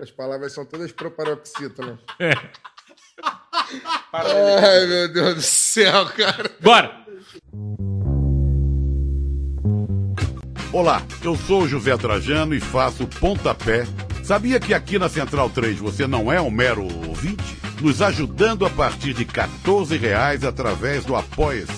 [0.00, 1.98] As palavras são todas proparoxítonas.
[2.20, 2.32] É.
[4.12, 6.50] Ai, meu Deus do céu, cara.
[6.60, 7.04] Bora!
[10.72, 13.84] Olá, eu sou o José Trajano e faço pontapé.
[14.22, 17.56] Sabia que aqui na Central 3 você não é um mero ouvinte?
[17.80, 21.77] Nos ajudando a partir de 14 reais através do Apoia-se.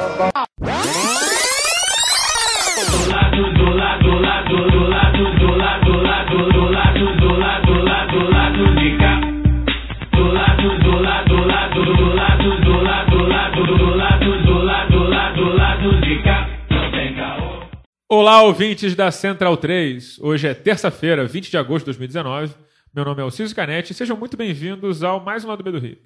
[18.13, 20.19] Olá, ouvintes da Central 3.
[20.19, 22.53] Hoje é terça-feira, 20 de agosto de 2019.
[22.93, 25.79] Meu nome é Alciso Canete e sejam muito bem-vindos ao mais um Lado B do
[25.79, 25.97] Rio.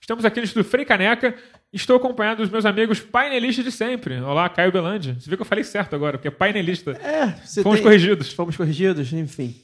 [0.00, 1.36] Estamos aqui no estúdio Frei Caneca.
[1.72, 4.20] Estou acompanhado dos meus amigos painelistas de sempre.
[4.20, 5.14] Olá, Caio Belandi.
[5.20, 6.90] Você viu que eu falei certo agora, porque é painelista.
[7.00, 7.28] É,
[7.62, 8.32] Fomos tem- corrigidos.
[8.32, 9.54] Fomos corrigidos, enfim.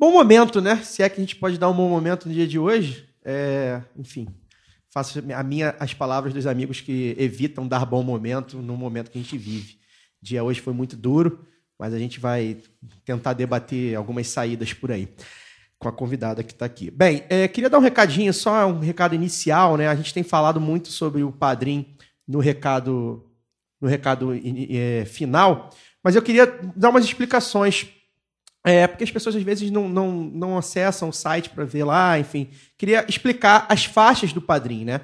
[0.00, 0.76] Bom momento, né?
[0.76, 3.06] Se é que a gente pode dar um bom momento no dia de hoje.
[3.22, 4.26] É, enfim,
[4.90, 9.18] faço a minha, as palavras dos amigos que evitam dar bom momento no momento que
[9.18, 9.75] a gente vive.
[10.26, 11.46] Dia hoje foi muito duro,
[11.78, 12.56] mas a gente vai
[13.04, 15.08] tentar debater algumas saídas por aí
[15.78, 16.90] com a convidada que está aqui.
[16.90, 19.86] Bem, é, queria dar um recadinho, só um recado inicial, né?
[19.86, 21.94] A gente tem falado muito sobre o Padrim
[22.26, 23.24] no recado,
[23.80, 25.70] no recado é, final,
[26.02, 27.86] mas eu queria dar umas explicações,
[28.64, 32.18] é, porque as pessoas às vezes não, não, não acessam o site para ver lá,
[32.18, 32.50] enfim.
[32.76, 35.02] Queria explicar as faixas do Padrim, né?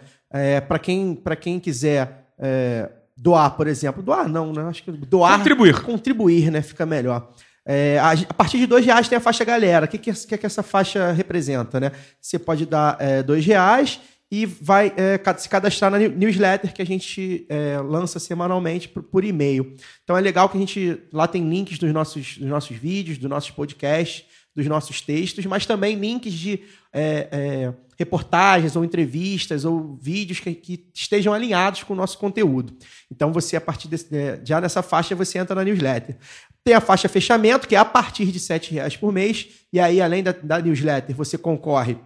[0.66, 2.90] para quem, quem quiser é,
[3.22, 4.02] doar, por exemplo.
[4.02, 4.62] Doar não, né?
[4.64, 5.38] Acho que doar...
[5.38, 5.80] Contribuir.
[5.82, 6.60] Contribuir, né?
[6.60, 7.30] Fica melhor.
[7.64, 9.86] É, a, partir de dois reais tem a faixa galera.
[9.86, 11.92] O que, que, é- que, essa faixa representa, né?
[12.20, 16.82] Você pode dar é, dois reais e vai é, se cadastrar na new- newsletter que
[16.82, 19.72] a gente é, lança semanalmente por, por e-mail.
[20.02, 23.30] Então é legal que a gente lá tem links dos nossos, dos nossos vídeos, dos
[23.30, 24.24] nossos podcasts,
[24.56, 26.61] dos nossos textos, mas também links de
[26.92, 27.72] é, é,
[28.02, 32.77] reportagens ou entrevistas ou vídeos que, que estejam alinhados com o nosso conteúdo.
[33.11, 36.17] Então você, a partir desse, é, já nessa faixa, você entra na newsletter.
[36.64, 39.48] Tem a faixa fechamento, que é a partir de 7 reais por mês.
[39.73, 41.96] E aí, além da, da newsletter, você concorre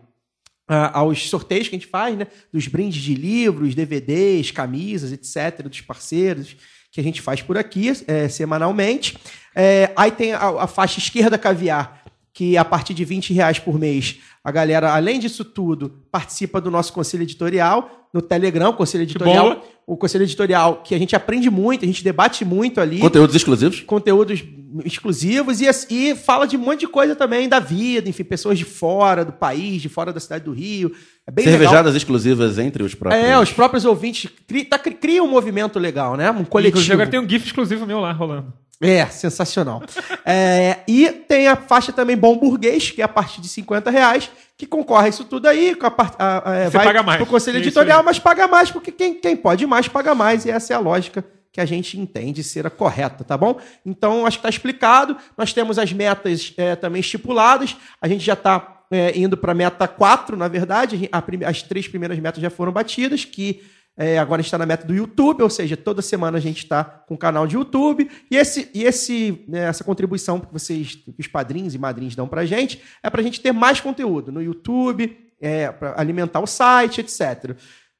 [0.68, 2.26] ah, aos sorteios que a gente faz, né?
[2.52, 6.56] Dos brindes de livros, DVDs, camisas, etc., dos parceiros
[6.90, 9.18] que a gente faz por aqui eh, semanalmente.
[9.54, 12.02] Eh, aí tem a, a faixa esquerda caviar,
[12.32, 14.18] que a partir de 20 reais por mês,
[14.48, 19.60] a galera, além disso tudo, participa do nosso conselho editorial no Telegram, conselho editorial.
[19.84, 23.80] O conselho editorial que a gente aprende muito, a gente debate muito ali Conteúdos exclusivos?
[23.80, 24.44] conteúdos
[24.84, 28.64] exclusivos e, e fala de um monte de coisa também da vida, enfim, pessoas de
[28.64, 30.92] fora do país, de fora da cidade do Rio.
[31.26, 31.60] É bem legal.
[31.60, 33.24] Cervejadas exclusivas entre os próprios.
[33.24, 36.30] É, os próprios ouvintes cri, tá, cri- cria um movimento legal, né?
[36.30, 36.78] Um coletivo.
[36.78, 38.52] Inclusive, agora tem um GIF exclusivo meu lá rolando.
[38.80, 39.82] É, sensacional.
[40.24, 44.30] É, e tem a faixa também Bom Burguês, que é a partir de 50 reais,
[44.56, 45.74] que concorre a isso tudo aí.
[45.74, 47.16] Com a, a- a- é, Você vai paga mais.
[47.18, 50.44] pro conselho É editorial, mas paga mais, porque quem, quem pode mais, paga mais.
[50.44, 53.58] E essa é a lógica que a gente entende ser a correta, tá bom?
[53.84, 55.16] Então, acho que está explicado.
[55.38, 57.76] Nós temos as metas é, também estipuladas.
[58.00, 58.74] A gente já está
[59.14, 61.08] indo para a meta 4, na verdade.
[61.10, 63.62] A as três primeiras metas já foram batidas, que
[63.96, 66.84] é, agora a está na meta do YouTube, ou seja, toda semana a gente está
[66.84, 68.10] com o canal de YouTube.
[68.30, 72.28] E, esse, e esse, né, essa contribuição que vocês, que os padrinhos e madrinhos dão
[72.28, 76.46] para gente, é para a gente ter mais conteúdo no YouTube, é, para alimentar o
[76.46, 77.56] site, etc.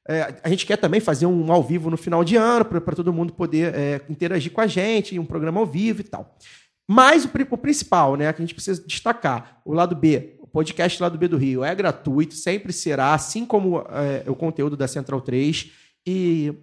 [0.07, 3.11] É, a gente quer também fazer um ao vivo no final de ano, para todo
[3.11, 6.37] mundo poder é, interagir com a gente, um programa ao vivo e tal.
[6.87, 11.01] Mas o, o principal, né, que a gente precisa destacar, o lado B, o podcast
[11.01, 15.19] lado B do Rio é gratuito, sempre será, assim como é, o conteúdo da Central
[15.21, 15.86] 3.
[16.07, 16.53] E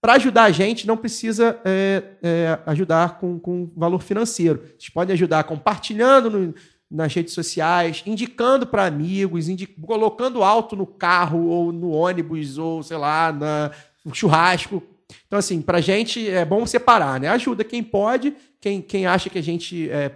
[0.00, 4.62] para ajudar a gente, não precisa é, é, ajudar com, com valor financeiro.
[4.78, 6.54] Vocês podem ajudar compartilhando no-
[6.90, 12.82] nas redes sociais, indicando para amigos, indi- colocando alto no carro ou no ônibus ou,
[12.82, 13.70] sei lá, na,
[14.02, 14.82] no churrasco.
[15.26, 17.28] Então, assim, para a gente é bom separar, né?
[17.28, 20.12] Ajuda quem pode, quem, quem acha que a gente é,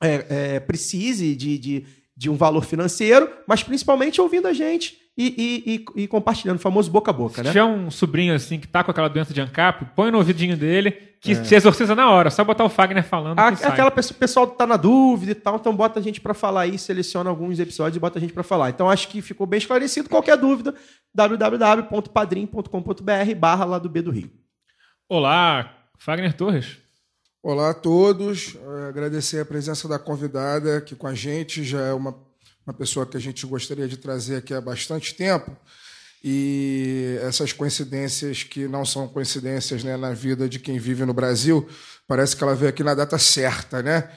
[0.00, 5.62] é, é, precise de, de, de um valor financeiro, mas principalmente ouvindo a gente e,
[5.66, 7.50] e, e, e compartilhando, o famoso boca a boca, né?
[7.50, 10.56] Se tiver um sobrinho assim que tá com aquela doença de ANCAP, põe no ouvidinho
[10.56, 10.90] dele
[11.20, 12.30] que se exorciza na hora.
[12.30, 15.34] Só botar o Fagner falando A- que aquela pessoa, o pessoal tá na dúvida e
[15.34, 18.32] tal, então bota a gente pra falar aí, seleciona alguns episódios e bota a gente
[18.32, 18.70] pra falar.
[18.70, 20.08] Então acho que ficou bem esclarecido.
[20.08, 20.74] Qualquer dúvida,
[21.14, 24.30] www.padrim.com.br barra lá do B do Rio.
[25.08, 26.78] Olá, Fagner Torres.
[27.42, 28.56] Olá a todos.
[28.88, 31.64] Agradecer a presença da convidada aqui com a gente.
[31.64, 32.14] Já é uma,
[32.66, 35.56] uma pessoa que a gente gostaria de trazer aqui há bastante tempo.
[36.22, 41.66] E essas coincidências que não são coincidências né, na vida de quem vive no Brasil,
[42.06, 44.10] parece que ela veio aqui na data certa, né?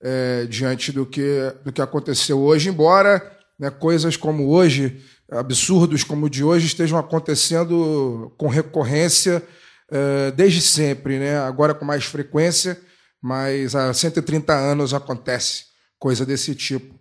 [0.00, 6.26] Eh, diante do que, do que aconteceu hoje, embora né, coisas como hoje, absurdos como
[6.26, 9.42] o de hoje, estejam acontecendo com recorrência
[9.90, 11.38] eh, desde sempre, né?
[11.38, 12.80] agora com mais frequência,
[13.20, 15.64] mas há 130 anos acontece
[15.98, 16.97] coisa desse tipo.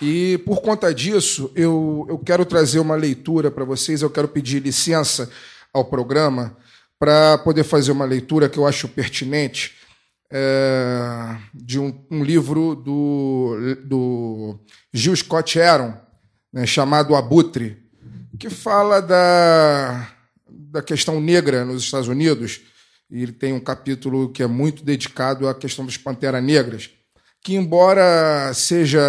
[0.00, 4.62] E por conta disso, eu, eu quero trazer uma leitura para vocês, eu quero pedir
[4.62, 5.30] licença
[5.72, 6.56] ao programa
[6.98, 9.74] para poder fazer uma leitura que eu acho pertinente
[10.30, 14.60] é, de um, um livro do, do
[14.92, 15.94] Gil Scott Aaron,
[16.52, 17.76] né, chamado Abutre,
[18.38, 20.08] que fala da,
[20.48, 22.60] da questão negra nos Estados Unidos.
[23.10, 26.90] E ele tem um capítulo que é muito dedicado à questão dos Pantera Negras,
[27.42, 29.00] que, embora seja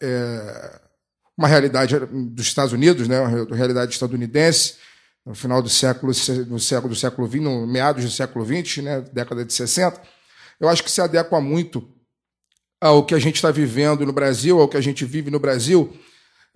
[0.00, 0.80] é,
[1.36, 4.76] uma realidade dos Estados Unidos, né, uma realidade estadunidense,
[5.26, 6.12] no final do século,
[6.48, 10.00] no século do século XX, no meados do século XX, né, década de 60,
[10.60, 11.88] eu acho que se adequa muito
[12.80, 15.96] ao que a gente está vivendo no Brasil, ao que a gente vive no Brasil,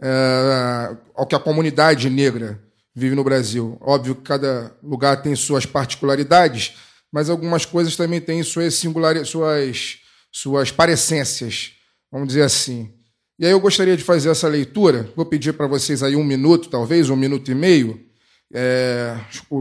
[0.00, 2.62] é, ao que a comunidade negra
[2.94, 3.78] vive no Brasil.
[3.80, 6.76] Óbvio que cada lugar tem suas particularidades,
[7.10, 9.98] mas algumas coisas também têm suas singularidades, suas,
[10.40, 11.72] suas parecências,
[12.12, 12.94] vamos dizer assim.
[13.38, 15.12] E aí eu gostaria de fazer essa leitura.
[15.16, 18.04] Vou pedir para vocês aí um minuto, talvez, um minuto e meio.
[18.52, 19.14] É,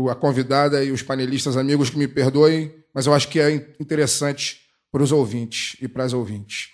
[0.10, 3.66] a convidada e os panelistas amigos que me perdoem, mas eu acho que é in-
[3.80, 6.70] interessante para os ouvintes e para as ouvintes.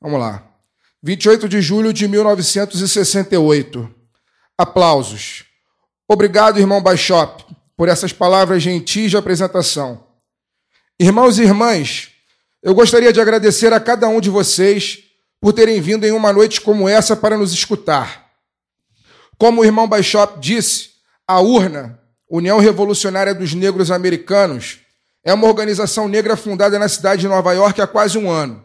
[0.00, 0.46] Vamos lá.
[1.02, 3.92] 28 de julho de 1968.
[4.56, 5.44] Aplausos.
[6.06, 7.44] Obrigado, irmão Baixop,
[7.76, 10.06] por essas palavras gentis de apresentação.
[10.98, 12.10] Irmãos e irmãs,
[12.62, 14.98] eu gostaria de agradecer a cada um de vocês
[15.40, 18.30] por terem vindo em uma noite como essa para nos escutar.
[19.38, 20.90] Como o irmão Baixop disse,
[21.26, 21.98] a URNA,
[22.28, 24.80] União Revolucionária dos Negros Americanos,
[25.24, 28.62] é uma organização negra fundada na cidade de Nova York há quase um ano.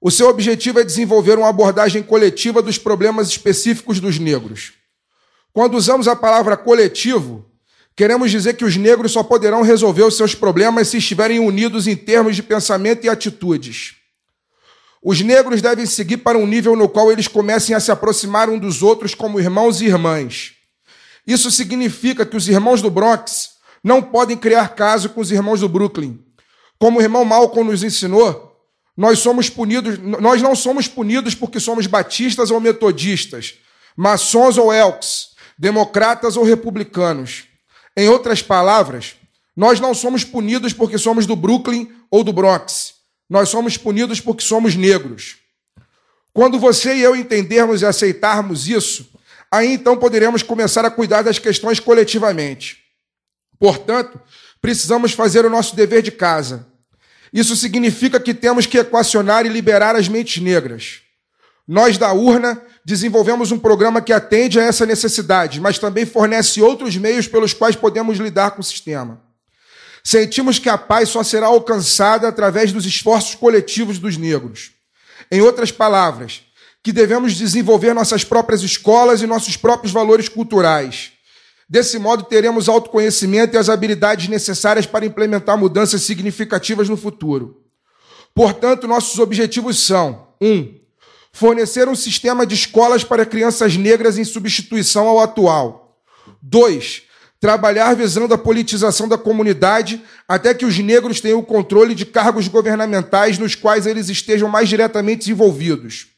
[0.00, 4.74] O seu objetivo é desenvolver uma abordagem coletiva dos problemas específicos dos negros.
[5.52, 7.44] Quando usamos a palavra coletivo,
[7.98, 11.96] queremos dizer que os negros só poderão resolver os seus problemas se estiverem unidos em
[11.96, 13.96] termos de pensamento e atitudes.
[15.02, 18.56] Os negros devem seguir para um nível no qual eles comecem a se aproximar um
[18.56, 20.52] dos outros como irmãos e irmãs.
[21.26, 23.50] Isso significa que os irmãos do Bronx
[23.82, 26.20] não podem criar caso com os irmãos do Brooklyn.
[26.78, 28.56] Como o irmão Malcolm nos ensinou,
[28.96, 33.54] nós somos punidos, nós não somos punidos porque somos batistas ou metodistas,
[33.96, 37.47] maçons ou elks, democratas ou republicanos.
[37.98, 39.16] Em outras palavras,
[39.56, 42.94] nós não somos punidos porque somos do Brooklyn ou do Bronx.
[43.28, 45.38] Nós somos punidos porque somos negros.
[46.32, 49.10] Quando você e eu entendermos e aceitarmos isso,
[49.50, 52.78] aí então poderemos começar a cuidar das questões coletivamente.
[53.58, 54.20] Portanto,
[54.62, 56.68] precisamos fazer o nosso dever de casa.
[57.32, 61.00] Isso significa que temos que equacionar e liberar as mentes negras.
[61.66, 66.96] Nós da urna desenvolvemos um programa que atende a essa necessidade, mas também fornece outros
[66.96, 69.20] meios pelos quais podemos lidar com o sistema.
[70.02, 74.70] Sentimos que a paz só será alcançada através dos esforços coletivos dos negros.
[75.30, 76.40] Em outras palavras,
[76.82, 81.12] que devemos desenvolver nossas próprias escolas e nossos próprios valores culturais.
[81.68, 87.62] Desse modo, teremos autoconhecimento e as habilidades necessárias para implementar mudanças significativas no futuro.
[88.34, 90.46] Portanto, nossos objetivos são: 1.
[90.46, 90.77] Um,
[91.38, 95.96] fornecer um sistema de escolas para crianças negras em substituição ao atual.
[96.42, 97.02] 2.
[97.40, 102.48] Trabalhar visando a politização da comunidade até que os negros tenham o controle de cargos
[102.48, 106.08] governamentais nos quais eles estejam mais diretamente envolvidos.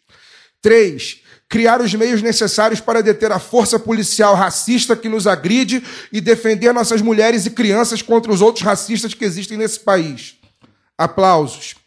[0.62, 1.18] 3.
[1.50, 6.72] Criar os meios necessários para deter a força policial racista que nos agride e defender
[6.72, 10.36] nossas mulheres e crianças contra os outros racistas que existem nesse país.
[10.96, 11.79] Aplausos.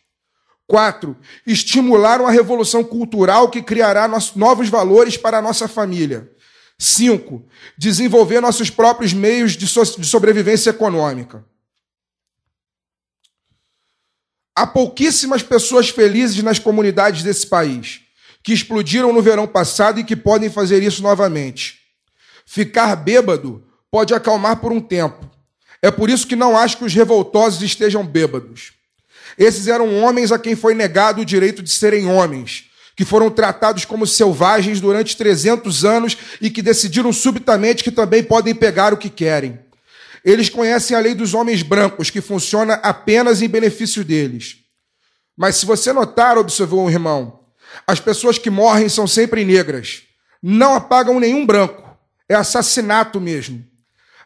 [0.74, 1.16] 4.
[1.46, 6.32] Estimular uma revolução cultural que criará novos valores para a nossa família.
[6.80, 7.46] 5.
[7.78, 11.46] Desenvolver nossos próprios meios de, so de sobrevivência econômica.
[14.56, 18.02] Há pouquíssimas pessoas felizes nas comunidades desse país,
[18.42, 21.82] que explodiram no verão passado e que podem fazer isso novamente.
[22.48, 25.30] Ficar bêbado pode acalmar por um tempo.
[25.84, 28.73] É por isso que não acho que os revoltosos estejam bêbados.
[29.38, 33.86] Esses eram homens a quem foi negado o direito de serem homens, que foram tratados
[33.86, 39.10] como selvagens durante 300 anos e que decidiram subitamente que também podem pegar o que
[39.10, 39.60] querem.
[40.24, 44.58] Eles conhecem a lei dos homens brancos, que funciona apenas em benefício deles.
[45.36, 47.40] Mas se você notar, observou o irmão,
[47.86, 50.04] as pessoas que morrem são sempre negras.
[50.42, 51.84] Não apagam nenhum branco.
[52.30, 53.66] É assassinato mesmo.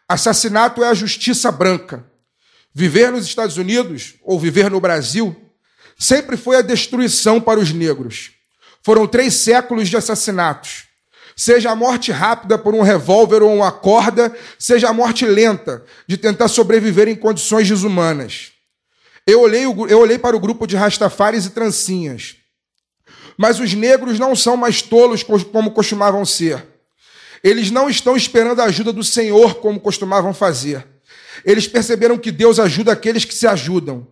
[0.08, 2.06] Assassinato é a justiça branca.
[2.80, 5.36] Viver nos Estados Unidos ou viver no Brasil
[5.98, 8.34] sempre foi a destruição para os negros.
[8.84, 10.84] Foram três séculos de assassinatos.
[11.36, 16.18] Seja a morte rápida por um revólver ou uma corda, seja a morte lenta de
[16.18, 18.52] tentar sobreviver em condições desumanas.
[19.26, 22.36] Eu olhei, eu olhei para o grupo de rastafares e trancinhas.
[23.36, 26.64] Mas os negros não são mais tolos como costumavam ser.
[27.44, 30.97] Eles não estão esperando a ajuda do Senhor como costumavam fazer.
[31.46, 34.08] Eles perceberam que Deus ajuda aqueles que se ajudam.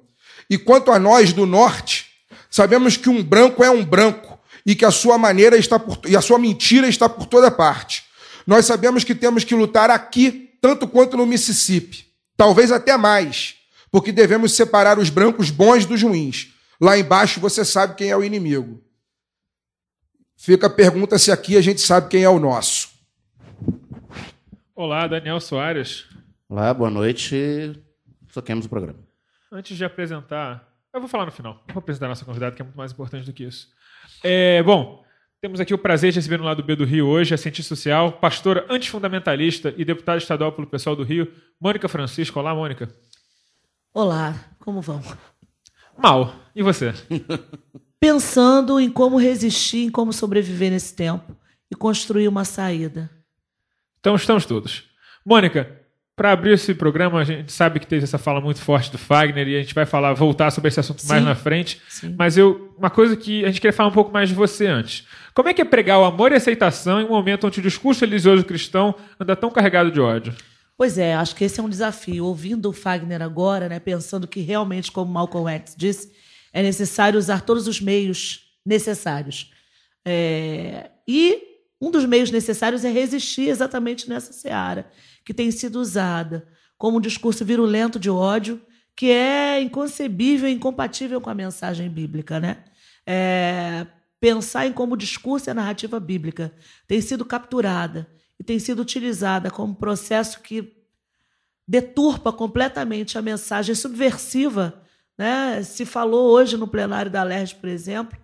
[0.49, 2.07] E quanto a nós do norte,
[2.49, 6.15] sabemos que um branco é um branco e que a sua maneira está por, e
[6.15, 8.03] a sua mentira está por toda parte.
[8.45, 12.05] Nós sabemos que temos que lutar aqui tanto quanto no Mississippi,
[12.37, 13.55] talvez até mais
[13.95, 16.53] porque devemos separar os brancos bons dos ruins.
[16.81, 18.83] Lá embaixo você sabe quem é o inimigo.
[20.35, 22.89] Fica a pergunta se aqui a gente sabe quem é o nosso.
[24.75, 26.07] Olá, Daniel Soares.
[26.47, 27.73] Olá, boa noite.
[28.31, 28.99] Toquemos o programa.
[29.51, 31.63] Antes de apresentar, eu vou falar no final.
[31.73, 33.67] Vou apresentar a nossa convidada, que é muito mais importante do que isso.
[34.23, 35.03] É, bom,
[35.41, 38.11] temos aqui o prazer de receber no lado B do Rio hoje a cientista social,
[38.11, 42.39] pastora antifundamentalista e deputada estadual pelo pessoal do Rio, Mônica Francisco.
[42.39, 42.93] Olá, Mônica.
[43.91, 45.01] Olá, como vão?
[45.97, 46.35] Mal.
[46.55, 46.93] E você?
[47.99, 51.35] Pensando em como resistir, em como sobreviver nesse tempo
[51.71, 53.09] e construir uma saída.
[53.99, 54.87] Então estamos todos.
[55.25, 55.84] Mônica,
[56.15, 59.47] para abrir esse programa, a gente sabe que teve essa fala muito forte do Fagner
[59.47, 61.81] e a gente vai falar, voltar sobre esse assunto Sim, mais na frente.
[61.89, 62.15] sim.
[62.17, 65.05] Mas eu, uma coisa que a gente queria falar um pouco mais de você antes.
[65.33, 68.05] Como é que é pregar o amor e aceitação em um momento onde o discurso
[68.05, 70.33] religioso cristão anda tão carregado de ódio?
[70.77, 72.25] Pois é, acho que esse é um desafio.
[72.25, 76.11] Ouvindo o Fagner agora, né, pensando que realmente, como Malcolm X disse,
[76.53, 79.51] é necessário usar todos os meios necessários.
[80.05, 81.41] É, E
[81.81, 84.87] um dos meios necessários é resistir exatamente nessa seara,
[85.25, 88.61] que tem sido usada como um discurso virulento de ódio,
[88.95, 92.39] que é inconcebível e incompatível com a mensagem bíblica.
[92.39, 92.63] Né?
[93.05, 93.87] É,
[94.25, 96.51] Pensar em como o discurso e a narrativa bíblica
[96.87, 98.07] tem sido capturada
[98.39, 100.73] e tem sido utilizada como processo que
[101.67, 104.81] deturpa completamente a mensagem subversiva.
[105.15, 105.61] Né?
[105.61, 108.17] Se falou hoje no plenário da LERJ, por exemplo,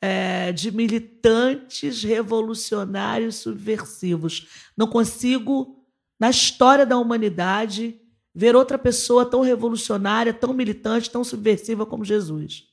[0.00, 4.70] é, de militantes revolucionários subversivos.
[4.76, 5.77] Não consigo,
[6.18, 8.00] na história da humanidade,
[8.34, 12.64] ver outra pessoa tão revolucionária, tão militante, tão subversiva como Jesus.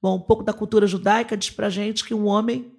[0.00, 2.72] Bom, um pouco da cultura judaica diz para gente que um homem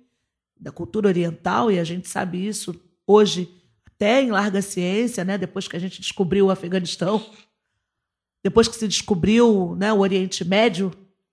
[0.59, 2.73] da cultura oriental, e a gente sabe isso
[3.05, 3.53] hoje
[3.85, 5.37] até em larga ciência, né?
[5.37, 7.25] depois que a gente descobriu o Afeganistão,
[8.43, 10.91] depois que se descobriu né, o Oriente Médio,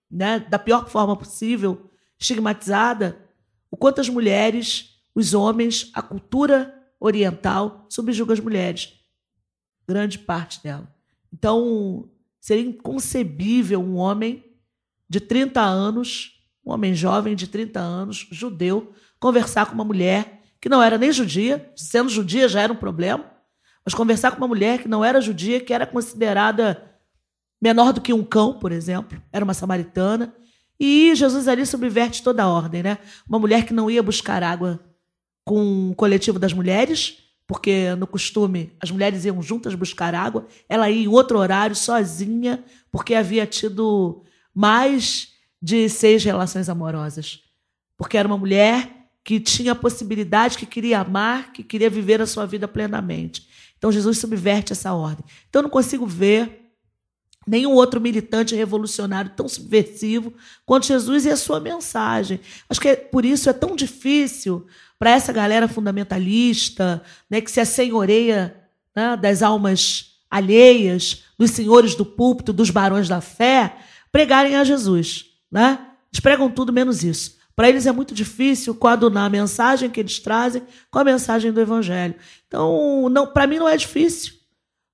[0.08, 3.18] né, da pior forma possível, estigmatizada,
[3.68, 8.92] o quanto as mulheres, os homens, a cultura oriental subjuga as mulheres.
[9.88, 10.94] Grande parte dela.
[11.32, 14.44] Então, seria inconcebível um homem
[15.08, 20.68] de 30 anos, um homem jovem de 30 anos, judeu, conversar com uma mulher que
[20.68, 23.24] não era nem judia, sendo judia já era um problema,
[23.84, 26.90] mas conversar com uma mulher que não era judia, que era considerada
[27.60, 30.34] menor do que um cão, por exemplo, era uma samaritana,
[30.78, 32.98] e Jesus ali subverte toda a ordem, né?
[33.28, 34.80] Uma mulher que não ia buscar água
[35.50, 40.88] com o coletivo das mulheres, porque no costume as mulheres iam juntas buscar água, ela
[40.88, 44.22] ia em outro horário sozinha, porque havia tido
[44.54, 47.42] mais de seis relações amorosas.
[47.96, 52.26] Porque era uma mulher que tinha a possibilidade, que queria amar, que queria viver a
[52.26, 53.48] sua vida plenamente.
[53.76, 55.24] Então Jesus subverte essa ordem.
[55.48, 56.60] Então eu não consigo ver
[57.44, 60.32] nenhum outro militante revolucionário tão subversivo
[60.64, 62.38] quanto Jesus e a sua mensagem.
[62.68, 64.64] Acho que é, por isso é tão difícil
[65.00, 68.54] para essa galera fundamentalista, né, que se assenhoreia
[68.94, 73.78] né, das almas alheias, dos senhores do púlpito, dos barões da fé,
[74.12, 75.24] pregarem a Jesus.
[75.50, 75.78] Né?
[76.12, 77.38] Eles pregam tudo menos isso.
[77.56, 81.60] Para eles é muito difícil coadunar a mensagem que eles trazem com a mensagem do
[81.60, 82.14] Evangelho.
[82.46, 84.34] Então, não, para mim não é difícil,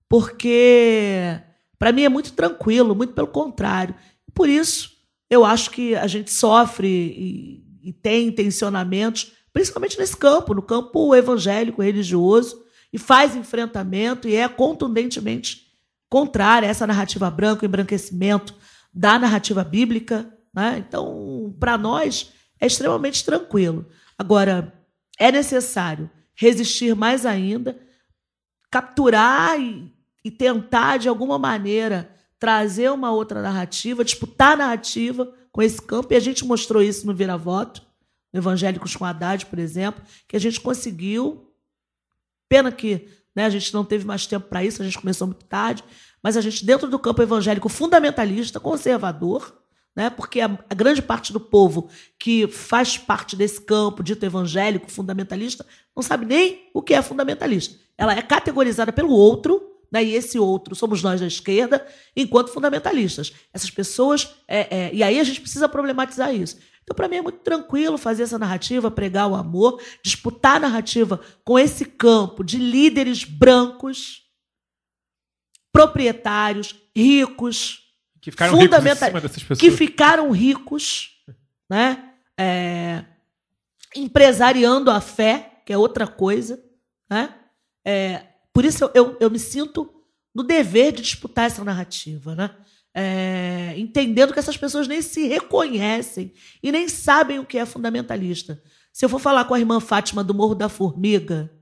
[0.08, 1.36] porque
[1.80, 3.94] para mim é muito tranquilo, muito pelo contrário.
[4.32, 4.92] Por isso,
[5.28, 11.14] eu acho que a gente sofre e, e tem intencionamentos, principalmente nesse campo, no campo
[11.14, 15.68] evangélico, religioso, e faz enfrentamento e é contundentemente
[16.10, 18.54] contrária a essa narrativa branca, o embranquecimento
[18.92, 20.30] da narrativa bíblica.
[20.52, 20.84] Né?
[20.86, 23.86] Então, para nós, é extremamente tranquilo.
[24.18, 24.75] Agora,
[25.18, 27.80] é necessário resistir mais ainda,
[28.70, 29.90] capturar e,
[30.22, 36.12] e tentar, de alguma maneira, trazer uma outra narrativa, disputar a narrativa com esse campo,
[36.12, 37.86] e a gente mostrou isso no Vira-Voto, no
[38.37, 41.50] Evangélicos com Haddad, por exemplo, que a gente conseguiu.
[42.49, 45.45] Pena que né, a gente não teve mais tempo para isso, a gente começou muito
[45.45, 45.85] tarde,
[46.23, 49.55] mas a gente, dentro do campo evangélico fundamentalista, conservador,
[49.95, 51.88] né, porque a, a grande parte do povo
[52.19, 57.76] que faz parte desse campo dito evangélico fundamentalista não sabe nem o que é fundamentalista.
[57.97, 63.33] Ela é categorizada pelo outro né, e esse outro somos nós da esquerda, enquanto fundamentalistas.
[63.52, 64.35] Essas pessoas.
[64.47, 66.59] É, é, e aí a gente precisa problematizar isso.
[66.87, 71.21] Então, para mim, é muito tranquilo fazer essa narrativa, pregar o amor, disputar a narrativa
[71.45, 74.23] com esse campo de líderes brancos,
[75.73, 77.83] proprietários, ricos,
[78.23, 81.11] que ficaram ricos que ficaram ricos,
[81.69, 82.12] né?
[82.38, 83.05] É,
[83.95, 86.62] empresariando a fé, que é outra coisa,
[87.11, 87.35] né?
[87.85, 89.93] É, por isso eu, eu, eu, me sinto
[90.35, 92.57] no dever de disputar essa narrativa, né?
[92.98, 98.62] É, entendendo que essas pessoas nem se reconhecem e nem sabem o que é fundamentalista.
[98.90, 101.52] Se eu for falar com a irmã Fátima do Morro da Formiga,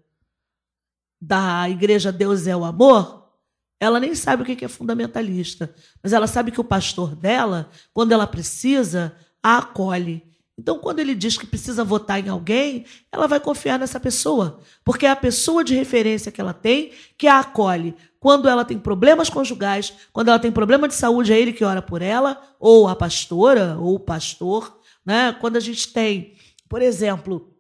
[1.21, 3.33] da Igreja Deus é o Amor,
[3.81, 8.13] ela nem sabe o que é fundamentalista, mas ela sabe que o pastor dela, quando
[8.13, 10.23] ela precisa, a acolhe.
[10.57, 15.05] Então, quando ele diz que precisa votar em alguém, ela vai confiar nessa pessoa, porque
[15.05, 17.95] é a pessoa de referência que ela tem que a acolhe.
[18.21, 21.83] Quando ela tem problemas conjugais, quando ela tem problema de saúde, é ele que ora
[21.83, 24.81] por ela, ou a pastora, ou o pastor.
[25.05, 25.33] Né?
[25.41, 26.37] Quando a gente tem,
[26.69, 27.53] por exemplo,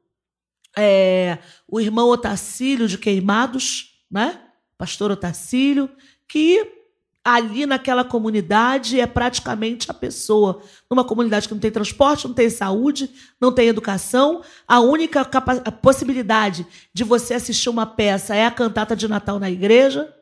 [0.76, 4.40] é, o irmão Otacílio de Queimados, né?
[4.78, 5.90] pastor Otacílio,
[6.28, 6.83] que
[7.24, 10.60] ali naquela comunidade é praticamente a pessoa.
[10.90, 15.72] Numa comunidade que não tem transporte, não tem saúde, não tem educação, a única a
[15.72, 20.12] possibilidade de você assistir uma peça é a cantata de Natal na igreja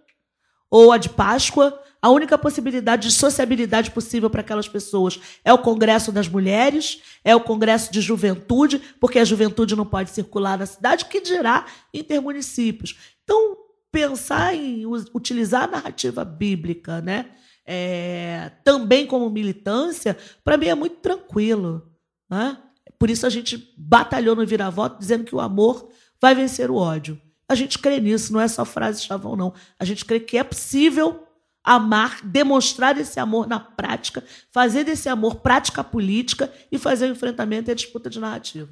[0.70, 1.76] ou a de Páscoa.
[2.00, 7.34] A única possibilidade de sociabilidade possível para aquelas pessoas é o Congresso das Mulheres, é
[7.34, 12.96] o Congresso de Juventude, porque a juventude não pode circular na cidade, que dirá intermunicípios.
[13.22, 13.56] Então,
[13.92, 17.30] pensar em utilizar a narrativa bíblica, né?
[17.64, 21.92] É, também como militância, para mim é muito tranquilo.
[22.28, 22.56] Né?
[22.98, 25.88] Por isso a gente batalhou no Vira-Voto dizendo que o amor
[26.20, 27.20] vai vencer o ódio.
[27.48, 29.52] A gente crê nisso, não é só frase chavão, não.
[29.78, 31.26] A gente crê que é possível
[31.62, 37.70] amar, demonstrar esse amor na prática, fazer desse amor prática política e fazer o enfrentamento
[37.70, 38.70] e a disputa de narrativa.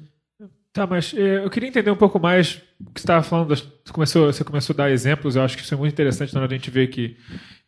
[0.73, 3.49] Tá, mas eh, eu queria entender um pouco mais o que você estava falando.
[3.49, 6.39] Você começou, você começou a dar exemplos, eu acho que isso é muito interessante na
[6.39, 7.17] hora de a gente ver que,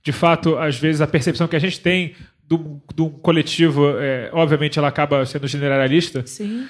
[0.01, 2.15] de fato, às vezes a percepção que a gente tem
[2.47, 6.25] do, do coletivo, é, obviamente, ela acaba sendo generalista.
[6.25, 6.67] Sim.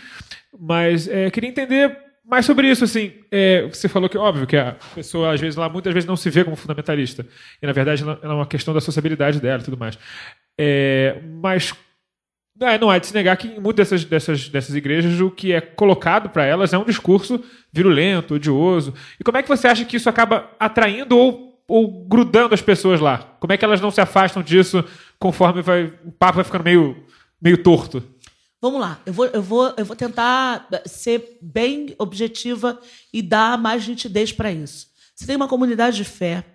[0.59, 3.11] Mas é, queria entender mais sobre isso, assim.
[3.29, 6.29] É, você falou que, óbvio, que a pessoa, às vezes, lá, muitas vezes não se
[6.31, 7.25] vê como fundamentalista.
[7.61, 9.99] E, na verdade, ela é uma questão da sociabilidade dela e tudo mais.
[10.57, 11.73] É, mas
[12.61, 15.51] é, não é de se negar que em muitas dessas, dessas, dessas igrejas o que
[15.51, 18.93] é colocado para elas é um discurso virulento, odioso.
[19.19, 22.99] E como é que você acha que isso acaba atraindo ou, ou grudando as pessoas
[22.99, 23.17] lá?
[23.39, 24.83] Como é que elas não se afastam disso
[25.19, 27.03] conforme vai, o papo vai ficando meio,
[27.41, 28.03] meio torto?
[28.61, 32.79] Vamos lá, eu vou, eu, vou, eu vou tentar ser bem objetiva
[33.11, 34.87] e dar mais nitidez para isso.
[35.15, 36.45] Você tem uma comunidade de fé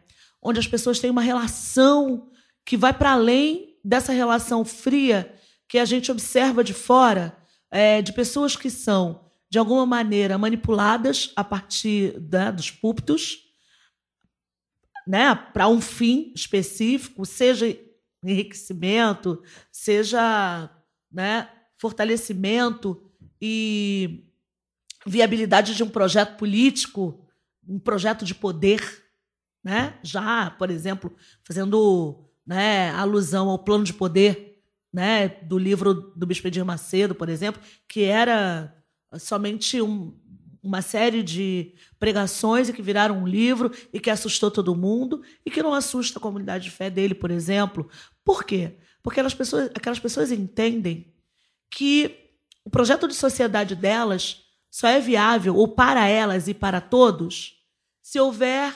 [0.41, 2.29] onde as pessoas têm uma relação
[2.65, 5.35] que vai para além dessa relação fria
[5.69, 7.37] que a gente observa de fora
[7.71, 13.45] é, de pessoas que são, de alguma maneira, manipuladas a partir né, dos púlpitos,
[15.07, 17.79] né, para um fim específico, seja
[18.23, 20.71] enriquecimento, seja
[21.11, 24.25] né, fortalecimento e
[25.07, 27.27] viabilidade de um projeto político,
[27.67, 29.05] um projeto de poder,
[29.63, 29.99] né?
[30.03, 34.48] Já, por exemplo, fazendo né, alusão ao plano de poder
[34.93, 38.75] né, do livro do Bispo Edir Macedo, por exemplo, que era
[39.19, 40.19] somente um,
[40.63, 45.51] uma série de pregações e que viraram um livro e que assustou todo mundo e
[45.51, 47.89] que não assusta a comunidade de fé dele, por exemplo.
[48.25, 48.79] Por quê?
[49.03, 51.15] Porque pessoas, aquelas pessoas entendem
[51.71, 52.33] que
[52.65, 57.55] o projeto de sociedade delas só é viável, ou para elas e para todos,
[58.03, 58.75] se houver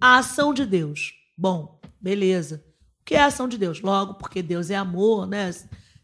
[0.00, 1.12] a ação de Deus.
[1.36, 2.71] Bom, beleza
[3.04, 3.80] que é a ação de Deus.
[3.80, 5.50] Logo, porque Deus é amor, né?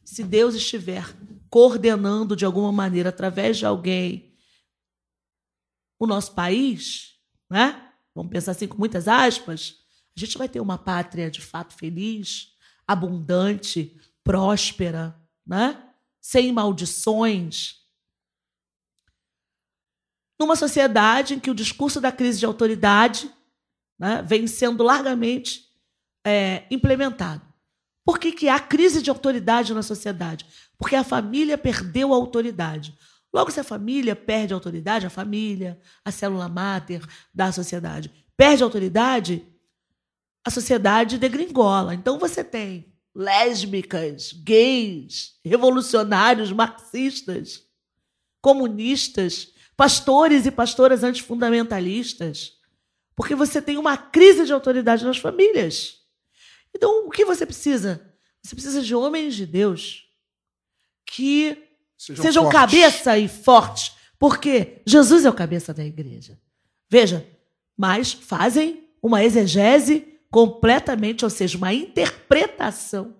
[0.04, 1.04] Se Deus estiver
[1.50, 4.34] coordenando de alguma maneira através de alguém
[5.98, 7.18] o nosso país,
[7.50, 7.90] né?
[8.14, 9.76] vamos pensar assim com muitas aspas,
[10.16, 12.52] a gente vai ter uma pátria de fato feliz,
[12.86, 15.82] abundante, próspera, né?
[16.20, 17.76] sem maldições.
[20.38, 23.32] Numa sociedade em que o discurso da crise de autoridade
[23.98, 25.67] né, vem sendo largamente
[26.24, 27.42] é, implementado.
[28.04, 30.46] Por que, que há crise de autoridade na sociedade?
[30.78, 32.96] Porque a família perdeu a autoridade.
[33.32, 37.02] Logo, se a família perde a autoridade, a família, a célula máter
[37.34, 39.46] da sociedade, perde a autoridade,
[40.44, 41.94] a sociedade degringola.
[41.94, 47.64] Então você tem lésbicas, gays, revolucionários, marxistas,
[48.40, 52.52] comunistas, pastores e pastoras antifundamentalistas,
[53.14, 55.97] porque você tem uma crise de autoridade nas famílias.
[56.74, 58.14] Então, o que você precisa?
[58.42, 60.06] Você precisa de homens de Deus
[61.06, 62.60] que sejam, sejam fortes.
[62.60, 66.40] cabeça e fortes, porque Jesus é o cabeça da igreja.
[66.90, 67.26] Veja,
[67.76, 73.16] mas fazem uma exegese completamente, ou seja, uma interpretação,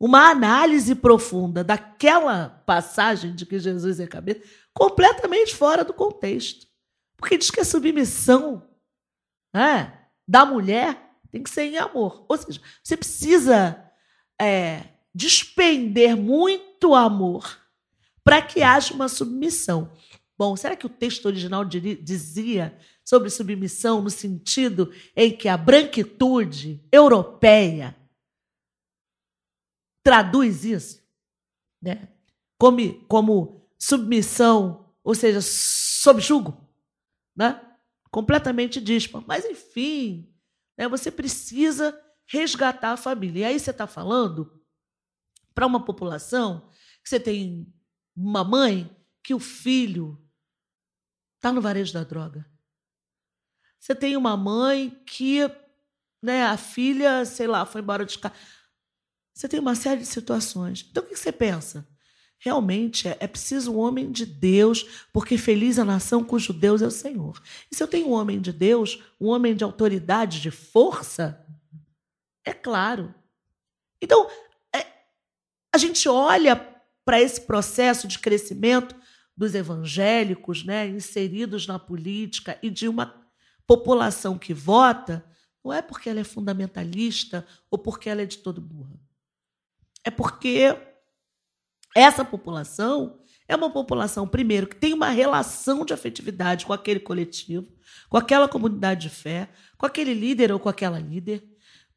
[0.00, 4.42] uma análise profunda daquela passagem de que Jesus é cabeça,
[4.74, 6.66] completamente fora do contexto.
[7.16, 8.68] Porque diz que a submissão
[9.54, 11.01] né, da mulher
[11.32, 12.24] tem que ser em amor.
[12.28, 13.90] Ou seja, você precisa
[14.40, 17.58] é, despender muito amor
[18.22, 19.90] para que haja uma submissão.
[20.38, 26.84] Bom, será que o texto original dizia sobre submissão no sentido em que a branquitude
[26.92, 27.96] europeia
[30.04, 31.02] traduz isso?
[31.80, 32.08] Né?
[32.58, 36.56] Como, como submissão, ou seja, subjugo,
[37.34, 37.60] né?
[38.10, 39.24] completamente dísparo.
[39.26, 40.31] Mas, enfim,
[40.76, 40.88] né?
[40.88, 43.40] Você precisa resgatar a família.
[43.40, 44.60] E aí você está falando
[45.54, 46.70] para uma população
[47.02, 47.72] que você tem
[48.16, 50.22] uma mãe que o filho
[51.36, 52.48] está no varejo da droga.
[53.78, 55.40] Você tem uma mãe que
[56.22, 58.34] né, a filha, sei lá, foi embora de casa.
[59.34, 60.86] Você tem uma série de situações.
[60.88, 61.86] Então, o que você pensa?
[62.44, 66.86] Realmente é, é preciso um homem de Deus, porque feliz a nação cujo Deus é
[66.88, 67.40] o Senhor.
[67.70, 71.46] E se eu tenho um homem de Deus, um homem de autoridade, de força,
[72.44, 73.14] é claro.
[74.00, 74.28] Então,
[74.74, 74.84] é,
[75.72, 76.56] a gente olha
[77.04, 78.96] para esse processo de crescimento
[79.36, 83.24] dos evangélicos, né, inseridos na política e de uma
[83.68, 85.24] população que vota,
[85.64, 88.98] não é porque ela é fundamentalista ou porque ela é de todo burra.
[90.02, 90.76] É porque
[91.94, 97.66] essa população é uma população, primeiro, que tem uma relação de afetividade com aquele coletivo,
[98.08, 101.44] com aquela comunidade de fé, com aquele líder ou com aquela líder,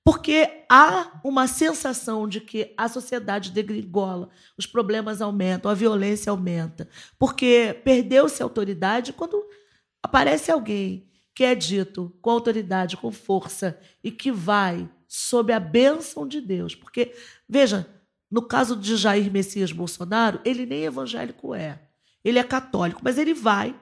[0.03, 6.87] porque há uma sensação de que a sociedade degringola, os problemas aumentam, a violência aumenta,
[7.17, 9.43] porque perdeu-se a autoridade quando
[10.03, 16.27] aparece alguém que é dito com autoridade, com força e que vai sob a bênção
[16.27, 16.75] de Deus.
[16.75, 17.13] Porque,
[17.47, 17.87] veja,
[18.29, 21.81] no caso de Jair Messias Bolsonaro, ele nem evangélico é.
[22.23, 23.79] Ele é católico, mas ele vai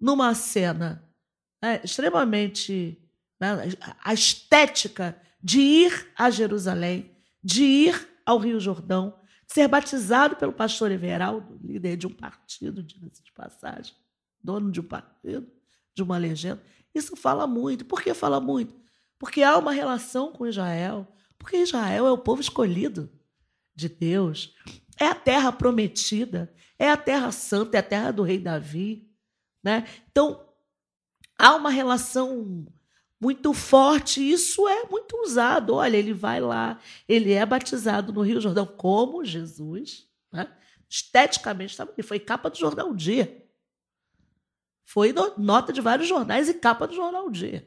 [0.00, 1.04] numa cena
[1.62, 2.98] né, extremamente.
[3.40, 7.10] Né, a estética de ir a Jerusalém,
[7.42, 13.32] de ir ao Rio Jordão, ser batizado pelo pastor Everaldo, líder de um partido, de
[13.34, 13.94] passagem,
[14.42, 15.46] dono de um partido,
[15.94, 16.62] de uma legenda.
[16.94, 17.84] Isso fala muito.
[17.84, 18.74] Por que fala muito?
[19.18, 21.06] Porque há uma relação com Israel,
[21.38, 23.10] porque Israel é o povo escolhido
[23.74, 24.54] de Deus.
[24.98, 29.08] É a terra prometida, é a terra santa, é a terra do rei Davi.
[29.62, 29.86] Né?
[30.10, 30.46] Então,
[31.38, 32.66] há uma relação
[33.20, 35.74] muito forte, isso é muito usado.
[35.74, 40.06] Olha, ele vai lá, ele é batizado no Rio Jordão como Jesus.
[40.32, 40.46] Né?
[40.88, 43.42] Esteticamente, ele foi capa do um dia.
[44.84, 47.66] Foi nota de vários jornais e capa do Jornal Dia.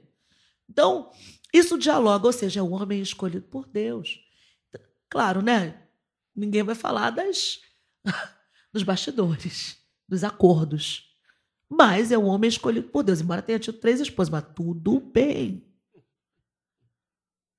[0.69, 1.11] Então,
[1.51, 4.19] isso dialoga, ou seja, é um homem escolhido por Deus.
[5.09, 5.86] Claro, né?
[6.37, 7.59] Ninguém vai falar das,
[8.71, 11.15] dos bastidores, dos acordos.
[11.69, 15.65] Mas é um homem escolhido por Deus, embora tenha tido três esposas, mas tudo bem.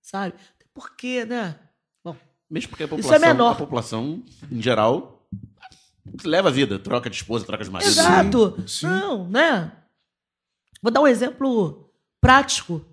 [0.01, 0.35] Sabe?
[0.73, 1.59] Porque, né?
[2.03, 2.17] Bom,
[2.49, 3.53] mesmo porque a população, Isso é menor.
[3.53, 5.29] a população, em geral,
[6.25, 7.91] leva a vida, troca de esposa, troca de marido.
[7.91, 8.55] Exato.
[8.61, 8.87] Sim, sim.
[8.87, 9.73] Não, né?
[10.81, 12.85] Vou dar um exemplo prático.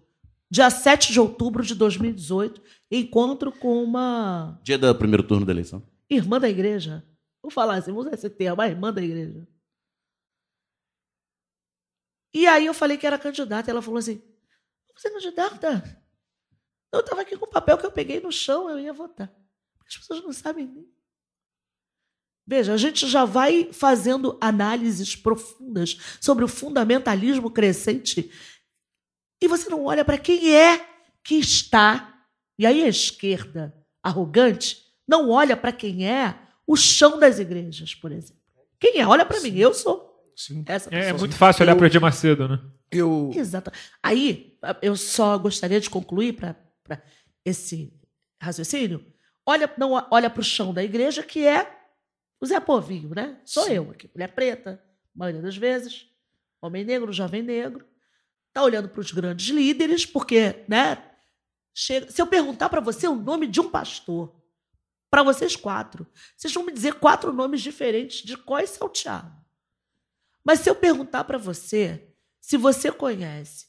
[0.50, 4.60] Dia 7 de outubro de 2018, encontro com uma.
[4.64, 5.82] Dia do primeiro turno da eleição.
[6.10, 7.04] Irmã da igreja.
[7.42, 9.48] Vou falar assim, vamos usar esse termo, a irmã da igreja.
[12.34, 13.72] E aí eu falei que era candidata.
[13.72, 14.22] Ela falou assim:
[14.96, 16.02] Você é candidata?
[16.92, 19.34] Eu estava aqui com o papel que eu peguei no chão, eu ia votar.
[19.88, 20.96] As pessoas não sabem nem.
[22.48, 28.32] Veja, a gente já vai fazendo análises profundas sobre o fundamentalismo crescente
[29.42, 30.88] e você não olha para quem é
[31.24, 32.15] que está.
[32.58, 38.12] E aí a esquerda arrogante não olha para quem é o chão das igrejas, por
[38.12, 38.42] exemplo.
[38.80, 39.08] Quem é?
[39.08, 40.14] Olha para mim, eu sou.
[40.36, 40.64] Sim.
[40.68, 42.60] Essa é, é muito fácil olhar para o Edir Macedo, né?
[42.92, 43.32] Eu...
[43.34, 43.72] Exato.
[44.04, 46.56] Aí, eu só gostaria de concluir para
[47.44, 47.94] esse
[48.42, 49.06] raciocínio.
[49.46, 51.72] Olha, não olha para o chão da igreja, que é
[52.42, 53.40] o Zé Povinho, né?
[53.46, 53.74] Sou Sim.
[53.74, 54.82] eu aqui, mulher preta,
[55.16, 56.08] maioria das vezes,
[56.62, 57.86] homem negro, jovem negro.
[58.52, 60.98] Tá olhando para os grandes líderes, porque, né?
[61.78, 62.10] Chega...
[62.10, 64.34] Se eu perguntar para você o nome de um pastor,
[65.10, 69.36] para vocês quatro, vocês vão me dizer quatro nomes diferentes de qual é salteado.
[70.42, 72.08] Mas se eu perguntar para você
[72.40, 73.68] se você conhece,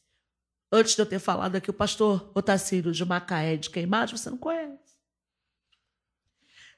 [0.71, 4.39] antes de eu ter falado aqui, o pastor Otacílio de Macaé de Queimados, você não
[4.39, 4.97] conhece.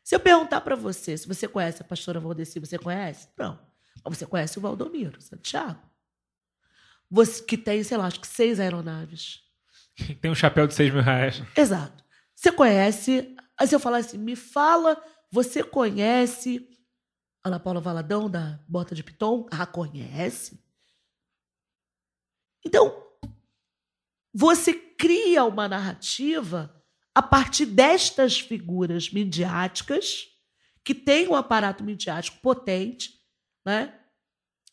[0.03, 3.29] Se eu perguntar para você se você conhece a pastora Valdeci, você conhece?
[3.37, 3.59] Não.
[4.03, 5.83] Mas você conhece o Valdomiro Santiago.
[7.11, 9.48] Você, que tem, sei lá, acho que seis aeronaves.
[10.21, 11.43] Tem um chapéu de seis mil reais.
[11.57, 12.05] Exato.
[12.35, 13.37] Você conhece.
[13.59, 16.69] Aí se eu falar assim, me fala, você conhece
[17.45, 19.47] Ana Paula Valadão, da Bota de Piton?
[19.51, 20.63] Ah, conhece?
[22.65, 23.05] Então,
[24.33, 26.75] você cria uma narrativa
[27.15, 30.27] a partir destas figuras midiáticas,
[30.85, 33.21] que têm um aparato midiático potente,
[33.65, 33.99] né?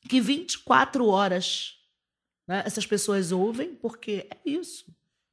[0.08, 1.74] que 24 horas
[2.48, 4.86] né, essas pessoas ouvem, porque é isso.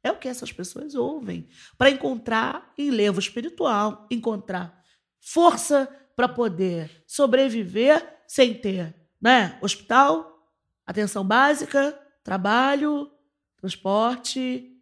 [0.03, 1.49] É o que essas pessoas ouvem.
[1.79, 4.83] Para encontrar enlevo espiritual, encontrar
[5.21, 5.87] força
[6.17, 10.51] para poder sobreviver sem ter né, hospital,
[10.85, 13.11] atenção básica, trabalho,
[13.57, 14.77] transporte,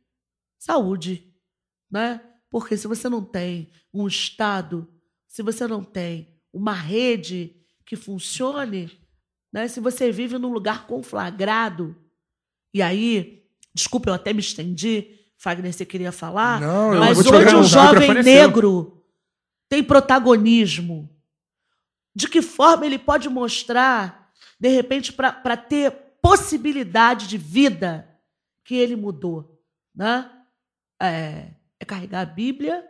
[0.59, 1.35] saúde,
[1.90, 2.20] né?
[2.48, 4.92] Porque se você não tem um estado,
[5.28, 8.90] se você não tem uma rede que funcione,
[9.52, 9.68] né?
[9.68, 11.96] Se você vive num lugar conflagrado,
[12.72, 13.39] e aí,
[13.74, 19.04] desculpa, eu até me estendi, Fagner, você queria falar, não, mas onde o jovem negro
[19.68, 21.09] tem protagonismo,
[22.14, 28.06] de que forma ele pode mostrar, de repente, para ter possibilidade de vida
[28.64, 29.59] que ele mudou,
[29.94, 30.30] né?
[31.00, 32.85] É, é carregar a Bíblia,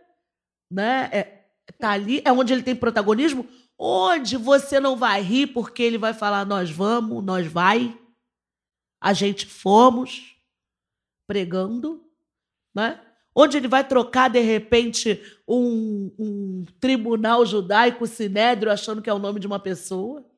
[0.71, 1.09] né?
[1.13, 1.45] É,
[1.79, 3.47] tá ali, é onde ele tem protagonismo,
[3.79, 7.97] onde você não vai rir porque ele vai falar nós vamos, nós vai,
[9.01, 10.37] a gente fomos
[11.31, 12.05] pregando,
[12.75, 13.01] né?
[13.33, 19.19] Onde ele vai trocar de repente um, um tribunal judaico sinédrio achando que é o
[19.21, 20.29] nome de uma pessoa.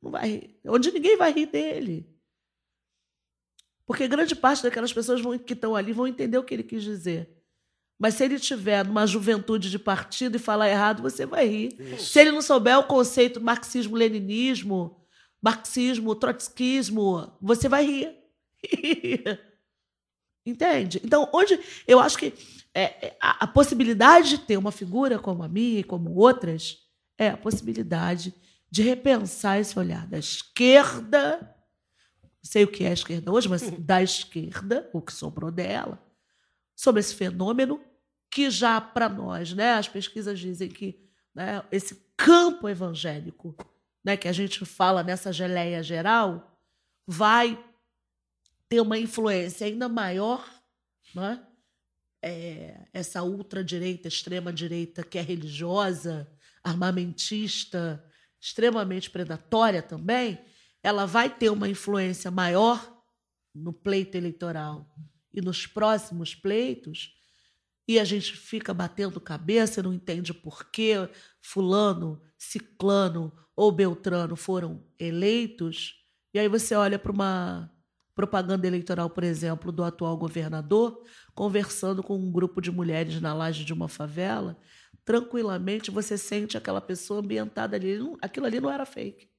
[0.00, 0.60] Não vai rir.
[0.66, 2.08] Onde ninguém vai rir dele.
[3.84, 6.82] Porque grande parte daquelas pessoas vão, que estão ali vão entender o que ele quis
[6.82, 7.30] dizer.
[7.98, 11.76] Mas se ele tiver numa juventude de partido e falar errado, você vai rir.
[11.78, 12.06] Isso.
[12.06, 14.96] Se ele não souber o conceito marxismo-leninismo,
[15.42, 18.21] marxismo, trotskismo, você vai rir.
[20.44, 21.00] Entende?
[21.04, 22.34] Então, hoje, eu acho que
[22.74, 26.78] é, é, a, a possibilidade de ter uma figura como a minha e como outras
[27.18, 28.34] é a possibilidade
[28.70, 31.38] de repensar esse olhar da esquerda,
[32.22, 36.02] não sei o que é a esquerda hoje, mas da esquerda, o que sobrou dela,
[36.74, 37.80] sobre esse fenômeno
[38.30, 40.98] que já para nós, né, as pesquisas dizem que
[41.34, 43.54] né, esse campo evangélico,
[44.02, 46.58] né, que a gente fala nessa geleia geral,
[47.06, 47.62] vai
[48.72, 50.50] ter uma influência ainda maior,
[51.14, 51.46] né?
[52.22, 56.26] É, essa ultradireita, extrema-direita que é religiosa,
[56.64, 58.02] armamentista,
[58.40, 60.42] extremamente predatória também,
[60.82, 63.04] ela vai ter uma influência maior
[63.54, 64.90] no pleito eleitoral
[65.34, 67.14] e nos próximos pleitos,
[67.86, 70.94] e a gente fica batendo cabeça, não entende por que
[71.42, 77.70] fulano, ciclano ou beltrano foram eleitos, e aí você olha para uma
[78.14, 81.02] propaganda eleitoral, por exemplo, do atual governador,
[81.34, 84.58] conversando com um grupo de mulheres na laje de uma favela,
[85.04, 87.98] tranquilamente você sente aquela pessoa ambientada ali.
[88.20, 89.30] Aquilo ali não era fake.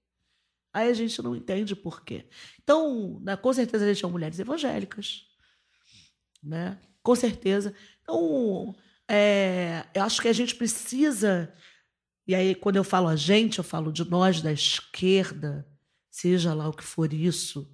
[0.73, 2.27] Aí a gente não entende por quê.
[2.63, 5.27] Então, né, com certeza eles são mulheres evangélicas.
[6.41, 6.79] Né?
[7.03, 7.75] Com certeza.
[8.01, 8.75] Então,
[9.07, 11.53] é, eu acho que a gente precisa.
[12.25, 15.67] E aí, quando eu falo a gente, eu falo de nós da esquerda,
[16.09, 17.71] seja lá o que for isso,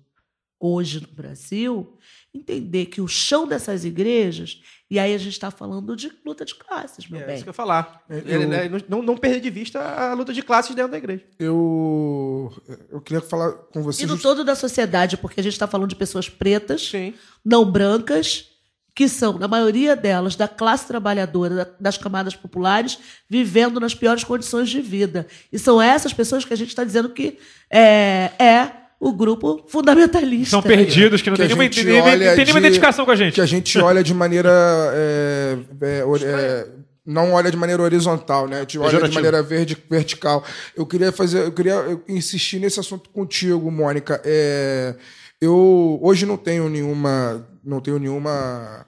[0.60, 1.98] hoje no Brasil,
[2.34, 6.56] entender que o chão dessas igrejas, e aí a gente está falando de luta de
[6.56, 7.32] classes, meu é, bem.
[7.32, 8.04] É isso que eu ia falar.
[8.10, 11.24] Eu, né, não, não perder de vista a luta de classes dentro da igreja.
[11.40, 12.52] Eu,
[12.92, 14.04] eu queria falar com você.
[14.04, 14.24] E no just...
[14.24, 17.14] todo da sociedade, porque a gente está falando de pessoas pretas, Sim.
[17.44, 18.50] não brancas,
[18.96, 24.70] que são, na maioria delas, da classe trabalhadora, das camadas populares, vivendo nas piores condições
[24.70, 25.26] de vida.
[25.54, 27.40] E são essas pessoas que a gente está dizendo que
[27.72, 30.52] é, é o grupo fundamentalista.
[30.52, 33.36] São perdidos, que não que tem, nenhuma, tem nenhuma de, identificação com a gente.
[33.36, 34.52] Que a gente olha de maneira.
[34.94, 36.68] É, é, é,
[37.06, 38.58] não olha de maneira horizontal, né?
[38.58, 40.44] A gente olha de maneira verde, vertical.
[40.76, 44.22] Eu queria fazer, eu queria insistir nesse assunto contigo, Mônica.
[44.26, 44.94] É,
[45.40, 48.86] eu hoje não tenho nenhuma, não tenho nenhuma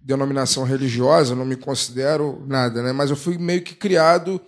[0.00, 2.92] denominação religiosa, não me considero nada, né?
[2.92, 4.38] Mas eu fui meio que criado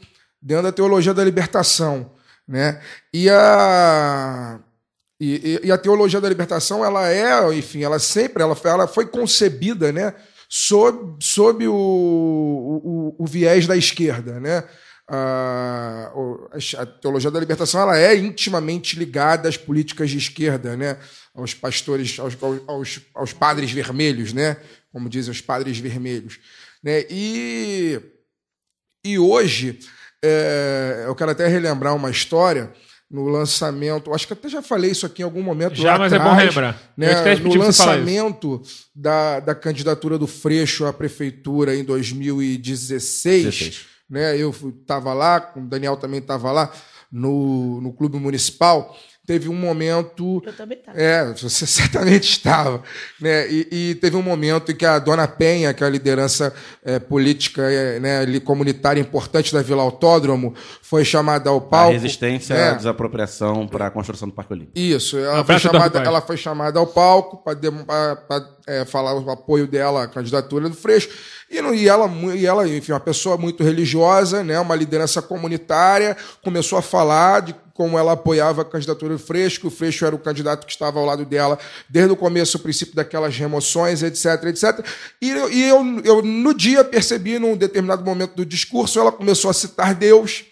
[0.43, 2.13] dentro da teologia da libertação,
[2.47, 2.81] né?
[3.13, 4.61] E a
[5.19, 9.91] e, e, a teologia da libertação, ela é, enfim, ela sempre, ela, ela foi concebida,
[9.91, 10.15] né?
[10.49, 14.63] Sob, sob o, o, o viés da esquerda, né?
[15.09, 16.13] A,
[16.79, 20.99] a, teologia da libertação ela é intimamente ligada às políticas de esquerda, né?
[21.33, 24.57] aos pastores, aos, aos, aos padres vermelhos, né?
[24.91, 26.41] como dizem os padres vermelhos.
[26.83, 27.05] Né?
[27.09, 28.01] E,
[29.05, 29.79] e hoje,
[30.25, 32.73] é, eu quero até relembrar uma história
[33.11, 35.77] no lançamento, acho que até já falei isso aqui em algum momento.
[35.77, 36.81] Já, mas atrás, é bom lembrar.
[36.97, 38.63] Né, no lançamento
[38.95, 43.45] da, da candidatura do Freixo à prefeitura em 2016.
[43.45, 44.37] 16 né?
[44.37, 46.73] Eu estava lá, o Daniel também estava lá
[47.11, 48.97] no, no clube municipal.
[49.27, 50.41] Teve um momento.
[50.47, 51.01] Eu também estava.
[51.01, 52.81] É, você certamente estava.
[53.21, 53.51] Né?
[53.51, 57.01] E, e, teve um momento em que a dona Penha, que é a liderança é,
[57.01, 61.91] política é, né, comunitária importante da Vila Autódromo, foi chamada ao palco.
[61.91, 62.71] A resistência né?
[62.71, 64.79] à desapropriação para a construção do Parque Olímpico.
[64.79, 67.57] Isso, ela, foi chamada, ela foi chamada ao palco para
[68.67, 71.09] é, falar o apoio dela à candidatura do Freixo.
[71.51, 76.17] E, não, e, ela, e ela, enfim, uma pessoa muito religiosa, né, uma liderança comunitária,
[76.43, 80.19] começou a falar de como ela apoiava a candidatura do Freixo, o Freixo era o
[80.19, 81.59] candidato que estava ao lado dela
[81.89, 84.85] desde o começo, o princípio daquelas remoções, etc, etc.
[85.21, 89.55] E, e eu, eu, no dia, percebi, num determinado momento do discurso, ela começou a
[89.55, 90.45] citar Deus,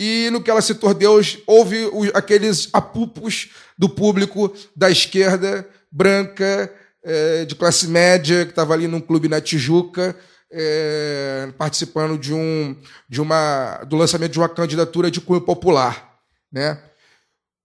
[0.00, 6.72] e no que ela citou Deus, houve aqueles apupos do público da esquerda branca,
[7.04, 10.16] é, de classe média que estava ali num clube na Tijuca,
[10.50, 12.74] é, participando de um,
[13.08, 16.13] de uma, do lançamento de uma candidatura de cunho popular.
[16.54, 16.78] Né?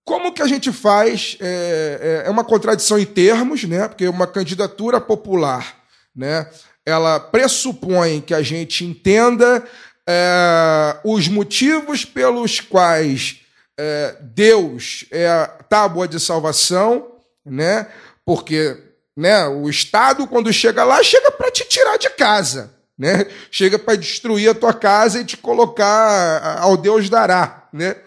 [0.04, 1.38] Como que a gente faz?
[1.40, 3.88] É, é, é uma contradição em termos, né?
[3.88, 5.78] porque uma candidatura popular
[6.16, 6.50] né?
[6.84, 9.64] ela pressupõe que a gente entenda
[10.08, 13.42] é, os motivos pelos quais
[13.80, 17.12] é, Deus é a tábua de salvação,
[17.46, 17.88] né?
[18.26, 19.46] porque né?
[19.48, 22.74] O Estado, quando chega lá, chega para te tirar de casa.
[22.98, 23.26] Né?
[23.52, 27.68] Chega para destruir a tua casa e te colocar ao Deus dará.
[27.74, 27.98] Né?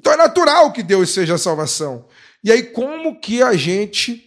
[0.00, 2.06] Então é natural que Deus seja a salvação.
[2.42, 4.26] E aí, como que a gente.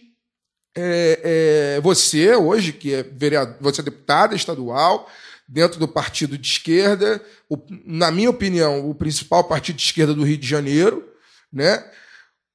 [0.76, 5.10] É, é, você, hoje, que é vereador, você é deputada estadual,
[5.48, 10.24] dentro do partido de esquerda, o, na minha opinião, o principal partido de esquerda do
[10.24, 11.08] Rio de Janeiro,
[11.52, 11.84] né?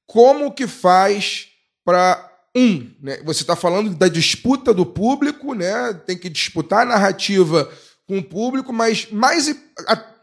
[0.06, 1.48] Como que faz
[1.84, 2.90] para um.
[3.02, 3.20] Né?
[3.24, 5.92] Você está falando da disputa do público, né?
[6.06, 7.70] tem que disputar a narrativa
[8.06, 9.54] com o público, mas mais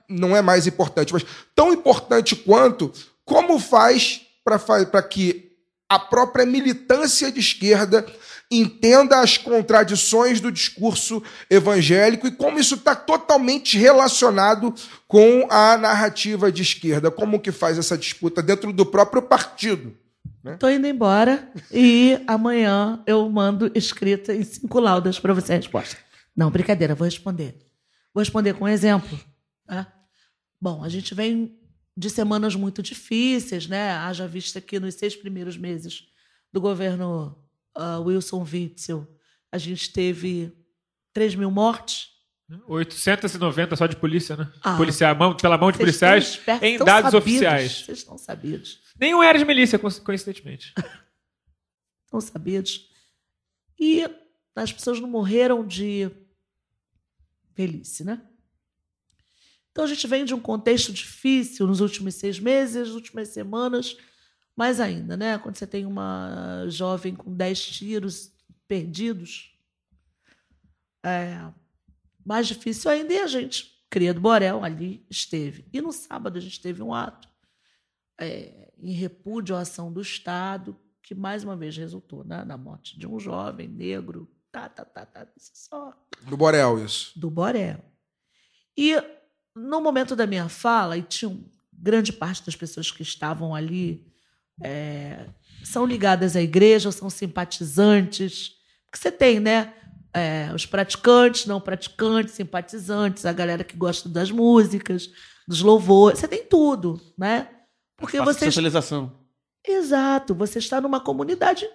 [0.10, 2.92] não é mais importante, mas tão importante quanto
[3.26, 5.52] como faz para que
[5.90, 8.06] a própria militância de esquerda
[8.50, 14.74] entenda as contradições do discurso evangélico e como isso está totalmente relacionado
[15.08, 17.12] com a narrativa de esquerda.
[17.12, 19.96] Como que faz essa disputa dentro do próprio partido?
[20.46, 20.76] Estou né?
[20.76, 25.98] indo embora e amanhã eu mando escrita em cinco laudas para você a resposta.
[26.36, 27.58] Não, brincadeira, vou responder.
[28.14, 29.20] Vou responder com um exemplo.
[29.66, 29.92] Tá?
[30.60, 31.58] Bom, a gente vem
[31.96, 33.92] de semanas muito difíceis, né?
[33.92, 36.08] Haja vista que nos seis primeiros meses
[36.52, 37.38] do governo
[37.76, 39.08] uh, Wilson Witzel,
[39.52, 40.52] a gente teve
[41.14, 42.10] 3 mil mortes.
[42.68, 44.52] 890 só de polícia, né?
[44.62, 47.72] Ah, Policial, mão, pela mão de policiais em dados sabidos, oficiais.
[47.82, 48.80] Vocês estão sabidos.
[49.00, 50.74] Nenhum era de milícia, coincidentemente.
[52.06, 52.90] Estão sabidos.
[53.78, 54.06] E
[54.56, 56.10] as pessoas não morreram de
[57.54, 58.22] velhice, né?
[59.78, 63.96] Então a gente vem de um contexto difícil nos últimos seis meses, nas últimas semanas,
[64.56, 65.38] mais ainda, né?
[65.38, 68.34] Quando você tem uma jovem com dez tiros
[68.68, 69.56] perdidos,
[71.06, 71.48] é
[72.26, 75.70] mais difícil ainda e a gente, Credo Borel, ali esteve.
[75.72, 77.30] E no sábado a gente teve um ato
[78.20, 82.98] é, em repúdio à ação do Estado, que mais uma vez resultou né, na morte
[82.98, 84.28] de um jovem negro.
[84.52, 85.94] Tá, tá, tá, tá, só.
[86.24, 87.12] Do Borel, isso.
[87.20, 87.86] Do Borel.
[88.76, 88.96] E
[89.58, 91.38] no momento da minha fala, e tinha
[91.74, 94.06] grande parte das pessoas que estavam ali
[94.64, 95.26] é,
[95.64, 98.54] são ligadas à igreja, são simpatizantes.
[98.86, 99.74] Porque você tem, né?
[100.18, 105.12] é, os praticantes, não praticantes, simpatizantes, a galera que gosta das músicas,
[105.48, 106.20] dos louvores.
[106.20, 107.48] Você tem tudo, né?
[107.96, 108.46] Porque você.
[108.46, 109.12] Socialização.
[109.66, 110.34] Exato.
[110.34, 111.70] Você está numa comunidade.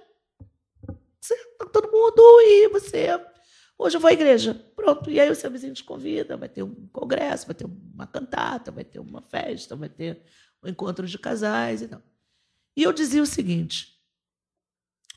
[1.21, 3.09] Você, tá todo mundo e você.
[3.79, 4.55] Hoje eu vou à igreja.
[4.77, 5.11] Pronto.
[5.11, 6.37] E aí o seu vizinho te convida.
[6.37, 10.23] Vai ter um congresso, vai ter uma cantata, vai ter uma festa, vai ter
[10.63, 12.03] um encontro de casais e tal.
[12.77, 13.99] E eu dizia o seguinte: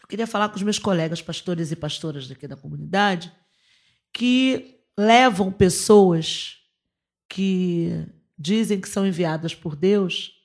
[0.01, 3.31] eu queria falar com os meus colegas pastores e pastoras daqui da comunidade
[4.13, 6.57] que levam pessoas
[7.29, 8.05] que
[8.37, 10.35] dizem que são enviadas por Deus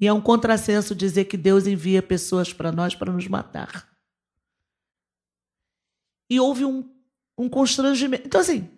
[0.00, 3.88] e é um contrassenso dizer que Deus envia pessoas para nós para nos matar.
[6.28, 6.90] E houve um,
[7.36, 8.26] um constrangimento.
[8.26, 8.68] Então, assim,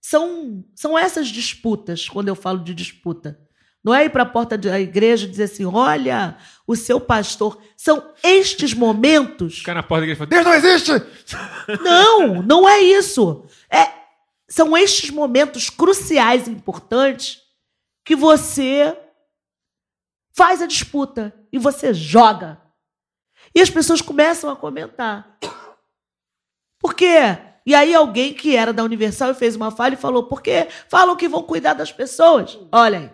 [0.00, 3.40] são, são essas disputas, quando eu falo de disputa.
[3.82, 7.60] Não é ir para a porta da igreja e dizer assim: olha, o seu pastor.
[7.76, 9.58] São estes momentos.
[9.58, 10.92] Ficar na porta da igreja e falar: Deus não existe!
[11.82, 13.46] Não, não é isso.
[13.70, 13.90] É,
[14.48, 17.40] são estes momentos cruciais e importantes
[18.04, 18.96] que você
[20.34, 22.60] faz a disputa e você joga.
[23.54, 25.38] E as pessoas começam a comentar.
[26.78, 27.53] Por quê?
[27.66, 30.68] E aí alguém que era da Universal fez uma falha e falou: por quê?
[30.88, 32.58] Falam que vão cuidar das pessoas.
[32.70, 33.10] Olha aí.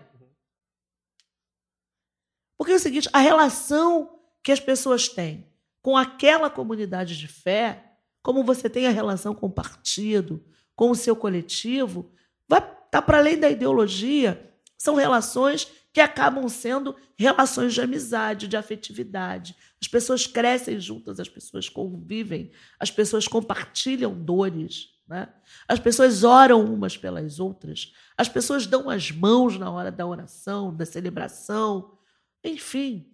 [2.58, 5.46] Porque é o seguinte, a relação que as pessoas têm
[5.80, 10.44] com aquela comunidade de fé, como você tem a relação com o partido,
[10.76, 12.12] com o seu coletivo,
[12.46, 14.52] vai tá para além da ideologia.
[14.76, 19.56] São relações que acabam sendo relações de amizade, de afetividade.
[19.80, 24.90] As pessoas crescem juntas, as pessoas convivem, as pessoas compartilham dores.
[25.08, 25.28] Né?
[25.66, 30.74] As pessoas oram umas pelas outras, as pessoas dão as mãos na hora da oração,
[30.74, 31.98] da celebração,
[32.44, 33.10] enfim,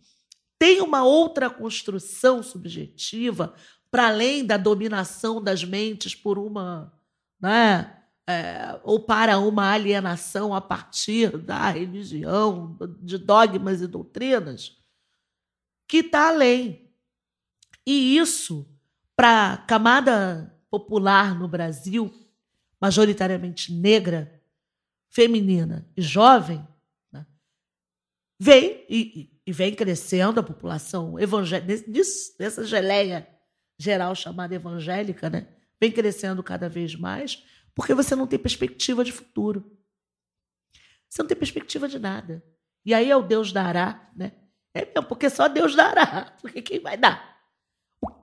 [0.59, 3.55] tem uma outra construção subjetiva
[3.91, 6.93] para além da dominação das mentes por uma,
[7.41, 14.77] né, é, ou para uma alienação a partir da religião, de dogmas e doutrinas,
[15.87, 16.91] que está além.
[17.87, 18.69] E isso,
[19.15, 22.13] para a camada popular no Brasil,
[22.81, 24.43] majoritariamente negra,
[25.09, 26.67] feminina e jovem,
[28.39, 31.85] vem e, e vem crescendo a população evangélica,
[32.39, 33.27] nessa geleia
[33.79, 35.47] geral chamada evangélica, né?
[35.81, 37.43] vem crescendo cada vez mais,
[37.77, 39.71] porque você não tem perspectiva de futuro.
[41.09, 42.43] Você não tem perspectiva de nada.
[42.87, 44.33] E aí é o Deus dará, né?
[44.73, 46.35] É mesmo, porque só Deus dará.
[46.41, 47.39] Porque quem vai dar?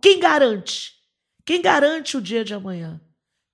[0.01, 0.93] Quem garante?
[1.43, 3.01] Quem garante o dia de amanhã?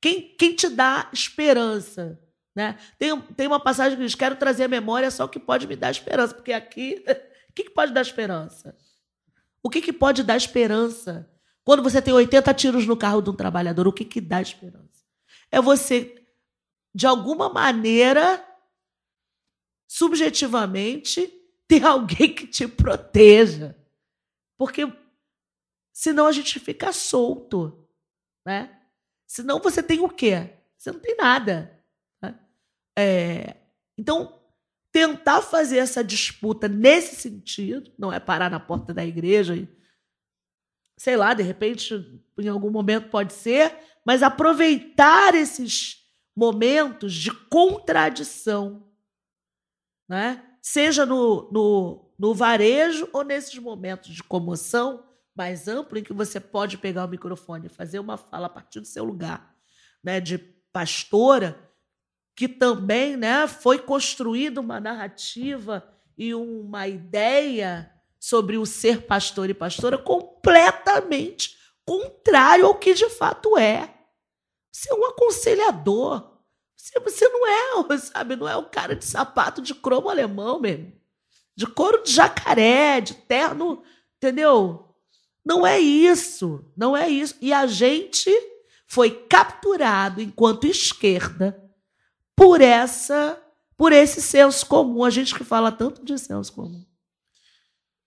[0.01, 2.19] Quem, quem te dá esperança?
[2.55, 2.77] Né?
[2.97, 5.77] Tem, tem uma passagem que diz: Quero trazer a memória só o que pode me
[5.77, 7.03] dar esperança, porque aqui,
[7.49, 8.75] o que, que pode dar esperança?
[9.63, 11.29] O que, que pode dar esperança?
[11.63, 14.88] Quando você tem 80 tiros no carro de um trabalhador, o que, que dá esperança?
[15.51, 16.25] É você,
[16.93, 18.45] de alguma maneira,
[19.87, 21.27] subjetivamente,
[21.67, 23.75] ter alguém que te proteja.
[24.57, 24.91] Porque
[25.93, 27.87] senão a gente fica solto.
[28.45, 28.77] Né?
[29.27, 30.53] Senão você tem o quê?
[30.77, 31.77] Você não tem nada.
[32.97, 33.55] É,
[33.97, 34.41] então,
[34.91, 39.69] tentar fazer essa disputa nesse sentido, não é parar na porta da igreja e,
[40.99, 43.73] sei lá, de repente, em algum momento pode ser,
[44.05, 48.85] mas aproveitar esses momentos de contradição,
[50.09, 50.45] né?
[50.61, 56.37] seja no, no, no varejo ou nesses momentos de comoção mais amplo, em que você
[56.37, 59.55] pode pegar o microfone e fazer uma fala a partir do seu lugar
[60.03, 61.65] né, de pastora
[62.35, 65.81] que também né, foi construída uma narrativa
[66.17, 67.89] e uma ideia
[68.19, 73.95] sobre o ser pastor e pastora completamente contrário ao que de fato é.
[74.71, 76.37] Você é um aconselhador.
[76.75, 80.93] Você, você não é, sabe, não é o cara de sapato de cromo alemão mesmo.
[81.55, 83.81] De couro de jacaré, de terno,
[84.17, 84.95] entendeu?
[85.45, 87.35] Não é isso, não é isso.
[87.41, 88.29] E a gente
[88.87, 91.59] foi capturado enquanto esquerda
[92.35, 93.41] por essa,
[93.75, 95.03] por esse senso comum.
[95.03, 96.85] A gente que fala tanto de senso comum.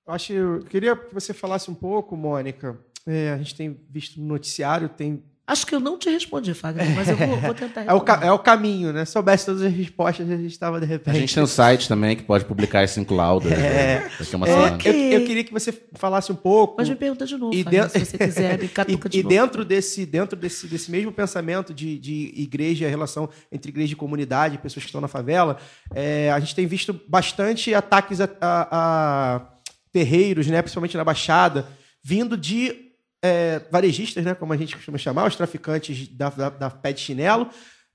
[0.07, 2.79] Acho, eu queria que você falasse um pouco, Mônica.
[3.07, 6.95] É, a gente tem visto no noticiário, tem Acho que eu não te respondi, Fagner,
[6.95, 9.05] mas eu vou, vou tentar é o, é o caminho, né?
[9.05, 11.17] Se soubesse todas as respostas, a gente estava de repente.
[11.17, 13.51] A gente tem um site também que pode publicar esse cinco laudas.
[13.53, 14.09] É.
[14.19, 14.79] Daqui uma semana.
[14.85, 16.77] Eu, eu, queria que você falasse um pouco.
[16.79, 17.99] Mas me pergunta de novo, e Fagner, dentro...
[17.99, 19.35] se você quiser, me catuca de e, novo.
[19.35, 23.95] E dentro desse, dentro desse, desse mesmo pensamento de, de igreja, a relação entre igreja
[23.95, 25.59] e comunidade, pessoas que estão na favela,
[25.93, 29.53] é, a gente tem visto bastante ataques a, a, a
[29.93, 30.63] terreiros, né?
[30.63, 31.69] principalmente na Baixada,
[32.03, 36.71] vindo de é, varejistas, né, como a gente costuma chamar, os traficantes da, da, da
[36.71, 37.49] pé de chinelo,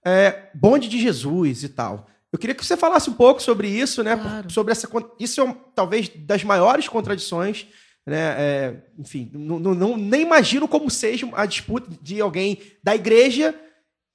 [0.06, 2.08] é, bonde de Jesus e tal.
[2.32, 4.16] Eu queria que você falasse um pouco sobre isso, né?
[4.16, 4.52] Claro.
[4.52, 4.88] Sobre essa,
[5.20, 7.68] isso é talvez das maiores contradições,
[8.06, 8.36] né?
[8.38, 13.56] É, enfim, não, não, nem imagino como seja a disputa de alguém da igreja,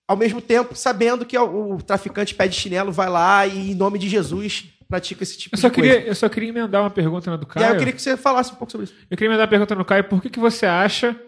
[0.07, 3.75] ao mesmo tempo sabendo que o, o traficante pé de chinelo vai lá e em
[3.75, 6.07] nome de Jesus pratica esse tipo eu só de queria, coisa.
[6.09, 7.65] Eu só queria emendar uma pergunta na do Caio.
[7.65, 8.95] E aí eu queria que você falasse um pouco sobre isso.
[9.11, 10.05] Eu queria emendar uma pergunta no Caio.
[10.05, 11.19] Por que, que você acha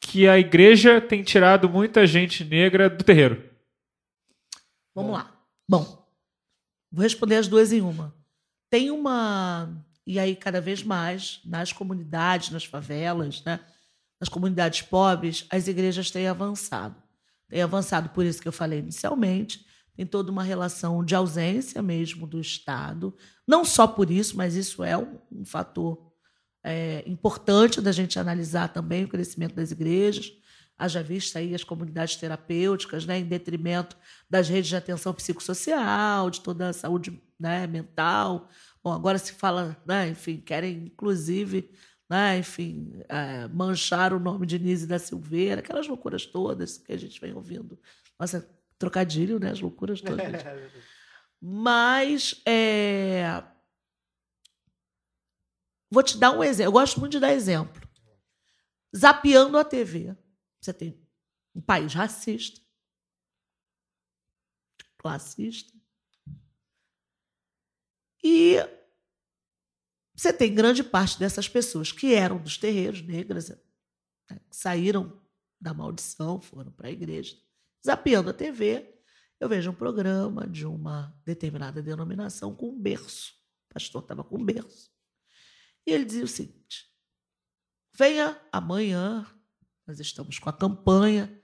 [0.00, 3.48] que a igreja tem tirado muita gente negra do terreiro?
[4.92, 5.32] Vamos lá.
[5.68, 6.04] Bom,
[6.90, 8.12] vou responder as duas em uma.
[8.68, 9.68] Tem uma.
[10.04, 13.60] E aí, cada vez mais, nas comunidades, nas favelas, né?
[14.18, 16.96] nas comunidades pobres, as igrejas têm avançado.
[17.48, 19.65] Têm avançado por isso que eu falei inicialmente
[19.96, 23.16] tem toda uma relação de ausência mesmo do Estado.
[23.46, 26.12] Não só por isso, mas isso é um, um fator
[26.62, 30.32] é, importante da gente analisar também o crescimento das igrejas.
[30.76, 33.96] Haja vista aí as comunidades terapêuticas, né, em detrimento
[34.28, 38.50] das redes de atenção psicossocial, de toda a saúde né, mental.
[38.84, 41.70] Bom, agora se fala, né, enfim, querem inclusive,
[42.10, 46.98] né, enfim, é, manchar o nome de Nise da Silveira, aquelas loucuras todas que a
[46.98, 47.78] gente vem ouvindo.
[48.20, 48.46] Nossa,
[48.78, 49.50] Trocadilho, né?
[49.50, 50.26] As loucuras todas.
[51.40, 53.42] Mas é...
[55.90, 56.68] vou te dar um exemplo.
[56.68, 57.80] Eu gosto muito de dar exemplo.
[58.96, 60.16] Zapeando a TV.
[60.60, 61.00] Você tem
[61.54, 62.60] um país racista,
[64.98, 65.72] classista.
[68.22, 68.56] E
[70.14, 75.22] você tem grande parte dessas pessoas que eram dos terreiros negras, né, que saíram
[75.60, 77.36] da maldição, foram para a igreja
[77.86, 79.00] Zapeando a TV,
[79.38, 83.32] eu vejo um programa de uma determinada denominação com um berço.
[83.70, 84.90] O pastor estava com um berço.
[85.86, 86.90] E ele dizia o seguinte:
[87.96, 89.24] venha amanhã,
[89.86, 91.40] nós estamos com a campanha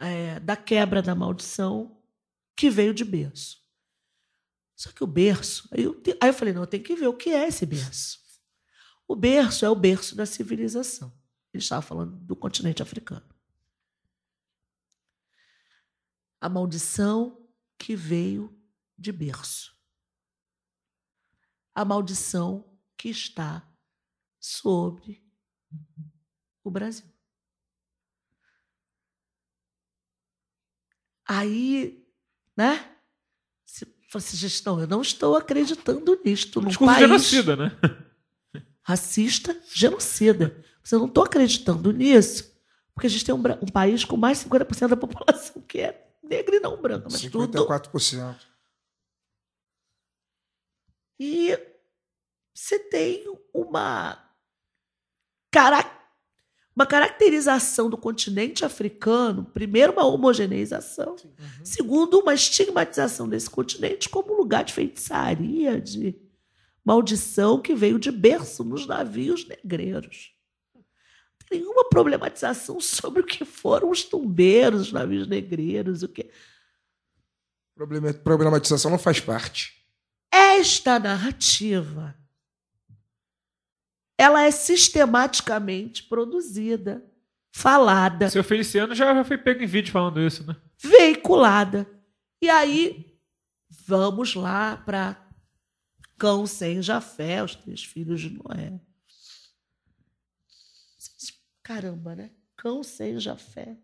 [0.00, 2.02] é, da quebra da maldição
[2.56, 3.62] que veio de berço.
[4.74, 5.68] Só que o berço.
[5.70, 8.18] Aí eu, aí eu falei: não, eu tenho que ver o que é esse berço.
[9.06, 11.16] O berço é o berço da civilização.
[11.52, 13.33] Ele estava falando do continente africano.
[16.44, 17.40] A maldição
[17.78, 18.54] que veio
[18.98, 19.74] de berço.
[21.74, 23.66] A maldição que está
[24.38, 25.24] sobre
[26.62, 27.10] o Brasil.
[31.26, 32.06] Aí,
[32.54, 32.94] né?
[33.64, 37.70] Se fosse gestão, eu não estou acreditando nisto num Discurso país genocida, né?
[38.82, 40.62] racista, genocida.
[40.82, 42.54] Você não estou acreditando nisso,
[42.92, 46.03] porque a gente tem um, um país com mais de 50% da população que é
[46.24, 47.30] negra e não branca, mas 54%.
[47.30, 48.54] tudo.
[51.18, 51.56] E
[52.52, 54.18] você tem uma,
[56.74, 61.64] uma caracterização do continente africano, primeiro, uma homogeneização, uhum.
[61.64, 66.20] segundo, uma estigmatização desse continente como lugar de feitiçaria, de
[66.84, 70.33] maldição que veio de berço nos navios negreiros
[71.54, 76.30] nenhuma problematização sobre o que foram os tumbeiros, os navios negreiros, o que.
[78.22, 79.84] Problematização não faz parte.
[80.32, 82.14] Esta narrativa
[84.16, 87.04] ela é sistematicamente produzida,
[87.52, 88.30] falada.
[88.30, 90.56] Seu Feliciano já foi pego em vídeo falando isso, né?
[90.78, 91.86] Veiculada.
[92.40, 93.18] E aí,
[93.86, 95.16] vamos lá para
[96.16, 98.80] Cão sem Jafé, os três filhos de Noé.
[101.64, 102.30] Caramba, né?
[102.56, 103.76] Cão seja fé.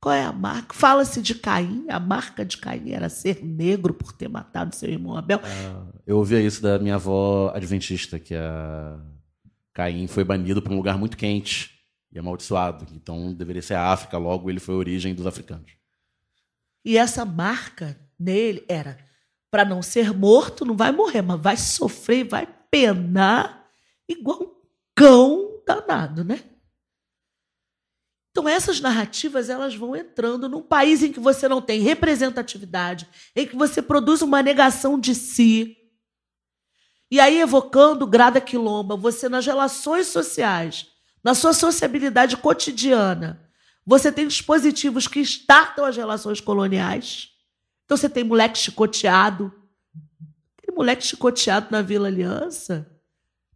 [0.00, 0.74] Qual é a marca?
[0.74, 1.86] Fala-se de Caim.
[1.88, 5.40] A marca de Caim era ser negro por ter matado seu irmão Abel.
[5.44, 8.98] Ah, eu ouvia isso da minha avó adventista, que a
[9.72, 11.70] Caim foi banido para um lugar muito quente
[12.10, 12.88] e amaldiçoado.
[12.92, 15.70] Então deveria ser a África, logo ele foi a origem dos africanos.
[16.84, 18.98] E essa marca nele era
[19.48, 23.68] para não ser morto, não vai morrer, mas vai sofrer, vai penar
[24.08, 24.52] igual um
[24.96, 26.40] cão danado, né?
[28.32, 33.06] Então essas narrativas elas vão entrando num país em que você não tem representatividade,
[33.36, 35.76] em que você produz uma negação de si.
[37.10, 40.86] E aí evocando grada quilomba, você nas relações sociais,
[41.22, 43.38] na sua sociabilidade cotidiana,
[43.84, 47.28] você tem dispositivos que startam as relações coloniais.
[47.84, 49.52] Então você tem moleque chicoteado.
[50.56, 52.90] Aquele moleque chicoteado na Vila Aliança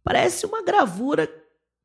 [0.03, 1.27] parece uma gravura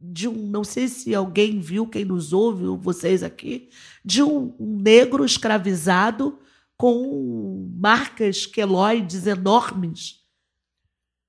[0.03, 3.69] de um, não sei se alguém viu, quem nos ouve, vocês aqui,
[4.05, 6.39] de um, um negro escravizado
[6.77, 10.21] com marcas queloides enormes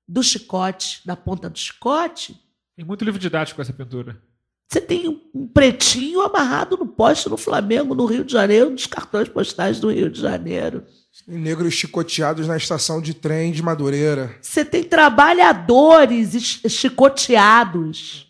[0.08, 2.36] do chicote, da ponta do chicote.
[2.76, 4.20] Tem muito livro didático essa pintura.
[4.68, 9.28] Você tem um- pretinho amarrado no poste no Flamengo, no Rio de Janeiro, nos cartões
[9.28, 10.84] postais do Rio de Janeiro.
[11.28, 14.36] E negros chicoteados na estação de trem de Madureira.
[14.42, 18.23] Você tem trabalhadores es- chicoteados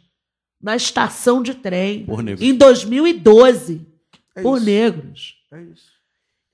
[0.65, 2.07] na estação de trem
[2.41, 3.87] em 2012
[4.35, 4.65] É por isso.
[4.67, 5.35] negros.
[5.53, 5.93] É isso.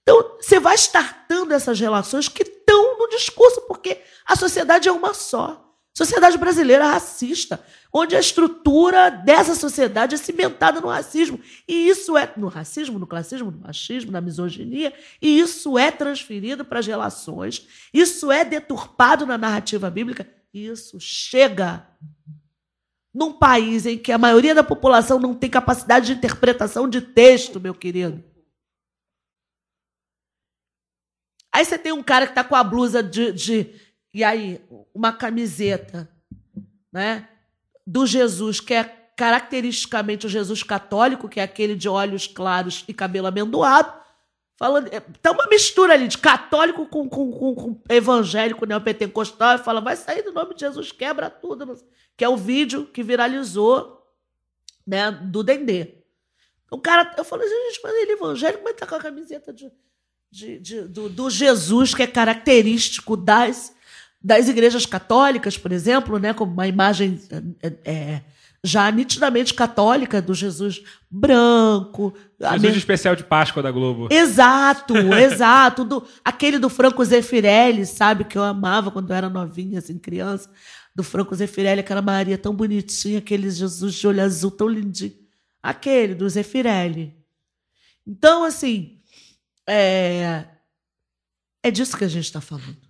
[0.02, 5.14] Então, você vai startando essas relações que estão no discurso, porque a sociedade é uma
[5.14, 5.64] só.
[5.96, 11.38] Sociedade brasileira racista, onde a estrutura dessa sociedade é cimentada no racismo.
[11.68, 14.92] E isso é no racismo, no classismo, no machismo, na misoginia,
[15.22, 21.86] e isso é transferido para as relações, isso é deturpado na narrativa bíblica, isso chega
[23.12, 27.60] num país em que a maioria da população não tem capacidade de interpretação de texto,
[27.60, 28.22] meu querido.
[31.52, 33.74] Aí você tem um cara que tá com a blusa de, de-
[34.14, 36.08] e aí uma camiseta,
[36.92, 37.28] né,
[37.86, 38.84] do Jesus que é
[39.16, 43.92] caracteristicamente o Jesus católico, que é aquele de olhos claros e cabelo amendoado,
[44.56, 49.58] falando, é, tá uma mistura ali de católico com, com, com, com evangélico neopentecostal, e
[49.58, 51.76] fala, vai sair do nome de Jesus, quebra tudo.
[52.20, 53.98] Que é o vídeo que viralizou,
[54.86, 55.94] né, do Dendê.
[56.70, 59.72] O cara, eu falei, gente, mas ele é evangélico, mas tá com a camiseta de,
[60.30, 63.74] de- de- do, do Jesus, que é característico das,
[64.22, 67.18] das igrejas católicas, por exemplo, né, como uma imagem
[67.62, 68.22] é, é,
[68.62, 72.12] já nitidamente católica do Jesus branco.
[72.38, 74.08] Jesus me- especial de Páscoa da Globo.
[74.10, 75.86] Exato, exato.
[75.86, 78.24] Do, aquele do Franco Zeffirelli, sabe?
[78.24, 80.50] Que eu amava quando eu era novinha, assim, criança.
[80.94, 85.16] Do Franco Zeffirelli, aquela Maria tão bonitinha, aquele Jesus de olho azul tão lindinho.
[85.62, 87.16] Aquele do Zeffirelli.
[88.06, 89.00] Então, assim,
[89.68, 90.46] é,
[91.62, 92.88] é disso que a gente está falando.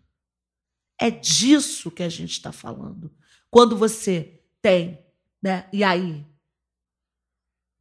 [0.98, 3.12] É disso que a gente está falando.
[3.50, 5.04] Quando você tem,
[5.42, 5.68] né?
[5.72, 6.24] E aí,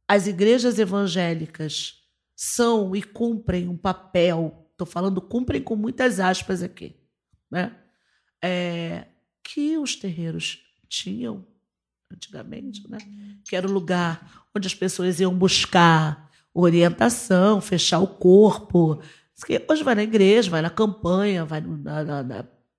[0.08, 2.02] as igrejas evangélicas
[2.34, 6.96] são e cumprem um papel, estou falando cumprem com muitas aspas aqui,
[7.50, 7.78] né?
[8.42, 9.06] É,
[9.42, 11.44] que os terreiros tinham
[12.12, 12.98] antigamente, né?
[13.48, 19.00] Que era o lugar onde as pessoas iam buscar orientação, fechar o corpo.
[19.68, 21.62] Hoje vai na igreja, vai na campanha, vai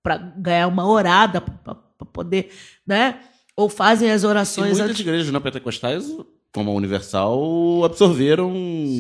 [0.03, 1.75] para ganhar uma orada, para
[2.11, 2.51] poder,
[2.85, 3.21] né?
[3.55, 4.99] Ou fazem as E orações muitas antes.
[4.99, 6.05] igrejas não pentecostais,
[6.53, 8.53] como a Universal, absorveram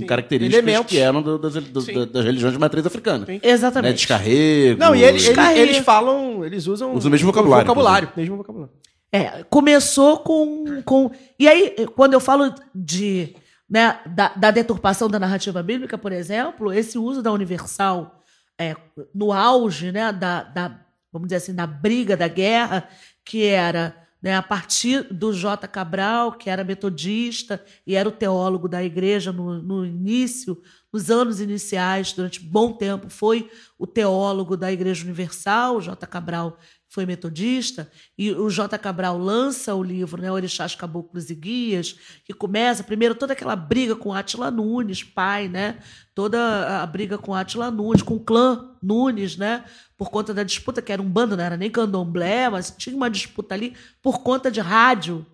[0.07, 0.89] características elementos.
[0.91, 1.93] que eram do- das, do- Sim.
[1.93, 3.25] da- das religiões de matriz africana.
[3.27, 3.39] Né?
[3.43, 3.95] Exatamente.
[3.95, 4.79] Descarrego.
[4.79, 5.59] Não, e eles, eles, Descarrega.
[5.59, 8.73] eles falam, eles usam Usam o mesmo vocabulário, vocabulário, mesmo vocabulário.
[9.11, 11.11] É, começou com, com.
[11.37, 13.35] E aí, quando eu falo de,
[13.69, 18.21] né, da, da deturpação da narrativa bíblica, por exemplo, esse uso da universal
[18.57, 18.73] é,
[19.13, 20.79] no auge né, da, da,
[21.11, 22.87] vamos dizer assim, da briga, da guerra,
[23.25, 25.67] que era né, a partir do J.
[25.67, 30.61] Cabral, que era metodista e era o teólogo da igreja no, no início,
[30.93, 33.49] nos anos iniciais, durante bom tempo, foi
[33.79, 36.05] o teólogo da Igreja Universal, J.
[36.05, 36.59] Cabral
[36.91, 38.77] foi metodista, e o J.
[38.77, 43.95] Cabral lança o livro, né, Orixás, Caboclos e Guias, que começa primeiro toda aquela briga
[43.95, 45.79] com Átila Nunes, pai, né?
[46.13, 49.63] Toda a briga com Átila Nunes, com o clã Nunes, né?
[49.97, 53.09] Por conta da disputa, que era um bando, não era nem candomblé, mas tinha uma
[53.09, 55.25] disputa ali por conta de rádio.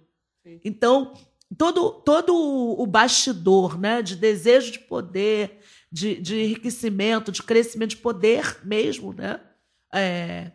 [0.63, 1.11] Então,
[1.57, 5.57] todo, todo o bastidor né, de desejo de poder,
[5.91, 9.39] de, de enriquecimento, de crescimento, de poder mesmo, né?
[9.91, 10.51] É,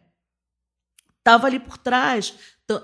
[1.23, 2.35] estava ali por trás.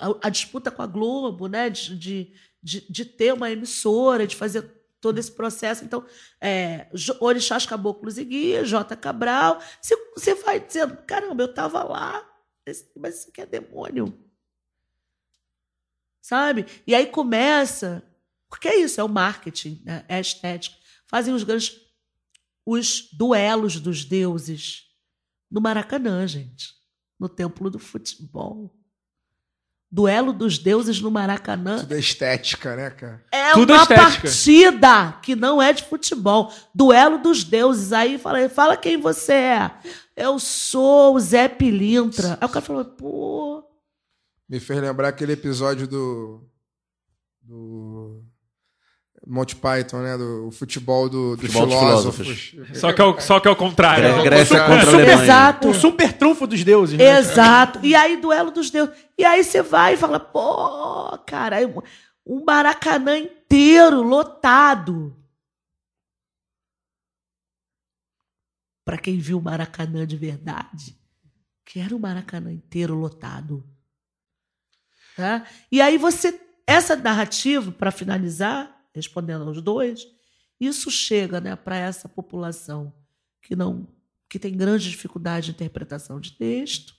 [0.01, 1.69] A, a disputa com a Globo, né?
[1.69, 2.33] De,
[2.63, 4.63] de, de, ter uma emissora, de fazer
[5.01, 5.85] todo esse processo.
[5.85, 6.05] Então,
[6.41, 6.89] é,
[7.21, 8.97] Orixás Caboclos e Guias, J.
[8.97, 9.61] Cabral.
[9.81, 12.27] Você, você vai dizendo, caramba, eu estava lá,
[12.97, 14.19] mas isso aqui é demônio.
[16.21, 16.67] Sabe?
[16.87, 18.03] E aí começa,
[18.49, 20.05] porque é isso, é o marketing, né?
[20.09, 20.77] é a estética.
[21.07, 21.81] Fazem os grandes,
[22.67, 24.87] os duelos dos deuses
[25.51, 26.78] no Maracanã, gente
[27.19, 28.75] no templo do futebol.
[29.91, 33.25] Duelo dos deuses no Maracanã Tudo é estética, né, cara?
[33.33, 34.23] é Tudo uma estética.
[34.23, 36.53] partida que não é de futebol.
[36.75, 37.91] Duelo dos deuses.
[37.93, 39.71] Aí fala, fala quem você é.
[40.15, 42.37] Eu sou o Zé Pilintra.
[42.39, 43.65] Aí o cara falou, pô.
[44.47, 46.47] Me fez lembrar aquele episódio do.
[47.41, 47.98] do
[49.29, 50.17] Monty Python, né?
[50.17, 52.55] Do futebol do, dos Futebol dos filósofos.
[52.75, 54.03] Só que é o, só que é o contrário.
[54.15, 55.23] Gré- Grécia Super- contra a super- Alemanha.
[55.25, 55.69] Exato.
[55.69, 57.19] O super trunfo dos deuses, né?
[57.19, 57.81] Exato.
[57.85, 58.97] E aí, duelo dos deuses.
[59.19, 61.57] E aí você vai e fala, pô, cara,
[62.27, 65.15] um Maracanã inteiro lotado.
[68.85, 70.99] Para quem viu o Maracanã de verdade,
[71.65, 73.63] que era o Maracanã inteiro lotado.
[75.17, 75.45] Tá?
[75.71, 80.07] E aí você essa narrativa, para finalizar, respondendo aos dois,
[80.61, 82.93] isso chega né, para essa população
[83.41, 83.87] que não
[84.29, 86.93] que tem grande dificuldade de interpretação de texto.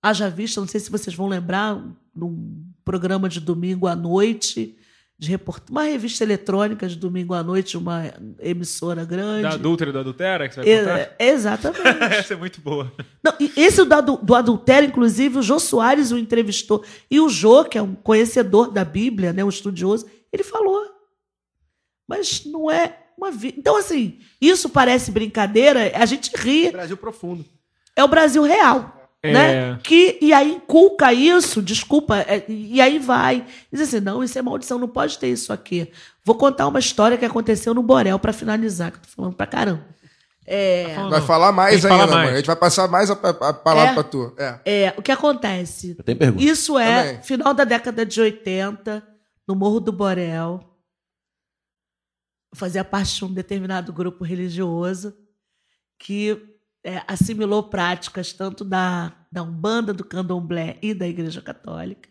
[0.00, 1.82] Haja vista, não sei se vocês vão lembrar,
[2.14, 4.76] num programa de domingo à noite,
[5.18, 5.68] de report...
[5.70, 9.42] uma revista eletrônica de domingo à noite, uma emissora grande.
[9.42, 10.98] Da adúltera e do adultera que você vai contar?
[10.98, 12.02] É, exatamente.
[12.14, 12.92] Essa é muito boa.
[13.24, 16.84] Não, esse do, do adultério, inclusive, o Jô Soares o entrevistou.
[17.10, 20.92] E o Jô, que é um conhecedor da Bíblia, né, um estudioso, ele falou.
[22.08, 23.56] Mas não é uma vida.
[23.58, 26.70] Então, assim, isso parece brincadeira, a gente ri.
[26.70, 27.44] Brasil profundo.
[27.94, 28.98] É o Brasil real.
[29.24, 29.32] É.
[29.32, 29.78] Né?
[29.84, 33.46] Que, e aí inculca isso, desculpa, é, e aí vai.
[33.72, 35.88] Diz assim: não, isso é maldição, não pode ter isso aqui.
[36.24, 39.46] Vou contar uma história que aconteceu no Borel para finalizar, que eu tô falando pra
[39.46, 39.84] caramba.
[40.44, 42.10] É, Não, Vai falar mais ainda, mais.
[42.10, 42.28] mano.
[42.30, 43.94] A gente vai passar mais a, a- a palavra É?
[43.94, 44.34] pra tu.
[44.36, 44.58] É.
[44.64, 45.94] é, o que acontece?
[45.96, 46.42] Eu tenho pergunta.
[46.42, 47.22] Isso é Também.
[47.22, 49.06] final da década de 80,
[49.46, 50.58] no Morro do Borel.
[52.54, 55.16] Fazia parte de um determinado grupo religioso
[55.98, 62.08] que é, assimilou práticas tanto da, da Umbanda, do Candomblé e da Igreja Católica.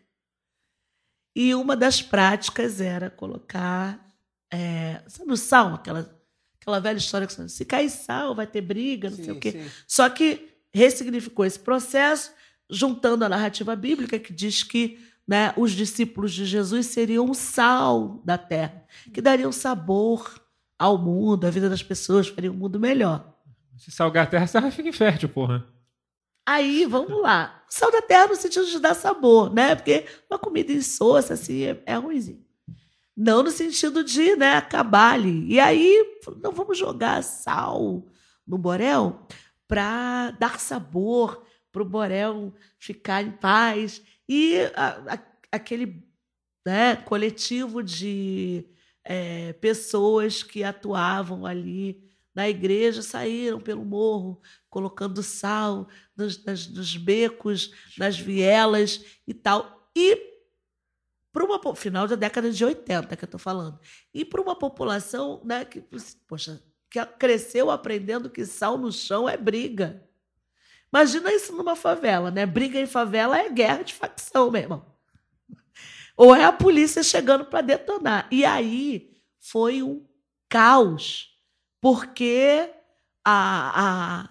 [1.36, 4.00] E uma das práticas era colocar.
[4.52, 5.76] É, sabe o sal?
[5.76, 6.20] Aquela,
[6.60, 9.66] aquela velha história que se cair sal, vai ter briga, não sei o quê.
[9.88, 12.32] Só que ressignificou esse processo,
[12.70, 18.22] juntando a narrativa bíblica que diz que né, os discípulos de Jesus seriam o sal
[18.26, 20.42] da terra, que dariam sabor
[20.78, 23.32] ao mundo, à vida das pessoas, faria um mundo melhor.
[23.78, 25.66] Se salgar a terra, a terra fica infértil, porra.
[26.46, 27.64] Aí, vamos lá.
[27.70, 29.76] Sal da terra no sentido de dar sabor, né?
[29.76, 32.44] Porque uma comida insossa, assim, é, é ruimzinho.
[33.16, 35.46] Não no sentido de né, acabar ali.
[35.54, 38.06] E aí, não vamos jogar sal
[38.46, 39.28] no borel
[39.68, 44.02] para dar sabor, para o borel ficar em paz.
[44.34, 45.20] E a- a-
[45.52, 46.02] aquele
[46.66, 48.66] né, coletivo de
[49.04, 52.02] é, pessoas que atuavam ali
[52.34, 59.90] na igreja saíram pelo morro colocando sal nos, nas- nos becos, nas vielas e tal.
[59.94, 60.16] E
[61.34, 63.78] para uma final da década de 80 que eu estou falando.
[64.14, 65.82] E para uma população né, que,
[66.28, 70.08] poxa, que cresceu aprendendo que sal no chão é briga.
[70.94, 72.46] Imagina isso numa favela, né?
[72.46, 74.86] Briga em favela é guerra de facção, meu irmão.
[76.18, 78.28] Ou é a polícia chegando para detonar.
[78.30, 80.06] E aí foi um
[80.50, 81.30] caos,
[81.80, 82.70] porque
[83.24, 84.28] a,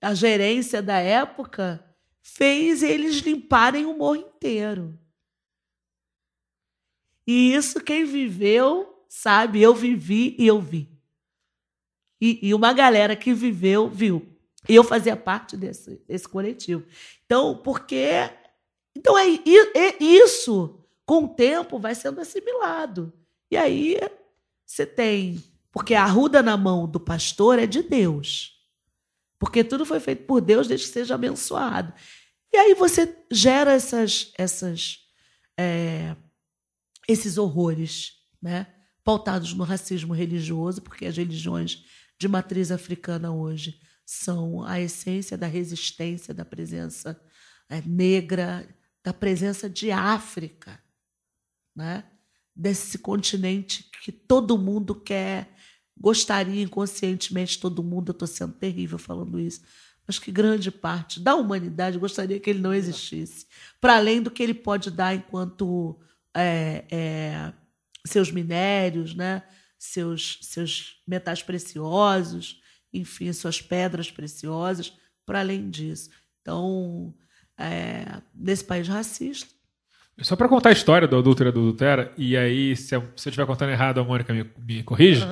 [0.00, 1.84] a, a gerência da época
[2.22, 4.98] fez eles limparem o morro inteiro.
[7.26, 10.88] E isso quem viveu sabe, eu vivi e eu vi.
[12.20, 14.35] E, e uma galera que viveu, viu.
[14.68, 16.84] E eu fazia parte desse, desse coletivo.
[17.24, 18.30] Então, porque.
[18.96, 23.12] Então, é, é isso, com o tempo, vai sendo assimilado.
[23.50, 23.98] E aí
[24.64, 25.42] você tem.
[25.70, 28.56] Porque a arruda na mão do pastor é de Deus.
[29.38, 31.92] Porque tudo foi feito por Deus, desde que seja abençoado.
[32.52, 35.00] E aí você gera essas, essas,
[35.58, 36.16] é,
[37.06, 38.66] esses horrores, né?
[39.04, 41.84] pautados no racismo religioso, porque as religiões
[42.18, 47.20] de matriz africana hoje são a essência da resistência da presença
[47.68, 48.66] é, negra,
[49.02, 50.80] da presença de África,
[51.74, 52.04] né?
[52.54, 55.52] desse continente que todo mundo quer,
[55.98, 59.62] gostaria inconscientemente, todo mundo, eu estou sendo terrível falando isso,
[60.06, 63.46] mas que grande parte da humanidade gostaria que ele não existisse,
[63.80, 65.98] para além do que ele pode dar enquanto
[66.32, 67.52] é, é,
[68.06, 69.42] seus minérios, né?
[69.78, 72.62] seus, seus metais preciosos,
[72.98, 74.92] enfim, suas pedras preciosas,
[75.24, 76.10] para além disso.
[76.42, 77.12] Então,
[77.58, 79.46] é, nesse país racista,
[80.22, 83.28] Só pra contar a história do adúltero e do adultera, e aí, se eu, se
[83.28, 85.22] eu estiver contando errado, a Mônica me, me corrige,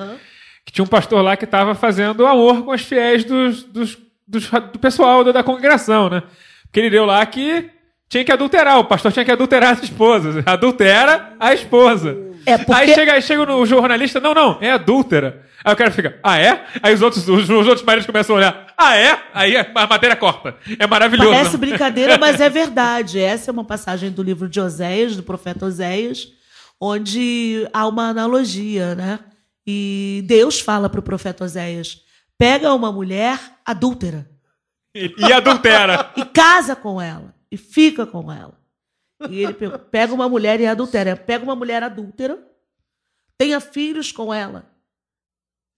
[0.65, 3.97] que tinha um pastor lá que estava fazendo amor com as fiéis dos, dos,
[4.27, 6.23] dos- do pessoal da, da congregação, né?
[6.63, 7.69] Porque ele deu lá que
[8.09, 10.45] tinha que adulterar, o pastor tinha que adulterar as esposas.
[10.45, 12.15] Adultera a esposa.
[12.45, 15.45] É, porque- Aí chega, chega no jornalista, não, não, é adúltera.
[15.63, 16.63] Aí o cara fica, ah, é?
[16.83, 19.19] Aí os outros, os, os outros maridos começam a olhar, ah, é?
[19.33, 20.55] Aí a matéria corta.
[20.77, 21.31] É maravilhoso.
[21.31, 23.19] Parece brincadeira, mas é verdade.
[23.19, 26.27] Essa é uma passagem do livro de Oséias, do profeta Oséias,
[26.79, 29.19] onde há uma analogia, né?
[29.65, 32.01] E Deus fala para o profeta Oséias:
[32.37, 34.29] pega uma mulher adúltera
[34.93, 36.11] E adultera.
[36.15, 38.53] e casa com ela e fica com ela.
[39.29, 41.15] E ele pe- pega uma mulher e adultera.
[41.15, 42.39] Pega uma mulher adúltera,
[43.37, 44.65] tenha filhos com ela,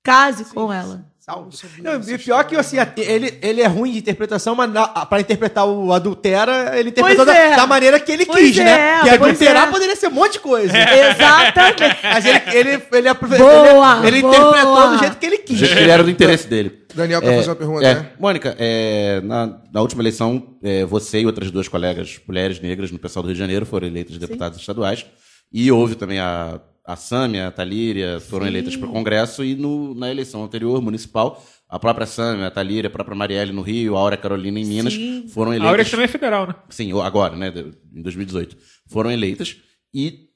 [0.08, 1.06] case com ela.
[1.20, 1.58] Salve.
[1.82, 4.72] Não, e pior que assim, ele, ele é ruim de interpretação, mas
[5.10, 7.54] para interpretar o adultera, ele interpretou da, é.
[7.54, 9.02] da maneira que ele Pois quis, é, né?
[9.04, 9.72] Que adulterar é.
[9.72, 10.74] poderia ser um monte de coisa.
[10.78, 11.98] Exatamente.
[12.02, 13.46] Mas ele, ele, ele aproveitou.
[13.46, 14.38] Boa, ele, ele boa.
[14.38, 15.62] interpretou do jeito que ele quis.
[15.62, 16.86] ele era do interesse dele.
[16.96, 18.12] Daniel quer fazer uma pergunta, é, né?
[18.18, 22.98] Mônica, é, na, na última eleição, é, você e outras duas colegas mulheres negras no
[22.98, 25.06] pessoal do Rio de Janeiro foram eleitas deputadas estaduais.
[25.52, 29.44] E houve também a, a Sâmia, a Talíria, foram eleitas para o Congresso.
[29.44, 33.62] E no, na eleição anterior, municipal, a própria Sâmia, a Talíria, a própria Marielle no
[33.62, 35.28] Rio, a Áurea Carolina em Minas Sim.
[35.28, 35.70] foram A eleitas.
[35.70, 36.56] Áurea que também é federal, né?
[36.70, 37.54] Sim, agora, né?
[37.94, 38.56] Em 2018.
[38.88, 39.58] Foram eleitas
[39.94, 40.28] e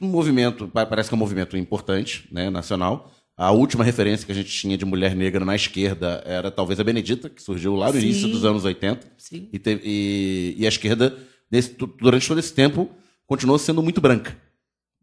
[0.00, 3.12] um movimento, pa- parece que é um movimento importante, né, nacional.
[3.36, 6.84] A última referência que a gente tinha de mulher negra na esquerda era talvez a
[6.84, 8.06] Benedita, que surgiu lá no Sim.
[8.06, 9.06] início dos anos 80.
[9.18, 9.48] Sim.
[9.52, 11.14] E, te- e- e a esquerda,
[12.00, 12.88] durante todo esse tempo,
[13.26, 14.36] continuou sendo muito branca.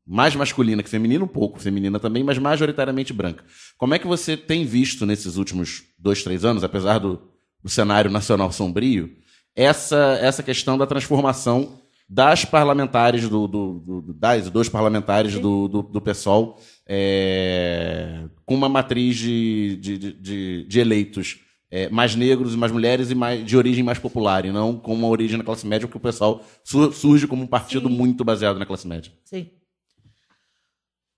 [0.06, 3.44] Mais masculina que feminina, um pouco feminina também, mas majoritariamente branca.
[3.78, 7.22] Como é que você tem visto nesses últimos dois, três anos, apesar do,
[7.64, 9.10] do cenário nacional sombrio,
[9.56, 11.80] essa, essa questão da transformação
[12.10, 18.68] das parlamentares, do, do, do- das dos parlamentares do, do, do PSOL, é, com uma
[18.68, 21.40] matriz de, de, de- de, eleitos
[21.72, 24.94] é, mais negros e mais mulheres e mais, de origem mais popular, e não com
[24.94, 28.60] uma origem na classe média, porque o pessoal su- surge como um partido muito baseado
[28.60, 29.12] na classe média.
[29.24, 29.48] Sim.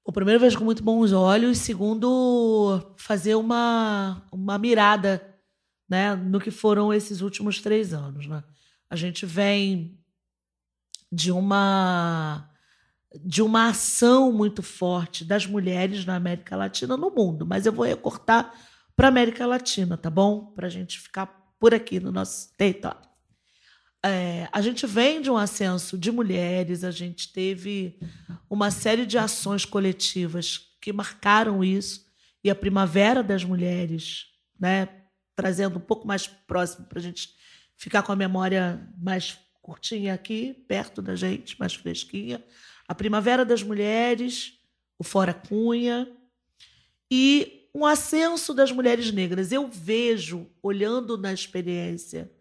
[0.07, 1.57] O primeiro vejo com muito bons olhos.
[1.57, 5.35] Segundo, fazer uma, uma mirada
[5.89, 8.27] né, no que foram esses últimos três anos.
[8.27, 8.43] Né?
[8.87, 9.99] A gente vem
[11.11, 12.51] de uma
[13.23, 17.45] de uma ação muito forte das mulheres na América Latina, no mundo.
[17.45, 18.53] Mas eu vou recortar
[18.93, 20.47] para América Latina, tá bom?
[20.47, 21.27] Para a gente ficar
[21.57, 23.04] por aqui no nosso território.
[24.07, 27.97] É, a gente vem de um ascenso de mulheres, a gente teve
[28.47, 32.05] uma série de ações coletivas que marcaram isso,
[32.43, 34.27] e a Primavera das Mulheres,
[34.59, 34.87] né,
[35.35, 37.29] trazendo um pouco mais próximo para a gente
[37.75, 42.45] ficar com a memória mais curtinha aqui, perto da gente, mais fresquinha.
[42.87, 44.59] A Primavera das Mulheres,
[44.99, 46.07] o Fora Cunha,
[47.09, 49.51] e um ascenso das mulheres negras.
[49.51, 52.31] Eu vejo, olhando na experiência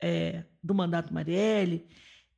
[0.00, 1.86] é, do mandato Marielle,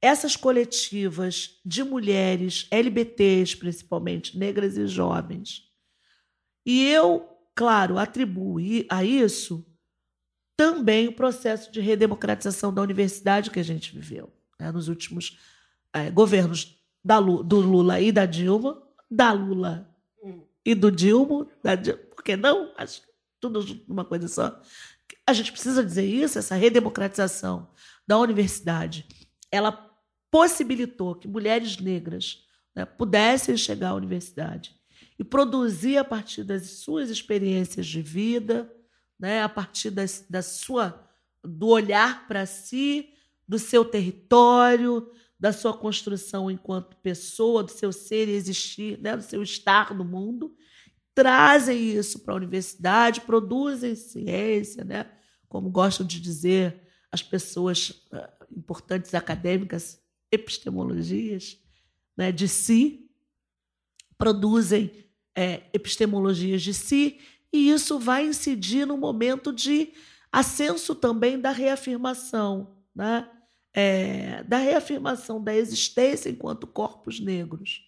[0.00, 5.70] essas coletivas de mulheres LBTs, principalmente, negras e jovens.
[6.66, 8.58] E eu, claro, atribuo
[8.88, 9.64] a isso
[10.56, 15.38] também o processo de redemocratização da universidade que a gente viveu né, nos últimos
[15.92, 19.88] eh, governos da do Lula e da Dilma, da Lula
[20.64, 22.72] e do Dilma, da Dilma, por que não?
[22.76, 23.08] Acho que
[23.40, 24.60] tudo numa coisa só.
[25.32, 27.70] A gente precisa dizer isso, essa redemocratização
[28.06, 29.06] da universidade,
[29.50, 29.72] ela
[30.30, 32.44] possibilitou que mulheres negras
[32.76, 34.76] né, pudessem chegar à universidade
[35.18, 38.70] e produzir a partir das suas experiências de vida,
[39.18, 41.02] né, a partir das, da sua
[41.42, 43.08] do olhar para si,
[43.48, 45.10] do seu território,
[45.40, 50.04] da sua construção enquanto pessoa, do seu ser e existir, né, do seu estar no
[50.04, 50.54] mundo,
[51.14, 55.06] trazem isso para a universidade, produzem ciência, né,
[55.53, 56.80] como gostam de dizer
[57.11, 61.59] as pessoas ah, importantes acadêmicas, epistemologias
[62.16, 63.11] né, de si,
[64.16, 65.05] produzem
[65.36, 67.20] é, epistemologias de si,
[67.53, 69.92] e isso vai incidir no momento de
[70.32, 73.28] ascenso também da reafirmação, né?
[73.74, 77.86] É, da reafirmação da existência enquanto corpos negros.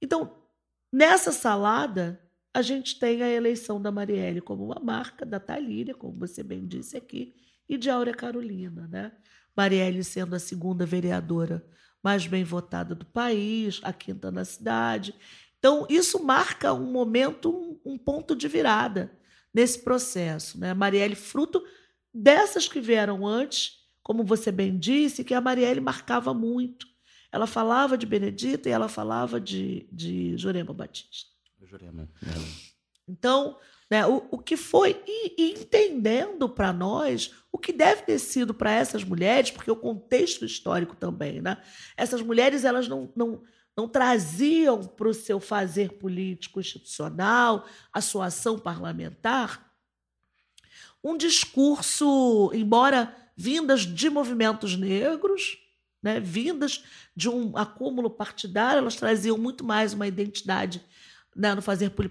[0.00, 0.36] Então,
[0.92, 2.20] nessa salada,
[2.52, 6.66] a gente tem a eleição da Marielle como uma marca, da Talíria, como você bem
[6.66, 7.34] disse aqui,
[7.68, 8.88] e de Áurea Carolina.
[8.88, 9.12] Né?
[9.56, 11.64] Marielle sendo a segunda vereadora
[12.02, 15.14] mais bem votada do país, a quinta na cidade.
[15.58, 19.12] Então, isso marca um momento, um, ponto de virada
[19.52, 20.58] nesse processo.
[20.58, 20.74] Né?
[20.74, 21.62] Marielle, fruto
[22.12, 26.86] dessas que vieram antes, como você bem disse, que a Marielle marcava muito.
[27.30, 31.29] Ela falava de Benedita e ela falava de, de Jurema Batista.
[33.08, 33.58] Então,
[33.90, 38.54] né, o, o que foi, e, e entendendo para nós o que deve ter sido
[38.54, 41.60] para essas mulheres, porque o contexto histórico também, né?
[41.96, 43.42] Essas mulheres elas não, não,
[43.76, 49.70] não traziam para o seu fazer político institucional, a sua ação parlamentar,
[51.02, 55.58] um discurso, embora vindas de movimentos negros,
[56.02, 56.84] né, vindas
[57.16, 60.82] de um acúmulo partidário, elas traziam muito mais uma identidade
[61.34, 62.10] né, no fazer poli-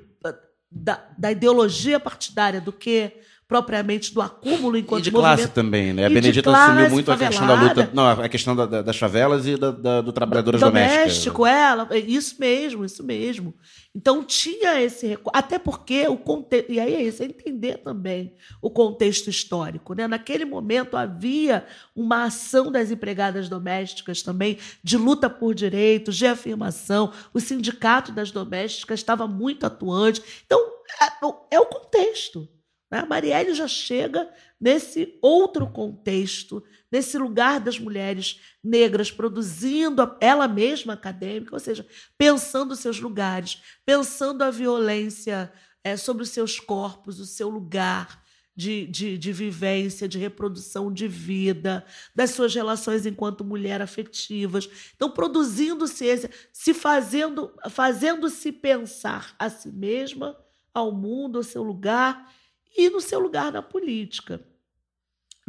[0.71, 3.19] da, da ideologia partidária do que
[3.49, 5.53] propriamente do acúmulo enquanto E de classe movimento.
[5.55, 6.05] também, né?
[6.05, 7.67] A Benedita classe assumiu muito a questão da luta.
[7.69, 7.91] favelada.
[7.95, 10.99] Não, a questão da- da- das favelas e da, da- do trabalhadoras domésticas.
[11.01, 13.55] doméstico, ela, é isso mesmo, isso mesmo.
[13.95, 18.35] Então tinha esse recu- até porque o contexto, e aí é isso, é entender também
[18.61, 20.07] o contexto histórico, né?
[20.07, 27.11] Naquele momento havia uma ação das empregadas domésticas também de luta por direitos, de afirmação.
[27.33, 30.21] O sindicato das domésticas estava muito atuante.
[30.45, 30.59] Então
[31.01, 32.47] é, é o contexto.
[32.89, 32.99] Né?
[32.99, 34.29] A Marielle já chega
[34.59, 41.85] nesse outro contexto, nesse lugar das mulheres negras produzindo ela mesma acadêmica, ou seja,
[42.17, 45.51] pensando os seus lugares, pensando a violência
[45.83, 48.23] eh, sobre os seus corpos, o seu lugar
[48.55, 54.69] de, de, de vivência, de reprodução de vida, das suas relações enquanto mulher afetivas.
[54.95, 60.35] Então, produzindo ciência, se fazendo, fazendo-se pensar a si mesma,
[60.73, 62.29] ao mundo, ao seu lugar
[62.77, 64.43] e no seu lugar na política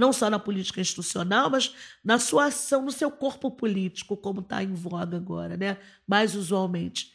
[0.00, 4.62] não só na política institucional, mas na sua ação, no seu corpo político, como está
[4.62, 5.76] em voga agora, né?
[6.06, 7.12] mais usualmente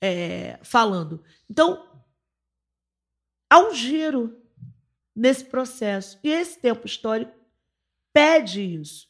[0.00, 1.22] é, falando.
[1.50, 2.00] Então,
[3.50, 4.40] há um giro
[5.14, 6.18] nesse processo.
[6.22, 7.32] E esse tempo histórico
[8.12, 9.08] pede isso.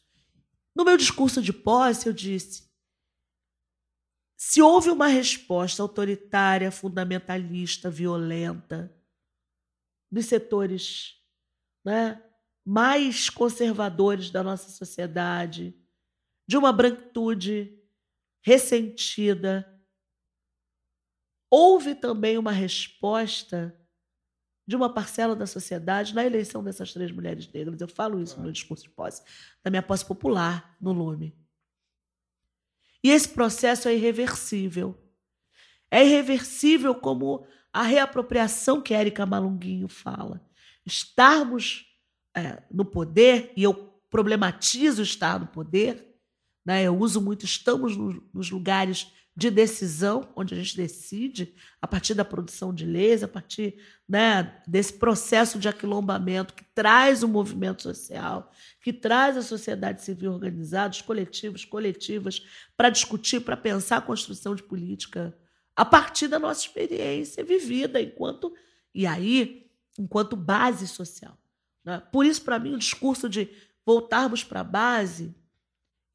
[0.75, 2.67] No meu discurso de posse, eu disse:
[4.35, 8.91] se houve uma resposta autoritária, fundamentalista, violenta,
[10.11, 11.15] dos setores
[11.83, 12.23] né,
[12.65, 15.75] mais conservadores da nossa sociedade,
[16.47, 17.79] de uma branquitude
[18.41, 19.65] ressentida.
[21.49, 23.75] Houve também uma resposta
[24.67, 27.81] de uma parcela da sociedade na eleição dessas três mulheres negras.
[27.81, 29.23] Eu falo isso no meu discurso de posse,
[29.63, 31.35] da minha posse popular no Lume.
[33.03, 34.95] E esse processo é irreversível.
[35.91, 40.41] É irreversível como a reapropriação que Érica Malunguinho fala.
[40.85, 41.85] Estarmos
[42.35, 43.73] é, no poder, e eu
[44.09, 46.15] problematizo estar no poder,
[46.65, 46.83] né?
[46.83, 52.13] eu uso muito estamos no- nos lugares de decisão, onde a gente decide, a partir
[52.13, 53.75] da produção de leis, a partir
[54.07, 60.33] né, desse processo de aquilombamento que traz o movimento social, que traz a sociedade civil
[60.33, 62.41] organizada, os coletivos, coletivas,
[62.75, 65.33] para discutir, para pensar a construção de política
[65.79, 68.53] a partir da nossa experiência vivida enquanto
[68.93, 69.65] e aí
[69.97, 71.37] enquanto base social.
[71.85, 72.03] né?
[72.11, 73.49] Por isso, para mim, o discurso de
[73.85, 75.33] voltarmos para a base,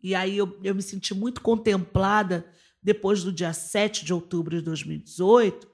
[0.02, 2.46] e aí eu, eu me senti muito contemplada
[2.82, 5.66] depois do dia 7 de outubro de 2018,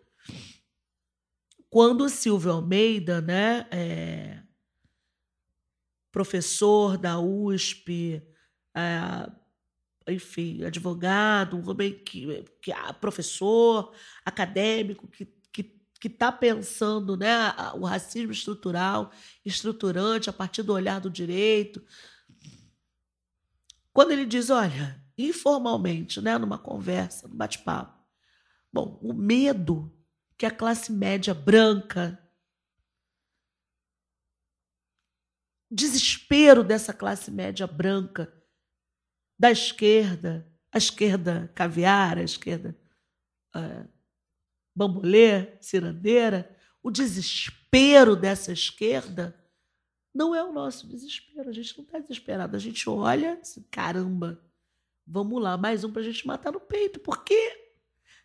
[1.68, 4.40] quando o Silvio Almeida, né, é,
[6.12, 8.22] professor da USP,
[8.72, 9.30] é,
[10.08, 13.92] enfim, advogado, um homem que, que professor,
[14.24, 15.26] acadêmico, que
[16.00, 19.12] que está pensando né, o racismo estrutural,
[19.44, 21.84] estruturante, a partir do olhar do direito.
[23.92, 28.02] Quando ele diz, olha, informalmente, né, numa conversa, num bate-papo,
[28.72, 29.94] bom, o medo
[30.38, 32.18] que a classe média branca,
[35.70, 38.39] desespero dessa classe média branca,
[39.40, 42.76] da esquerda, a esquerda caviar, a esquerda
[43.56, 43.86] eh,
[44.76, 49.34] bambolê, cirandeira, o desespero dessa esquerda
[50.14, 51.48] não é o nosso desespero.
[51.48, 52.54] A gente não está desesperado.
[52.54, 54.38] A gente olha, caramba,
[55.06, 57.00] vamos lá, mais um para a gente matar no peito.
[57.00, 57.72] Por quê?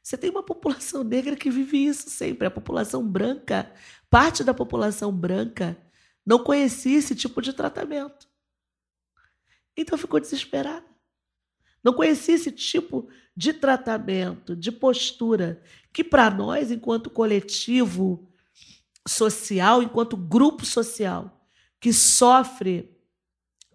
[0.03, 2.45] Você tem uma população negra que vive isso sempre.
[2.45, 3.73] A população branca,
[4.09, 5.77] parte da população branca,
[6.25, 8.27] não conhecia esse tipo de tratamento.
[9.77, 10.94] Então ficou desesperada.
[11.85, 13.07] Não conhecia esse tipo
[13.37, 15.61] de tratamento, de postura,
[15.93, 18.27] que para nós, enquanto coletivo
[19.07, 21.47] social, enquanto grupo social,
[21.79, 22.89] que sofre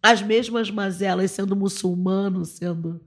[0.02, 3.00] as mesmas mazelas, sendo muçulmano, sendo.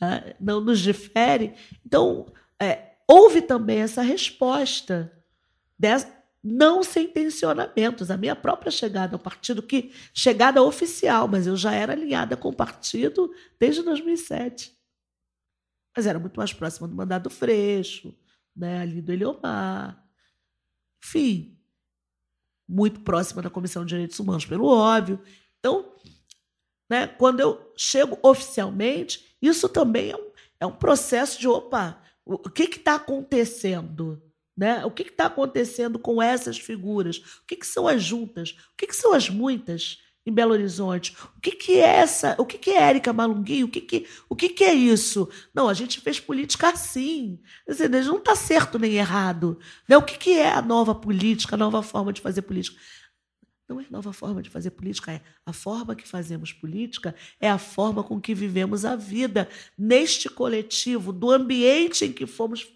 [0.00, 1.54] né, não nos difere.
[1.86, 2.26] Então,
[2.58, 5.12] é, houve também essa resposta,
[5.78, 6.12] dessa,
[6.42, 8.10] não sem tensionamentos.
[8.10, 12.48] A minha própria chegada ao partido, que chegada oficial, mas eu já era alinhada com
[12.48, 14.76] o partido desde 2007.
[15.96, 18.16] Mas era muito mais próxima do mandado Freixo,
[18.56, 20.02] né, ali do Eliomar.
[21.04, 21.58] Enfim,
[22.68, 25.20] muito próxima da Comissão de Direitos Humanos, pelo óbvio.
[25.58, 25.94] Então,
[26.88, 30.30] né, quando eu chego oficialmente, isso também é um,
[30.60, 34.22] é um processo de opa, o que está acontecendo?
[34.60, 34.84] Né?
[34.84, 37.16] O que está acontecendo com essas figuras?
[37.16, 38.50] O que, que são as juntas?
[38.50, 41.16] O que, que são as muitas em Belo Horizonte?
[41.34, 42.36] O que, que é essa?
[42.38, 43.64] O que, que é Érica Malunguinho?
[43.64, 45.26] O, que, que, o que, que é isso?
[45.54, 47.40] Não, a gente fez política assim.
[47.66, 49.58] Dizer, não está certo nem errado.
[49.88, 49.96] Né?
[49.96, 52.78] O que, que é a nova política, a nova forma de fazer política?
[53.66, 57.56] Não é nova forma de fazer política, é a forma que fazemos política é a
[57.56, 59.48] forma com que vivemos a vida
[59.78, 62.66] neste coletivo, do ambiente em que fomos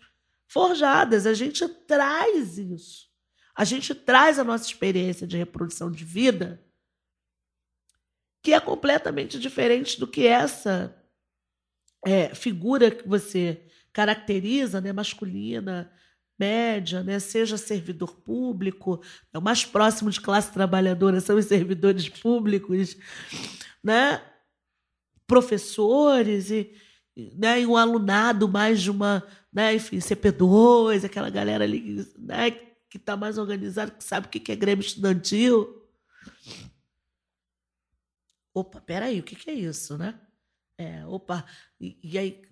[0.54, 1.26] forjadas.
[1.26, 3.08] A gente traz isso.
[3.56, 6.64] A gente traz a nossa experiência de reprodução de vida,
[8.40, 10.96] que é completamente diferente do que essa
[12.06, 15.90] é, figura que você caracteriza, né, masculina,
[16.38, 19.02] média, né, seja servidor público,
[19.32, 22.96] é o mais próximo de classe trabalhadora são os servidores públicos,
[23.82, 24.20] né,
[25.26, 26.74] professores e,
[27.16, 32.96] né, e um alunado mais de uma, né, enfim, CP2, aquela galera ali, né, que
[32.96, 35.82] está mais organizada, que sabe o que é Grêmio Estudantil.
[38.52, 40.18] Opa, peraí, o que é isso, né?
[40.78, 41.44] É, opa,
[41.80, 42.42] e, e aí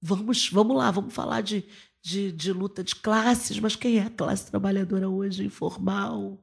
[0.00, 1.64] vamos, vamos lá, vamos falar de,
[2.00, 5.44] de, de luta de classes, mas quem é a classe trabalhadora hoje?
[5.44, 6.42] Informal,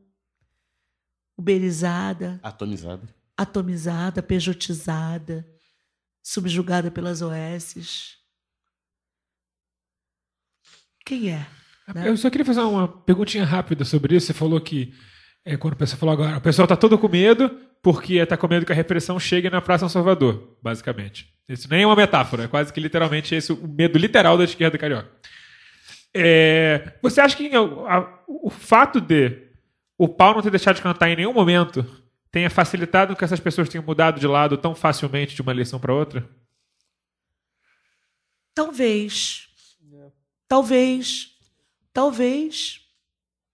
[1.37, 3.07] uberizada, Atomizado.
[3.37, 5.45] atomizada, pejotizada,
[6.23, 8.17] subjugada pelas OSs.
[11.05, 11.45] Quem é?
[11.93, 12.07] né?
[12.07, 14.27] Eu só queria fazer uma perguntinha rápida sobre isso.
[14.27, 14.93] Você falou que,
[15.43, 17.49] é, quando o pessoal falou agora, o pessoal está todo com medo
[17.81, 21.33] porque está com medo que a repressão chegue na Praça Salvador, basicamente.
[21.47, 24.77] Isso nem é uma metáfora, é quase que literalmente esse o medo literal da esquerda
[24.77, 25.09] carioca.
[26.13, 29.47] É, você acha que a- o fato de
[29.97, 31.85] o pau não ter deixado de cantar em nenhum momento
[32.31, 35.93] tenha facilitado que essas pessoas tenham mudado de lado tão facilmente de uma eleição para
[35.93, 36.29] outra?
[38.53, 39.47] Talvez.
[40.47, 41.37] Talvez.
[41.93, 42.87] Talvez.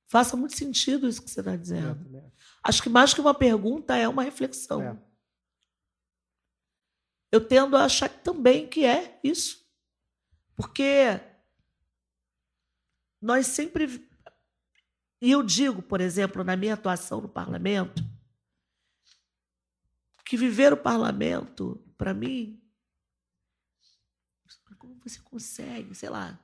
[0.08, 2.32] Faça muito sentido isso que você está dizendo.
[2.64, 4.82] Acho que mais que uma pergunta é uma reflexão.
[4.82, 4.98] É.
[7.32, 9.66] Eu tendo a achar também que é isso.
[10.56, 11.20] Porque
[13.22, 14.08] nós sempre.
[15.22, 18.04] E eu digo, por exemplo, na minha atuação no parlamento,
[20.26, 22.60] que viver o parlamento, para mim,
[24.78, 26.40] como você consegue, sei lá,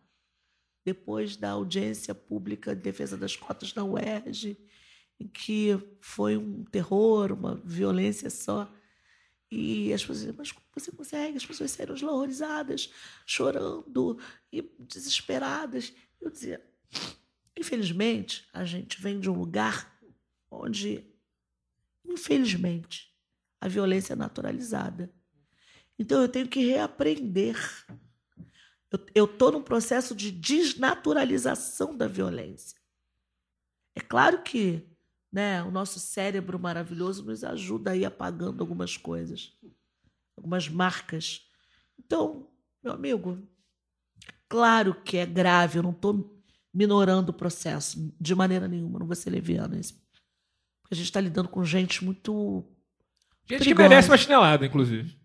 [0.86, 4.58] depois da audiência pública de defesa das cotas da UERJ,
[5.20, 8.72] em que foi um terror, uma violência só.
[9.52, 11.38] E as pessoas diziam, mas como você consegue?
[11.38, 12.92] As pessoas saíram horrorizadas,
[13.26, 14.18] chorando
[14.52, 15.94] e desesperadas.
[16.20, 16.66] Eu dizia,
[17.58, 20.00] infelizmente, a gente vem de um lugar
[20.50, 21.06] onde,
[22.06, 23.11] infelizmente,
[23.62, 25.14] a violência é naturalizada.
[25.98, 27.56] Então eu tenho que reaprender.
[29.16, 32.78] Eu estou num processo de desnaturalização da violência.
[33.96, 34.90] É claro que
[35.32, 39.58] né, o nosso cérebro maravilhoso nos ajuda a ir apagando algumas coisas,
[40.36, 41.48] algumas marcas.
[41.98, 42.52] Então,
[42.84, 43.42] meu amigo,
[44.50, 46.38] claro que é grave, eu não estou
[46.74, 49.80] minorando o processo de maneira nenhuma, não vou ser leviana.
[50.82, 52.66] Porque a gente está lidando com gente muito.
[53.58, 55.16] Gente que merece uma chinelada, inclusive.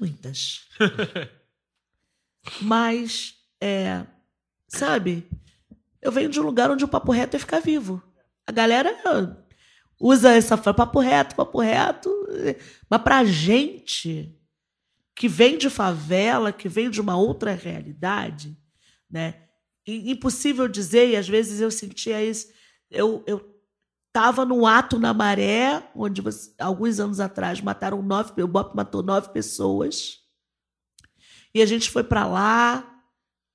[0.00, 0.60] Muitas.
[2.62, 4.04] Mas, é,
[4.68, 5.26] sabe,
[6.00, 8.02] eu venho de um lugar onde o papo reto é ficar vivo.
[8.46, 8.90] A galera
[10.00, 12.10] usa essa frase, papo reto, papo reto.
[12.88, 14.34] Mas pra gente
[15.14, 18.56] que vem de favela, que vem de uma outra realidade,
[19.10, 19.34] né?
[19.86, 22.46] i- Impossível dizer, e às vezes eu sentia isso.
[22.90, 23.57] Eu, eu
[24.18, 29.00] estava no ato na maré, onde você- alguns anos atrás mataram nove, o BOP matou
[29.00, 30.18] nove pessoas.
[31.54, 33.00] E a gente foi para lá,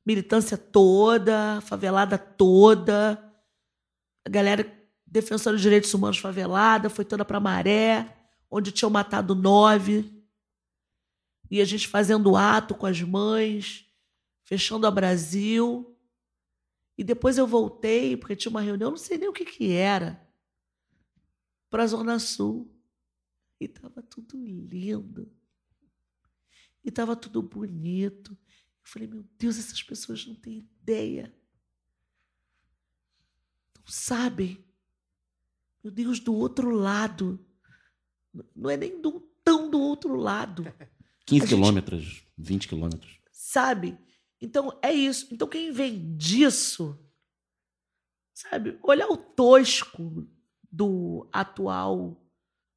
[0.06, 3.22] militância toda, favelada toda,
[4.26, 4.66] a galera
[5.06, 8.16] defensora dos direitos humanos favelada, foi toda para Maré,
[8.50, 10.24] onde tinham matado nove.
[11.52, 13.86] E a gente fazendo ato com as mães,
[14.46, 15.94] fechando a Brasil.
[16.98, 20.23] E depois eu voltei, porque tinha uma reunião, não sei nem o que, que era,
[21.74, 22.72] para a Zona Sul.
[23.60, 25.28] E estava tudo lindo.
[26.84, 28.32] E estava tudo bonito.
[28.32, 28.38] Eu
[28.84, 31.34] falei, meu Deus, essas pessoas não têm ideia.
[33.76, 34.64] Não sabem.
[35.84, 37.44] Meu Deus, do outro lado.
[38.56, 40.64] Não é nem do, tão do outro lado.
[41.26, 43.20] 15 A gente- quilômetros, 20 quilômetros.
[43.32, 43.98] Sabe?
[44.40, 45.28] Então é isso.
[45.34, 47.00] Então quem vem disso,
[48.32, 48.78] sabe?
[48.84, 50.28] Olhar o tosco
[50.74, 52.20] do atual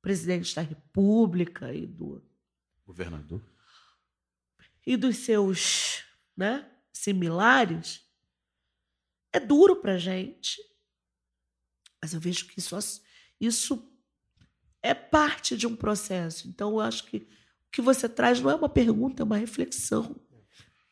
[0.02, 2.22] presidente da República e do
[2.84, 3.42] Governador.
[4.86, 6.04] e dos seus
[6.36, 8.04] né, similares,
[9.32, 10.60] é duro para gente.
[12.00, 12.76] Mas eu vejo que isso,
[13.40, 13.90] isso
[14.82, 16.46] é parte de um processo.
[16.48, 20.14] Então, eu acho que o que você traz não é uma pergunta, é uma reflexão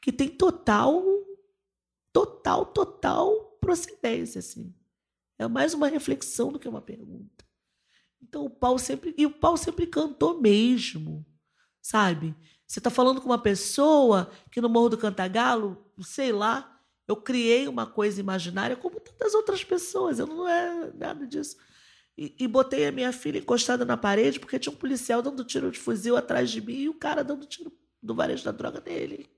[0.01, 1.05] que tem total,
[2.10, 4.39] total, total procedência.
[4.39, 4.74] Assim.
[5.39, 7.44] É mais uma reflexão do que uma pergunta.
[8.23, 9.15] Então o pau sempre.
[9.16, 11.24] E o pau sempre cantou mesmo.
[11.81, 12.35] Sabe?
[12.66, 17.69] Você está falando com uma pessoa que no Morro do Cantagalo, sei lá, eu criei
[17.69, 20.19] uma coisa imaginária como tantas outras pessoas.
[20.19, 21.56] Eu não é nada disso.
[22.16, 25.70] E, e botei a minha filha encostada na parede porque tinha um policial dando tiro
[25.70, 29.28] de fuzil atrás de mim e o cara dando tiro do varejo da droga nele.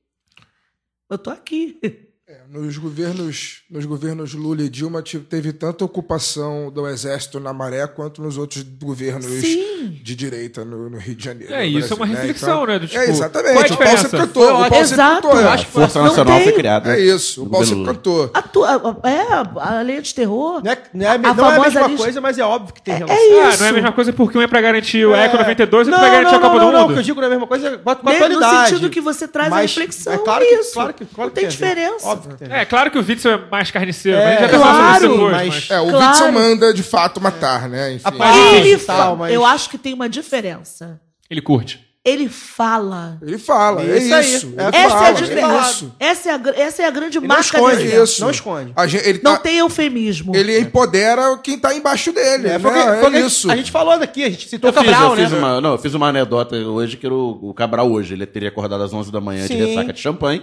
[1.08, 1.80] Eu tô aqui.
[2.28, 7.86] É, nos governos, nos governos Lula e Dilma teve tanta ocupação do exército na Maré
[7.86, 9.96] quanto nos outros governos Sim.
[10.02, 11.54] de direita no, no Rio de Janeiro.
[11.54, 13.52] É, isso é uma Brasil, reflexão, né, do tipo, é, exatamente.
[13.52, 14.02] qual a o pau diferença?
[14.08, 14.42] sempre cantou.
[14.42, 15.22] O pau sempre Exato.
[15.22, 15.40] cantou.
[15.40, 15.52] Eu é.
[15.52, 16.44] acho que Força Não Nacional tem.
[16.44, 16.96] foi criada.
[16.96, 17.42] É isso.
[17.42, 18.30] O no pau governo sempre cantou.
[18.34, 20.60] A tua- é, a lei de terror.
[20.64, 22.42] Não é, não é, a A me- não é a mesma lista- coisa, mas é
[22.42, 23.16] óbvio que tem relação.
[23.16, 23.58] Ah, isso.
[23.60, 26.02] não é a mesma coisa porque um é pra garantir o Eco 92 e outro
[26.02, 26.94] não, pra garantir não, a Copa não, do não, não, o Mundo.
[26.94, 28.70] que eu digo não é a mesma coisa, bota com a Ne- no atualidade.
[28.70, 30.44] sentido que você traz a Mas reflexão, É claro
[30.92, 32.15] que, Não tem a diferença.
[32.16, 32.52] Óbvio que tem.
[32.56, 34.76] É, claro que o Witzel é mais carniceiro, É, mas a gente já tá claro,
[34.76, 35.32] falando sobre isso depois.
[35.32, 35.70] mas- Mas...
[35.70, 36.06] É, o Claro.
[36.08, 37.92] Witzel manda de fato matar, né?
[37.94, 38.02] Enfim.
[38.04, 41.00] Aparece Ele tal, mas- Eu acho que tem uma diferença.
[41.30, 41.84] Ele curte.
[42.04, 43.18] Ele fala.
[43.20, 44.54] Ele fala, é Isso isso.
[44.56, 45.70] É Ele o que Essa fala, é a é diferença.
[45.70, 45.94] isso.
[45.98, 47.96] Essa é a, gr- essa é a grande Ele não marca esconde dele.
[47.96, 48.20] É isso.
[48.20, 48.72] Não esconde.
[48.76, 50.36] A gente, ele, Não tá- tem eufemismo.
[50.36, 52.46] ele empodera quem tá embaixo dele.
[52.46, 52.58] É, né?
[52.60, 53.50] foi o que- É foi o que a gente- isso.
[53.50, 55.24] A gente falou daqui, a gente citou Eu o fiz, Cabral, eu né?
[55.24, 58.14] fiz uma, não, eu fiz uma anedota hoje que era o, o Cabral hoje.
[58.14, 59.66] Ele teria acordado às 11 da manhã de Sim.
[59.66, 60.42] ressaca de champanhe,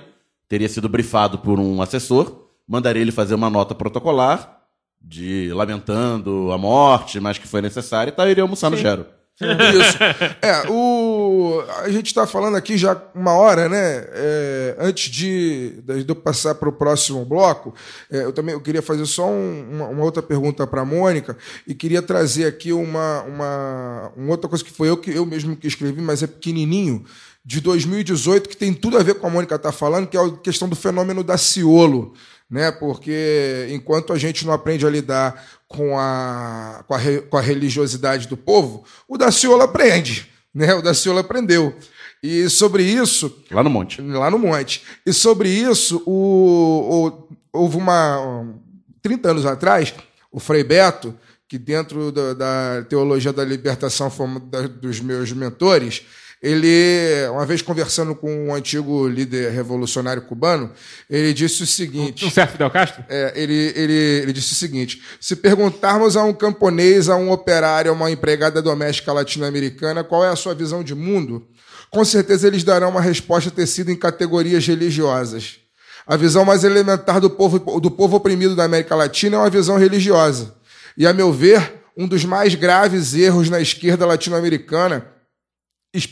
[0.54, 4.60] teria sido brifado por um assessor, mandaria ele fazer uma nota protocolar
[5.02, 9.04] de lamentando a morte, mas que foi necessária, e tal, iria almoçar no Gero.
[9.42, 9.98] Isso.
[10.44, 14.06] É, o, a gente está falando aqui já uma hora, né?
[14.14, 17.74] É, antes de, de eu passar para o próximo bloco,
[18.12, 21.36] é, eu também eu queria fazer só um- uma, uma outra pergunta para a Mônica
[21.68, 25.56] e queria trazer aqui uma, uma, uma outra coisa que foi eu que eu mesmo
[25.56, 27.04] que escrevi, mas é pequenininho,
[27.46, 30.32] de 2018, que tem tudo a ver com a Mônica está falando, que é a
[30.38, 32.14] questão do fenômeno da Ciolo
[32.50, 32.72] né?
[32.72, 37.00] Porque enquanto a gente não aprende a lidar com a, com a,
[37.30, 40.72] com a religiosidade do povo, o Daciolo aprende, né?
[40.76, 41.74] O Daciolo aprendeu.
[42.22, 44.00] E sobre isso, Lá no monte.
[44.02, 44.84] lá no monte.
[45.04, 48.20] E sobre isso, o, o- houve uma.
[48.22, 48.60] um,
[49.02, 49.94] 30 anos atrás,
[50.32, 51.18] o Frei Beto,
[51.48, 54.40] que dentro da, da teologia da libertação foi um
[54.80, 56.04] dos meus mentores,
[56.44, 60.74] ele, uma vez conversando com um antigo líder revolucionário cubano,
[61.10, 62.26] ele disse o seguinte.
[62.26, 63.06] Um certo Fidel Castro?
[63.08, 67.92] É, ele, ele, ele disse o seguinte: se perguntarmos a um camponês, a um operário,
[67.92, 71.48] a uma empregada doméstica latino-americana qual é a sua visão de mundo,
[71.90, 75.60] com certeza eles darão uma resposta tecida em categorias religiosas.
[76.06, 79.78] A visão mais elementar do povo, do povo oprimido da América Latina é uma visão
[79.78, 80.54] religiosa.
[80.98, 85.13] E, a meu ver, um dos mais graves erros na esquerda latino-americana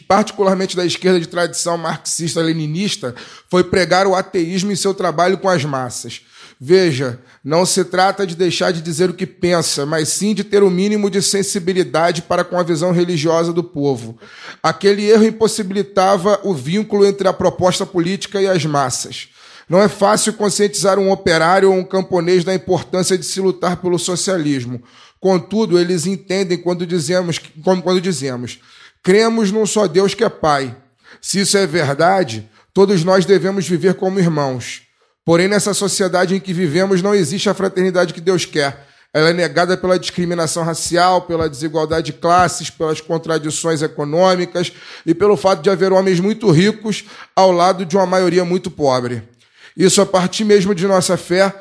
[0.07, 3.15] particularmente da esquerda de tradição marxista-leninista,
[3.49, 6.21] foi pregar o ateísmo em seu trabalho com as massas.
[6.63, 10.61] Veja, não se trata de deixar de dizer o que pensa, mas sim de ter
[10.61, 14.19] o mínimo de sensibilidade para com a visão religiosa do povo.
[14.61, 19.29] Aquele erro impossibilitava o vínculo entre a proposta política e as massas.
[19.67, 23.97] Não é fácil conscientizar um operário ou um camponês da importância de se lutar pelo
[23.97, 24.83] socialismo.
[25.19, 28.59] Contudo, eles entendem quando dizemos, quando dizemos,
[29.03, 30.75] cremos num só Deus que é Pai.
[31.21, 34.83] Se isso é verdade, todos nós devemos viver como irmãos.
[35.23, 38.87] Porém, nessa sociedade em que vivemos, não existe a fraternidade que Deus quer.
[39.13, 44.71] Ela é negada pela discriminação racial, pela desigualdade de classes, pelas contradições econômicas
[45.05, 47.03] e pelo fato de haver homens muito ricos
[47.35, 49.21] ao lado de uma maioria muito pobre.
[49.75, 51.53] Isso a partir mesmo de nossa fé,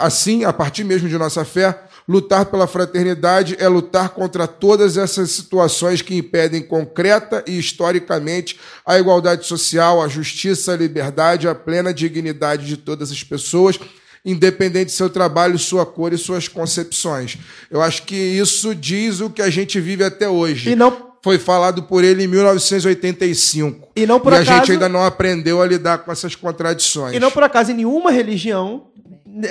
[0.00, 1.76] assim, a partir mesmo de nossa fé,
[2.08, 8.98] lutar pela fraternidade é lutar contra todas essas situações que impedem concreta e historicamente a
[8.98, 13.78] igualdade social, a justiça, a liberdade, a plena dignidade de todas as pessoas,
[14.24, 17.36] independente de seu trabalho, sua cor e suas concepções.
[17.70, 20.70] Eu acho que isso diz o que a gente vive até hoje.
[20.70, 23.88] E não- Foi falado por ele em 1985.
[23.96, 27.14] E não por e a acaso- gente ainda não aprendeu a lidar com essas contradições.
[27.14, 28.86] E não por acaso, em nenhuma religião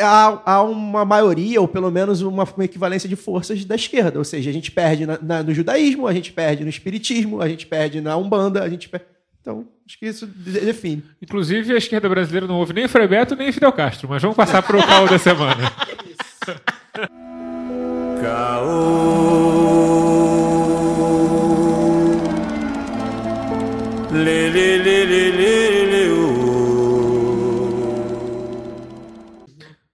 [0.02, 4.18] há, há uma maioria, ou pelo menos uma, uma equivalência de forças da esquerda.
[4.18, 7.48] Ou seja, a gente perde na- na- no judaísmo, a gente perde no espiritismo, a
[7.48, 9.06] gente perde na umbanda, a gente perde...
[9.42, 11.04] Então, acho que isso de- define.
[11.22, 14.62] Inclusive, a esquerda brasileira não houve nem Frei Beto nem Fidel Castro, mas vamos passar
[14.62, 15.72] para o caô da semana.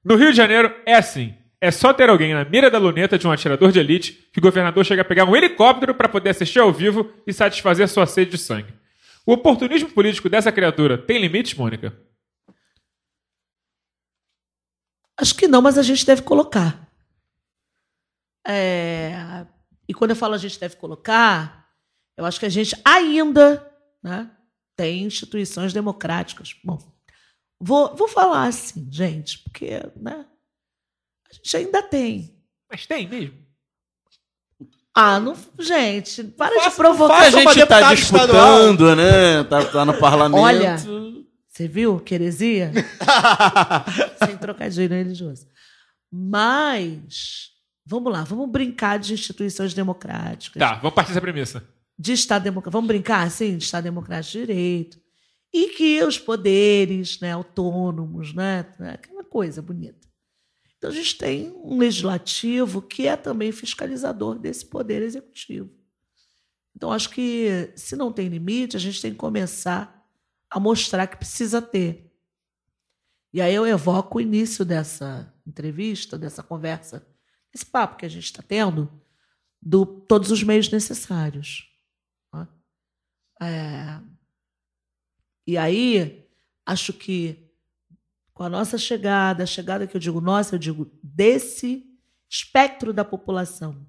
[0.03, 1.35] No Rio de Janeiro é assim.
[1.61, 4.41] É só ter alguém na mira da luneta de um atirador de elite que o
[4.41, 8.31] governador chega a pegar um helicóptero para poder assistir ao vivo e satisfazer sua sede
[8.31, 8.73] de sangue.
[9.25, 11.97] O oportunismo político dessa criatura tem limites, Mônica?
[15.15, 16.85] Acho que não, mas a gente deve colocar.
[18.45, 19.45] É,
[19.87, 21.69] E quando eu falo a gente deve colocar,
[22.17, 23.65] eu acho que a gente ainda
[24.03, 24.29] né,
[24.75, 26.55] tem instituições democráticas.
[26.61, 26.77] Bom,
[27.63, 30.25] vou, vou falar assim, gente, porque né,
[31.29, 32.35] a gente ainda tem.
[32.69, 33.41] Mas tem mesmo.
[34.95, 37.15] Ah, não, gente, para de faça- A provocar.
[37.15, 39.43] uma gente tá deputada disputando, né?
[39.45, 40.39] Tá, tá no parlamento.
[40.39, 40.75] Olha,
[41.49, 42.71] você viu que heresia?
[44.23, 45.47] Sem trocadilho religioso.
[46.11, 47.49] Mas,
[47.83, 50.59] vamos lá, vamos brincar de instituições democráticas.
[50.59, 51.67] Tá, vamos partir dessa premissa.
[51.97, 52.71] de Estado democrático.
[52.71, 53.57] Vamos brincar assim?
[53.57, 55.02] De Estado democrático de direito.
[55.53, 60.07] E que os poderes né, autônomos, né, aquela coisa bonita.
[60.77, 65.69] Então a gente tem um legislativo que é também fiscalizador desse poder executivo.
[66.75, 70.03] Então acho que se não tem limite, a gente tem que começar
[70.49, 72.11] a mostrar que precisa ter.
[73.31, 77.07] E aí eu evoco o início dessa entrevista, dessa conversa,
[77.53, 78.91] esse papo que a gente está tendo,
[79.61, 81.69] do todos os meios necessários.
[82.33, 82.47] né?
[83.41, 84.01] É,
[85.45, 86.27] E aí,
[86.65, 87.43] acho que
[88.33, 91.85] com a nossa chegada, a chegada que eu digo nossa, eu digo desse
[92.27, 93.85] espectro da população,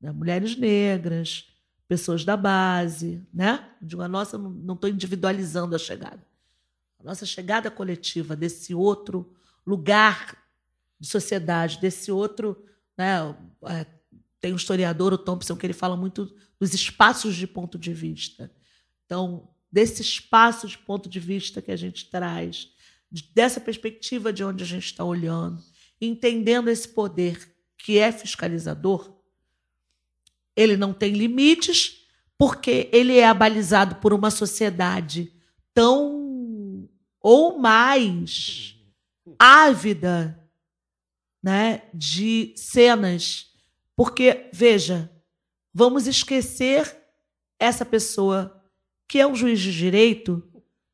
[0.00, 0.12] né?
[0.12, 1.48] mulheres negras,
[1.88, 3.68] pessoas da base, né?
[3.80, 6.24] Eu digo a nossa, não estou individualizando a chegada.
[7.00, 9.34] A nossa chegada coletiva desse outro
[9.66, 10.36] lugar
[11.00, 12.64] de sociedade, desse outro,
[12.96, 13.34] né?
[13.64, 13.86] é,
[14.40, 18.52] tem um historiador, o Thompson, que ele fala muito dos espaços de ponto de vista.
[19.06, 22.68] Então, desse espaço de ponto de vista que a gente traz,
[23.10, 25.62] de- dessa perspectiva de onde a gente está olhando,
[26.00, 29.14] entendendo esse poder que é fiscalizador,
[30.56, 35.32] ele não tem limites, porque ele é abalizado por uma sociedade
[35.72, 36.88] tão
[37.20, 38.76] ou mais
[39.38, 40.40] ávida
[41.42, 43.52] né, de cenas.
[43.94, 45.10] Porque, veja,
[45.72, 46.96] vamos esquecer
[47.58, 48.57] essa pessoa
[49.08, 50.42] que é um juiz de direito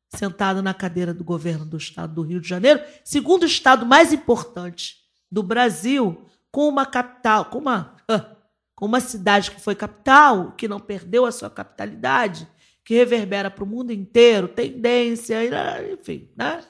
[0.07, 4.95] sentado na cadeira do governo do estado do Rio de Janeiro, segundo estado mais importante
[5.29, 8.37] do Brasil, com uma capital, com uma, ah,
[8.73, 12.47] com uma cidade que foi capital, que não perdeu a sua capitalidade,
[12.85, 16.63] que reverbera para o mundo inteiro, tendência, e, enfim, né?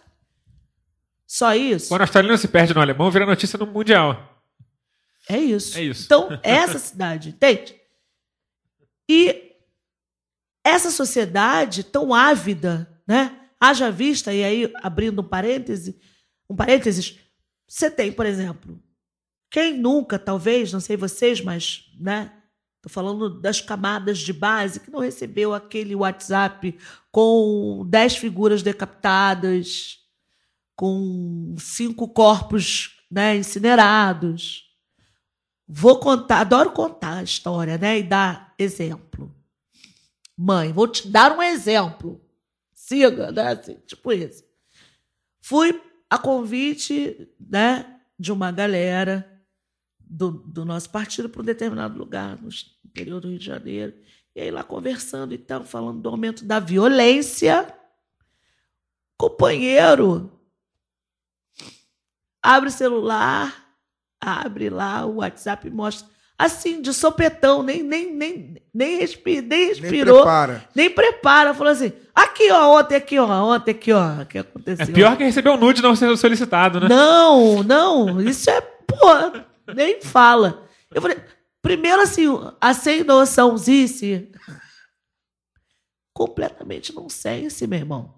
[1.27, 1.89] Só isso.
[1.89, 4.41] Quando o australiano se perde no alemão, vira notícia no Mundial.
[5.27, 5.77] É isso.
[5.77, 6.05] É isso.
[6.05, 7.75] Então, essa cidade, entende?
[9.09, 9.54] E
[10.65, 13.39] essa sociedade tão ávida, né?
[13.59, 15.99] Haja vista, e aí, abrindo um parêntese,
[16.49, 17.19] um parênteses,
[17.67, 18.81] você tem, por exemplo,
[19.51, 22.31] quem nunca, talvez, não sei vocês, mas, né?
[22.77, 26.77] Estou falando das camadas de base que não recebeu aquele WhatsApp
[27.11, 29.99] com 10 figuras decapitadas,
[30.75, 34.65] com cinco corpos né, incinerados.
[35.67, 37.99] Vou contar, adoro contar a história, né?
[37.99, 39.34] E dar exemplo.
[40.37, 42.21] Mãe, vou te dar um exemplo.
[42.73, 43.53] Siga, né?
[43.53, 44.43] Assim, tipo isso.
[45.41, 49.29] Fui a convite né, de uma galera
[49.99, 52.49] do, do nosso partido para um determinado lugar no
[52.85, 53.93] interior do Rio de Janeiro.
[54.35, 57.73] E aí lá conversando e tal, falando do aumento da violência.
[59.17, 60.29] Companheiro,
[62.43, 63.77] abre o celular,
[64.19, 66.14] abre lá o WhatsApp e mostra.
[66.37, 70.15] Assim, de sopetão, nem, nem, nem, nem, respi, nem Nem respirou.
[70.17, 70.67] prepara.
[70.75, 71.53] Nem prepara.
[71.53, 74.93] Falou assim: aqui, ó, ontem, aqui, ó, ontem, aqui, ó, o que É aconteceu.
[74.93, 76.87] pior que receber um nude não ser solicitado, né?
[76.89, 80.67] Não, não, isso é, pô, nem fala.
[80.93, 81.17] Eu falei,
[81.61, 82.25] primeiro assim,
[82.59, 84.29] a sem noçãozice,
[86.13, 88.13] completamente nonsense, meu irmão.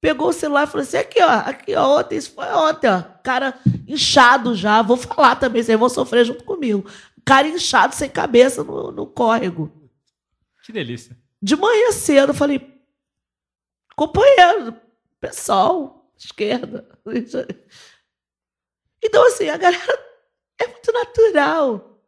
[0.00, 3.02] Pegou o celular e falou assim, aqui, ó, aqui, ó, ontem, isso foi ontem, ó,
[3.22, 3.54] cara
[3.88, 6.84] inchado já, vou falar também, vocês vão sofrer junto comigo.
[7.24, 9.72] Cara inchado, sem cabeça no, no córrego.
[10.64, 11.16] Que delícia.
[11.40, 12.74] De manhã cedo, eu falei,
[13.94, 14.74] companheiro,
[15.20, 16.88] pessoal, esquerda.
[19.02, 19.98] Então, assim, a galera
[20.60, 22.00] é muito natural,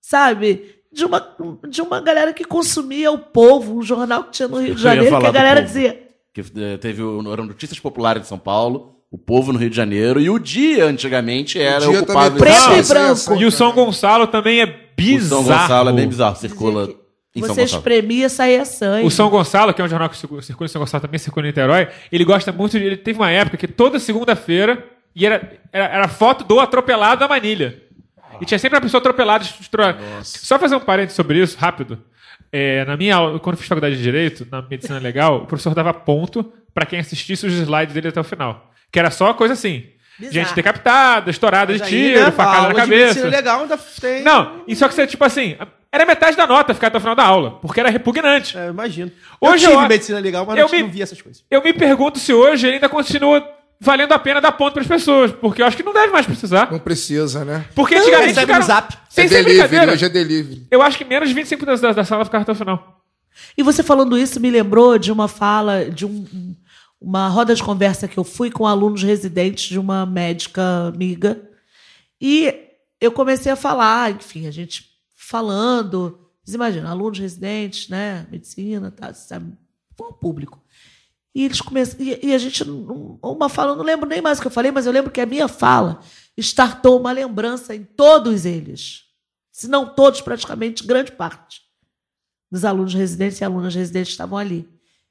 [0.00, 0.82] sabe?
[0.90, 1.36] De uma,
[1.68, 5.20] de uma galera que consumia o povo, um jornal que tinha no Rio de Janeiro,
[5.20, 6.08] que a galera dizia.
[6.32, 10.20] Que eh, teve eram notícias populares de São Paulo, o povo no Rio de Janeiro,
[10.20, 13.42] e o dia antigamente era dia ocupado também Preto tem e essa branco.
[13.42, 13.50] E o.
[13.50, 15.44] São Gonçalo também é O bizarro.
[15.44, 16.82] São Gonçalo é bem bizarro, circula
[17.34, 17.78] em São Você Gonçalo.
[17.80, 19.06] espremia, saía sangue.
[19.06, 21.48] O São Gonçalo, que é um jornal que circula em São Gonçalo, também circula em
[21.48, 22.84] Niterói, ele gosta muito de.
[22.84, 27.28] Ele teve uma época que toda segunda-feira e era, era, era foto do atropelado da
[27.28, 27.82] manilha.
[28.40, 29.44] E tinha sempre uma pessoa atropelada.
[30.22, 31.98] Só fazer um parênteses sobre isso, rápido.
[32.52, 35.74] É, na minha aula, quando eu fiz faculdade de Direito, na medicina legal, o professor
[35.74, 38.70] dava ponto pra quem assistisse os slides dele até o final.
[38.90, 39.84] Que era só coisa assim.
[40.18, 40.34] Bizarro.
[40.34, 43.28] Gente decapitada, estourada de Mas aí, tiro, né, facada na de medicina cabeça.
[43.36, 44.22] legal ainda tem.
[44.24, 45.56] Não, e só que você, tipo assim,
[45.92, 48.58] era metade da nota ficar até o final da aula, porque era repugnante.
[48.58, 49.12] É, eu imagino.
[49.40, 51.44] Hoje eu tive eu- medicina legal, mas eu não, me- não vi essas coisas.
[51.48, 53.46] Eu me pergunto se hoje ele ainda continua
[53.80, 56.26] valendo a pena dar ponto para as pessoas, porque eu acho que não deve mais
[56.26, 56.68] precisar.
[56.72, 57.64] Não precisa, né?
[57.76, 58.60] Porque Não, antigamente recebe ficaram...
[58.60, 58.94] no zap.
[59.08, 60.66] Sem, é delivery, hoje é delivery.
[60.68, 62.96] Eu acho que menos de 25% da, da sala ficaram até o final.
[63.56, 66.56] E você falando isso me lembrou de uma fala, de um-
[67.00, 71.48] uma roda de conversa que eu fui com alunos residentes de uma médica amiga.
[72.20, 72.54] E
[73.00, 76.18] eu comecei a falar, enfim, a gente falando.
[76.42, 78.26] Vocês imaginam, alunos residentes, né?
[78.30, 79.56] Medicina, tá, sabe,
[79.96, 80.62] qual o público.
[81.34, 82.00] E eles começam.
[82.00, 82.64] E, a gente,
[83.22, 85.20] uma fala, eu não lembro nem mais o que eu falei, mas eu lembro que
[85.20, 86.00] a minha fala
[86.36, 89.04] startou uma lembrança em todos eles.
[89.52, 91.62] Se não todos, praticamente grande parte
[92.50, 94.68] dos alunos residentes e alunas residentes estavam ali.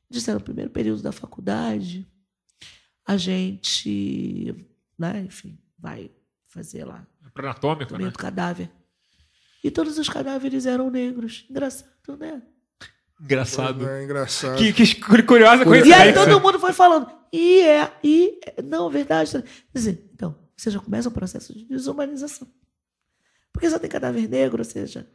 [0.09, 2.07] Disseram, no primeiro período da faculdade,
[3.05, 4.55] a gente,
[4.97, 6.11] né, enfim, vai
[6.47, 7.05] fazer lá
[7.35, 8.09] Anatômico, o né?
[8.09, 8.71] do cadáver.
[9.63, 11.45] E todos os cadáveres eram negros.
[11.49, 12.41] Engraçado, né?
[13.19, 13.87] Engraçado.
[13.87, 14.57] É engraçado.
[14.57, 16.03] Que, que curiosa E coincidência.
[16.03, 19.31] aí todo mundo foi falando, e é, e é, não, verdade.
[19.31, 19.43] Quer
[19.73, 22.47] dizer, então, você já começa um processo de desumanização.
[23.51, 25.09] Porque só tem cadáver negro, ou seja,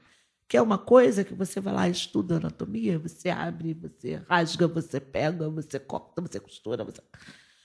[0.48, 4.68] que é uma coisa que você vai lá e estuda anatomia, você abre, você rasga,
[4.68, 7.00] você pega, você corta, você costura, você,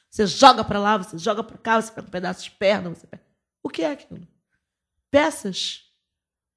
[0.10, 3.06] você joga para lá, você joga para cá, você pega um pedaço de perna, você
[3.06, 3.24] pega.
[3.62, 4.28] O que é aquilo?
[5.12, 5.84] Peças,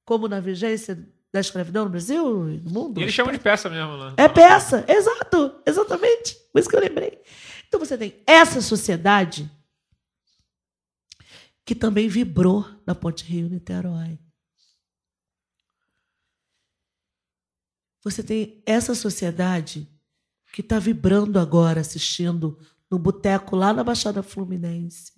[0.04, 0.96] como na vigência
[1.32, 3.00] da escravidão no Brasil e no mundo.
[3.00, 4.14] E eles chamam de peça mesmo, né?
[4.16, 6.34] É peça, exato, exatamente.
[6.52, 7.20] Por isso que eu lembrei.
[7.68, 9.50] Então você tem essa sociedade
[11.64, 14.18] que também vibrou na Ponte Rio-Niterói.
[18.02, 19.88] Você tem essa sociedade
[20.52, 22.58] que está vibrando agora, assistindo
[22.90, 25.12] no boteco lá na Baixada Fluminense.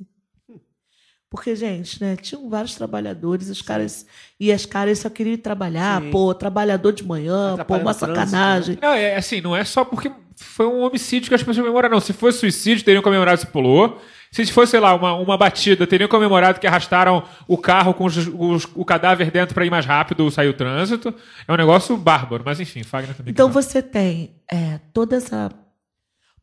[1.31, 4.05] Porque, gente, né, tinham vários trabalhadores, os caras,
[4.39, 6.11] e as caras só queriam ir trabalhar, Sim.
[6.11, 7.99] pô, trabalhador de manhã, pô, uma né?
[7.99, 8.79] sacanagem.
[8.83, 12.01] Não, é assim, não é só porque foi um homicídio que as pessoas comemoraram, não.
[12.01, 13.99] Se fosse suicídio, teriam comemorado se pulou.
[14.33, 18.17] Se fosse, sei lá, uma, uma batida, teriam comemorado que arrastaram o carro com os-
[18.17, 21.15] os- o cadáver dentro para ir mais rápido, sair o trânsito.
[21.47, 23.31] É um negócio bárbaro, mas enfim, Fagner também.
[23.31, 25.51] Então você tem é, toda essa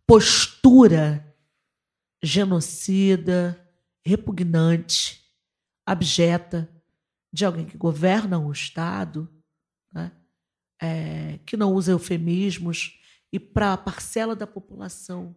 [0.06, 1.26] postura
[2.24, 3.60] genocida,
[4.06, 5.22] repugnante,
[5.86, 6.70] abjeta
[7.34, 9.28] de alguém que governa um Estado,
[9.94, 10.12] né,
[10.82, 13.00] é, que não usa eufemismos,
[13.32, 15.36] e para a parcela da população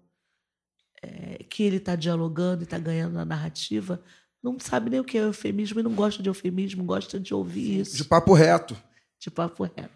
[1.02, 4.00] é, que ele está dialogando e está ganhando na narrativa,
[4.42, 7.80] não sabe nem o que é eufemismo e não gosta de eufemismo, gosta de ouvir
[7.80, 8.76] isso, De papo reto.
[9.18, 9.90] de papo reto.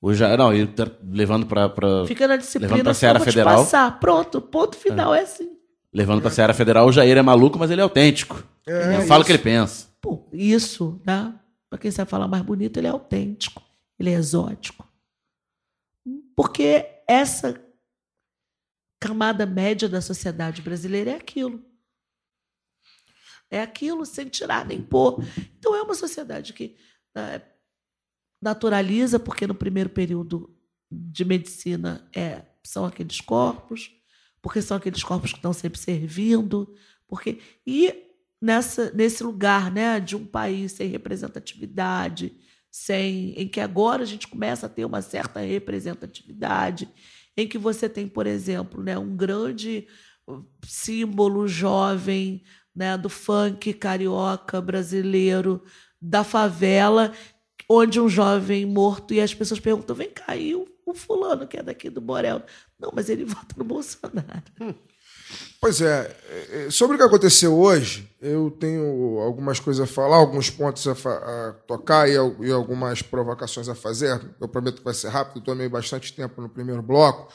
[0.00, 3.56] Hoje, não, e tá levando pra, pra- Fica na Levando disciplina, pra só Seara Federal.
[3.58, 4.00] passar.
[4.00, 5.50] Pronto, ponto final, é assim.
[5.92, 8.42] levando pra Seara Federal, o Jair é maluco, mas ele é autêntico.
[8.66, 9.86] É, ele fala o que ele pensa.
[10.00, 11.32] Pô, isso, né?
[11.70, 13.62] Para quem sabe falar mais bonito, ele é autêntico,
[13.98, 14.84] ele é exótico.
[16.34, 17.60] Porque essa
[19.02, 21.60] camada média da sociedade brasileira é aquilo.
[23.50, 25.18] É aquilo sem tirar nem pôr.
[25.58, 26.76] Então é uma sociedade que
[27.12, 27.42] né,
[28.40, 30.56] naturaliza, porque no primeiro período
[30.88, 33.90] de medicina é, são aqueles corpos,
[34.40, 36.72] porque são aqueles corpos que estão sempre servindo,
[37.08, 38.08] porque e
[38.40, 42.36] nessa nesse lugar, né, de um país sem representatividade,
[42.70, 46.88] sem em que agora a gente começa a ter uma certa representatividade,
[47.36, 49.86] em que você tem, por exemplo, né, um grande
[50.64, 52.42] símbolo jovem
[52.74, 55.62] né, do funk carioca brasileiro,
[56.00, 57.12] da favela,
[57.68, 61.56] onde um jovem morto e as pessoas perguntam: vem cá, e o, o fulano que
[61.56, 62.42] é daqui do Borel?
[62.78, 64.42] Não, mas ele vota no Bolsonaro.
[65.60, 66.16] Pois é,
[66.50, 70.92] é, sobre o que aconteceu hoje, eu tenho algumas coisas a falar, alguns pontos a,
[70.92, 74.20] a tocar e, e algumas provocações a fazer.
[74.40, 77.32] Eu prometo que vai ser rápido, tomei bastante tempo no primeiro bloco.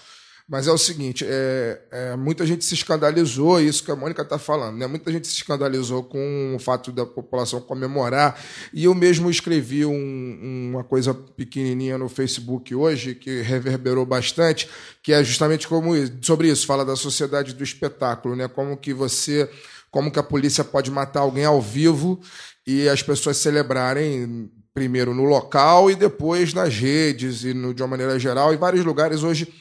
[0.49, 4.39] Mas é o seguinte, é, é, muita gente se escandalizou, isso que a Mônica está
[4.39, 4.87] falando, né?
[4.87, 8.39] muita gente se escandalizou com o fato da população comemorar,
[8.73, 14.69] e eu mesmo escrevi um- uma coisa pequenininha no Facebook hoje, que reverberou bastante,
[15.03, 15.91] que é justamente como
[16.21, 18.47] sobre isso, fala da sociedade do espetáculo, né?
[18.47, 19.49] como que você,
[19.91, 22.21] como que a polícia pode matar alguém ao vivo
[22.65, 27.89] e as pessoas celebrarem primeiro no local e depois nas redes e no, de uma
[27.89, 29.51] maneira geral, em vários lugares hoje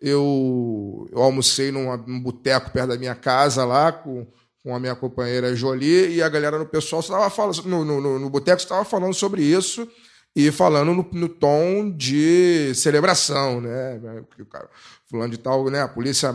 [0.00, 4.26] eu, eu almocei num, num boteco perto da minha casa lá com,
[4.62, 8.18] com a minha companheira Jolie e a galera no pessoal estava falando no, no, no,
[8.18, 9.88] no boteco estava falando sobre isso
[10.36, 14.00] e falando no, no tom de celebração, né?
[14.40, 14.68] O cara
[15.08, 15.80] fulano de tal, né?
[15.80, 16.34] A polícia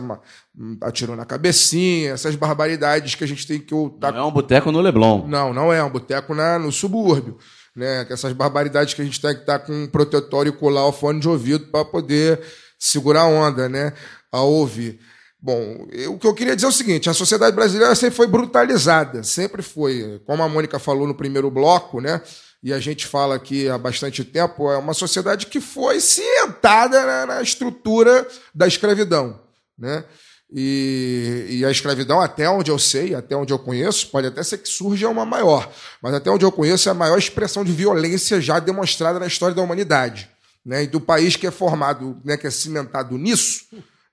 [0.80, 4.72] atirou na cabecinha, essas barbaridades que a gente tem que Não otar é um boteco
[4.72, 5.26] no Leblon.
[5.28, 7.36] não, não é, é um boteco na, no subúrbio.
[7.76, 8.04] né?
[8.06, 10.92] Que essas barbaridades que a gente tem que estar com um protetor e colar o
[10.92, 12.40] fone de ouvido para poder
[12.80, 13.92] segurar a onda, né?
[14.32, 14.98] A ouvir.
[15.42, 18.26] Bom, eu- o que eu queria dizer é o seguinte: a sociedade brasileira sempre foi
[18.26, 20.20] brutalizada, sempre foi.
[20.26, 22.20] Como a Mônica falou no primeiro bloco, né?
[22.62, 27.26] E a gente fala aqui há bastante tempo, é uma sociedade que foi cimentada na,
[27.26, 29.40] na estrutura da escravidão,
[29.78, 30.04] né?
[30.52, 34.58] E, e a escravidão, até onde eu sei, até onde eu conheço, pode até ser
[34.58, 35.70] que surja uma maior,
[36.02, 39.54] mas até onde eu conheço é a maior expressão de violência já demonstrada na história
[39.54, 40.28] da humanidade.
[40.64, 40.84] Né?
[40.84, 43.64] E do país que é formado, né, que é cimentado nisso,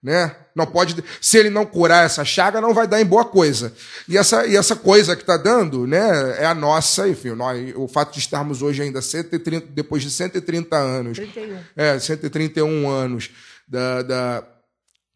[0.02, 0.34] né?
[0.56, 3.74] Não pode, se ele não curar essa chaga, não vai dar em boa coisa.
[4.08, 7.88] E essa, e essa coisa que está dando, né, é a nossa, enfim, nós, o
[7.88, 11.60] fato de estarmos hoje ainda 130, depois de 130 anos, 31.
[11.76, 13.30] é, 131 anos
[13.68, 14.44] da, da,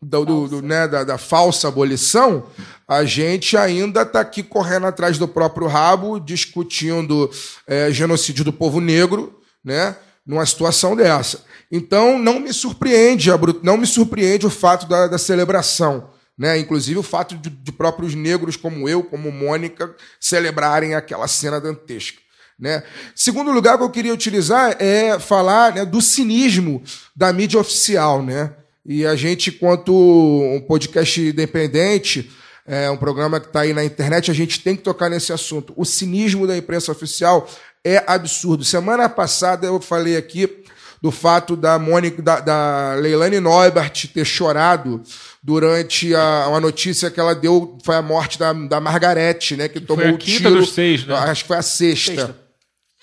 [0.02, 2.48] do, do- do, né, da, da falsa abolição,
[2.88, 7.30] a gente ainda está aqui correndo atrás do próprio rabo, discutindo
[7.68, 9.95] é, genocídio do povo negro, né,
[10.26, 11.43] numa situação dessa.
[11.72, 13.30] Então, não me surpreende,
[13.64, 16.10] não me surpreende o fato da, da celebração.
[16.38, 16.57] Né?
[16.57, 22.19] Inclusive o fato de, de próprios negros como eu, como Mônica, celebrarem aquela cena dantesca.
[22.60, 22.84] Né?
[23.15, 26.84] Segundo lugar que eu queria utilizar é falar né, do cinismo
[27.15, 28.22] da mídia oficial.
[28.22, 28.53] Né?
[28.85, 32.31] E a gente, enquanto um podcast independente,
[32.65, 35.73] é um programa que está aí na internet, a gente tem que tocar nesse assunto.
[35.76, 37.49] O cinismo da imprensa oficial
[37.86, 38.64] é absurdo.
[38.64, 40.62] Semana passada eu falei aqui
[41.02, 45.02] do fato da Mônica, da, da Leilane Neubert ter chorado
[45.41, 49.68] durante a, uma notícia que ela deu, foi a morte da, da Margarete, né?
[49.68, 50.58] Que tomou a o tiro.
[50.58, 51.16] dos seis, né?
[51.16, 52.38] Acho que foi a sexta.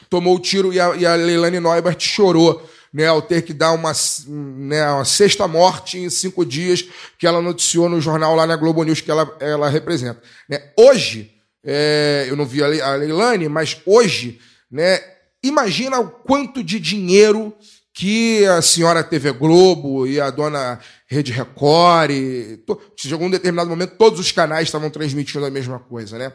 [0.09, 2.69] Tomou o tiro e a, e a Leilane Neubert chorou.
[2.91, 3.93] Né, ao ter que dar uma,
[4.27, 6.83] né, uma sexta morte em cinco dias
[7.19, 10.23] que ela noticiou no jornal lá na Globo News que ela, ela representa.
[10.49, 10.71] Né?
[10.75, 11.31] Hoje,
[11.63, 15.01] é, eu não vi a Leilane, mas hoje, né,
[15.43, 17.55] imagina o quanto de dinheiro
[17.93, 22.61] que a senhora TV Globo e a dona Rede Record, e,
[22.97, 26.33] de algum determinado momento, todos os canais estavam transmitindo a mesma coisa, né?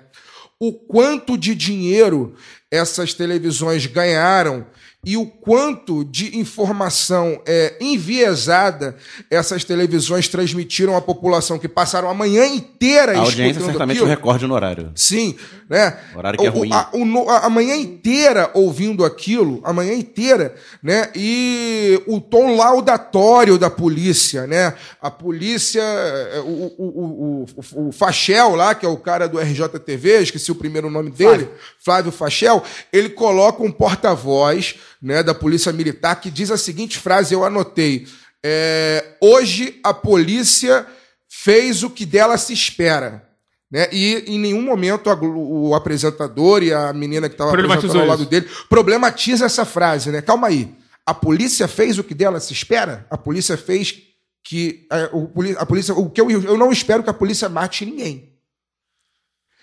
[0.59, 2.35] O quanto de dinheiro
[2.69, 4.67] essas televisões ganharam
[5.05, 8.95] e o quanto de informação é, enviesada
[9.29, 14.05] essas televisões transmitiram à população que passaram a manhã inteira A audiência certamente aquilo.
[14.05, 14.91] o recorde no horário.
[14.95, 15.35] Sim,
[15.69, 15.97] né?
[16.15, 16.69] Horário que é O- o- ruim.
[16.71, 21.09] A, o a- a manhã inteira ouvindo aquilo, a manhã inteira, né?
[21.15, 24.73] E o tom laudatório da polícia, né?
[25.01, 27.45] A polícia, é, o, o, o,
[27.81, 31.49] o, o Fachel lá, que é o cara do RJTV, esqueci o primeiro nome dele,
[31.83, 37.33] Flávio Fachel, ele coloca um porta-voz, né, da polícia militar que diz a seguinte frase,
[37.33, 38.07] eu anotei.
[38.41, 40.87] é, hoje a polícia
[41.27, 43.27] fez o que dela se espera.
[43.69, 43.89] Né?
[43.91, 48.21] E em nenhum momento a o apresentador e a menina que estava apresentando ao lado
[48.21, 48.29] isso.
[48.29, 50.21] dele problematiza essa frase, né?
[50.21, 50.73] Calma aí.
[51.05, 53.05] A polícia fez o que dela se espera?
[53.09, 53.95] A polícia fez
[54.43, 54.85] que.
[54.89, 55.93] A, poli- a polícia.
[55.95, 58.31] O que eu, eu não espero que a polícia mate ninguém.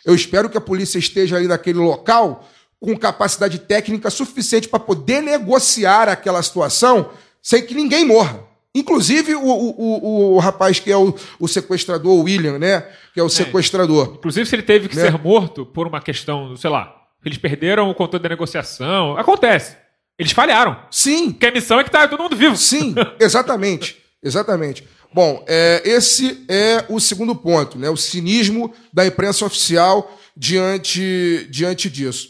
[0.04, 2.48] Eu espero que a polícia esteja ali naquele local
[2.80, 7.10] com capacidade técnica suficiente para poder negociar aquela situação
[7.42, 8.42] sem que ninguém morra.
[8.74, 12.86] Inclusive o, o, o, o rapaz que é o, o sequestrador, o William, né?
[13.12, 14.14] Que é o sequestrador.
[14.16, 15.02] Inclusive, se ele teve que Né?
[15.02, 16.94] ser morto por uma questão, sei lá,
[17.24, 19.18] eles perderam o controle da negociação.
[19.18, 19.76] Acontece.
[20.18, 20.76] Eles falharam.
[20.90, 22.56] Sim, Porque a missão é que tá todo mundo vivo.
[22.56, 23.96] Sim, exatamente.
[24.22, 24.86] Exatamente.
[25.12, 27.90] Bom, é, esse é o segundo ponto, né?
[27.90, 32.28] o cinismo da imprensa oficial diante, diante disso.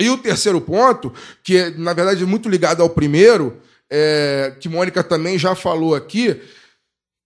[0.00, 1.12] E o terceiro ponto,
[1.42, 3.60] que é, na verdade, muito ligado ao primeiro,
[3.90, 6.40] é, que Mônica também já falou aqui,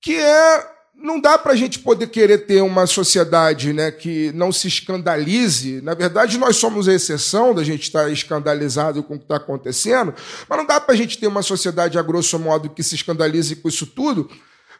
[0.03, 4.51] que é não dá para a gente poder querer ter uma sociedade né, que não
[4.51, 5.81] se escandalize.
[5.81, 10.13] Na verdade, nós somos a exceção da gente estar escandalizado com o que está acontecendo,
[10.49, 13.55] mas não dá para a gente ter uma sociedade, a grosso modo, que se escandalize
[13.57, 14.29] com isso tudo.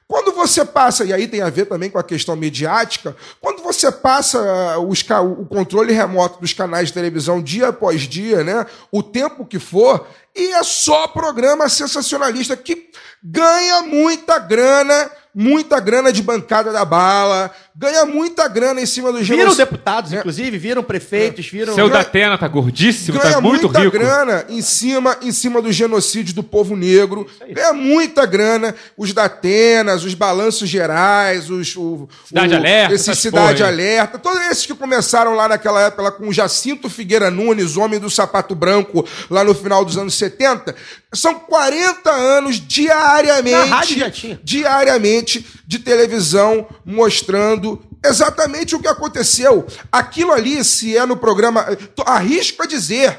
[0.09, 3.93] Quando você passa, e aí tem a ver também com a questão midiática, quando você
[3.93, 9.03] passa ah, os o controle remoto dos canais de televisão dia após dia, né, o
[9.03, 12.91] tempo que for, e é só programa sensacionalista que
[13.23, 19.19] ganha muita grana, muita grana de bancada da bala, ganha muita grana em cima do
[19.21, 21.77] Viram deputados, inclusive, viram prefeitos, viram.
[21.77, 23.93] Seu Datena tá gordíssimo, ganha tá muito muita rico.
[23.93, 27.25] grana em cima, em cima do genocídio do povo negro.
[27.49, 28.75] Ganha muita grana.
[28.97, 31.77] Os Datenas, os balanços gerais, os.
[31.77, 33.73] O, Cidade o- Alerta, Esse essas Cidade porra aí.
[33.75, 34.19] Alerta.
[34.19, 38.11] Todos esses que começaram lá naquela época lá, com o Jacinto Figueira Nunes, homem do
[38.11, 40.75] sapato branco, lá no final dos anos 70.
[41.15, 43.69] São 40 anos diariamente.
[43.71, 44.41] Na rádio já tinha.
[44.43, 47.68] Diariamente de televisão mostrando
[48.05, 49.67] exatamente o que aconteceu.
[49.91, 51.65] Aquilo ali, se é no programa.
[51.95, 53.19] tô- Arrisco a dizer.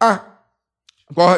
[0.00, 0.20] a-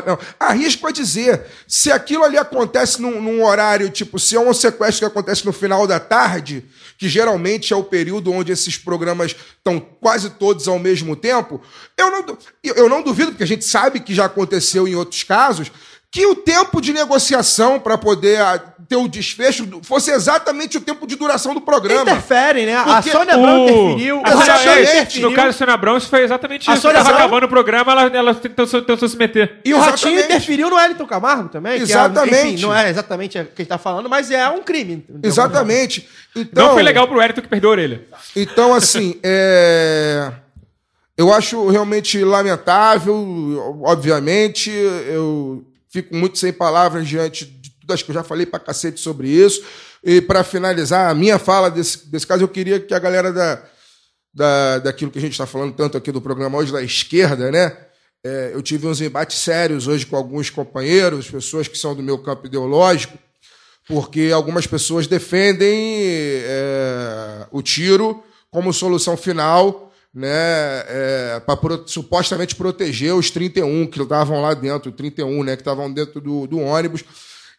[0.06, 4.54] Não, arrisco a dizer, se aquilo ali acontece num, num horário, tipo, se é um
[4.54, 6.64] sequestro que acontece no final da tarde,
[6.96, 11.60] que geralmente é o período onde esses programas estão quase todos ao mesmo tempo,
[11.98, 15.70] eu não, eu não duvido, porque a gente sabe que já aconteceu em outros casos,
[16.16, 21.06] que o tempo de negociação para poder ah, ter o desfecho fosse exatamente o tempo
[21.06, 22.00] de duração do programa.
[22.10, 22.74] Interferem, né?
[22.82, 24.22] Porque a Sônia Abrão O- interferiu.
[24.24, 25.28] a Sônia- Ratinho é, interferiu.
[25.28, 26.80] No caso da Sônia Abrão, isso foi exatamente A isso.
[26.80, 29.60] Sônia Estava Abrão- acabando o programa, ela, ela tentou, tentou se meter.
[29.62, 30.24] E o Ratinho Exatamente.
[30.24, 31.74] interferiu no Wellington Camargo também.
[31.74, 32.46] que é- Exatamente.
[32.54, 35.04] enfim, não é exatamente o que gente tá falando, mas é um crime.
[35.22, 36.08] Exatamente.
[36.34, 38.04] Então, Não foi legal pro Wellington que perdeu a orelha.
[38.34, 40.32] Então, assim, é...
[41.18, 43.14] eu acho realmente lamentável,
[43.84, 44.70] obviamente.
[44.70, 45.62] Eu
[45.96, 49.28] fico muito sem palavras diante de tudo, acho que eu já falei pra cacete sobre
[49.28, 49.64] isso.
[50.04, 53.62] E para finalizar a minha fala desse, desse caso, eu queria que a galera da,
[54.32, 57.74] da, daquilo que a gente está falando tanto aqui do programa hoje, da esquerda, né?
[58.22, 62.18] É, eu tive uns embates sérios hoje com alguns companheiros, pessoas que são do meu
[62.18, 63.16] campo ideológico,
[63.88, 65.98] porque algumas pessoas defendem
[66.44, 70.28] é, o tiro como solução final, né,
[70.88, 76.22] é, para supostamente proteger os 31 que estavam lá dentro, 31, né, que estavam dentro
[76.22, 77.04] do, do ônibus.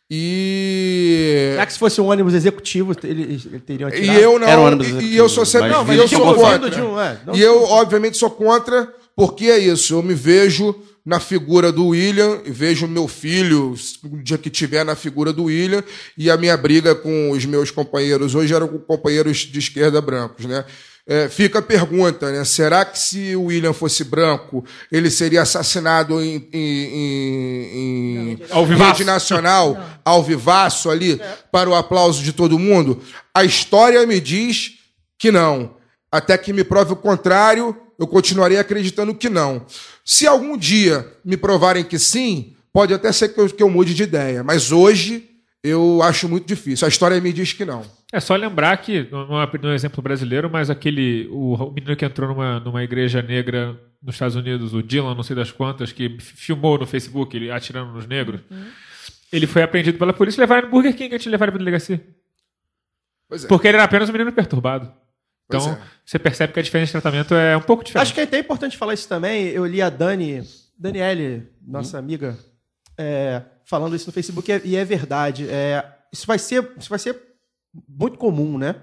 [0.10, 4.20] E Será que se fosse um ônibus executivo, eles, eles teriam e atirado?
[4.20, 6.08] eu não, Era um ônibus e, e executivo, eu sou sempre, mas não, e eu
[6.08, 6.70] sou contra.
[6.72, 9.94] de um, é, não- e eu, obviamente, sou contra, porque é isso.
[9.94, 10.74] Eu me vejo
[11.06, 15.44] na figura do William, e vejo meu filho, no dia que tiver, na figura do
[15.46, 15.84] William,
[16.18, 20.46] e a minha briga com os meus companheiros hoje eram com companheiros de esquerda brancos,
[20.46, 20.66] né?
[21.10, 22.44] É, fica a pergunta, né?
[22.44, 26.84] Será que se o William fosse branco, ele seria assassinado em, em,
[27.74, 33.02] em, em rede nacional, ao vivaço ali, para o aplauso de todo mundo?
[33.34, 34.80] A história me diz
[35.18, 35.78] que não.
[36.12, 39.66] Até que me prove o contrário, eu continuarei acreditando que não.
[40.04, 43.94] Se algum dia me provarem que sim, pode até ser que eu, que eu mude
[43.94, 44.44] de ideia.
[44.44, 45.30] Mas hoje
[45.64, 46.86] eu acho muito difícil.
[46.86, 47.86] A história me diz que não.
[48.12, 51.28] É só lembrar que, não é no exemplo brasileiro, mas aquele.
[51.28, 55.24] O, o menino que entrou numa, numa igreja negra nos Estados Unidos, o Dylan, não
[55.24, 58.42] sei das quantas, que filmou no Facebook ele atirando nos negros.
[59.32, 61.60] Ele foi apreendido pela polícia e levaram no Burger King antes de levar ele pra
[61.60, 62.02] delegacia.
[63.28, 63.48] Pois é.
[63.48, 64.94] Porque ele era apenas um menino perturbado.
[65.46, 65.82] Então, é.
[66.06, 68.04] você percebe que a diferença de tratamento é um pouco diferente.
[68.04, 69.48] Acho que é até importante falar isso também.
[69.48, 70.44] Eu li a Dani,
[70.78, 72.38] Daniele, nossa amiga,
[72.98, 75.48] é, falando isso no Facebook, e é, e é verdade.
[75.50, 77.27] É, isso, vai ser, isso vai ser
[77.88, 78.76] muito comum, né?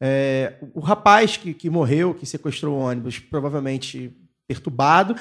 [0.00, 4.12] É, o rapaz que, que morreu, que sequestrou o ônibus, provavelmente
[4.46, 5.16] perturbado.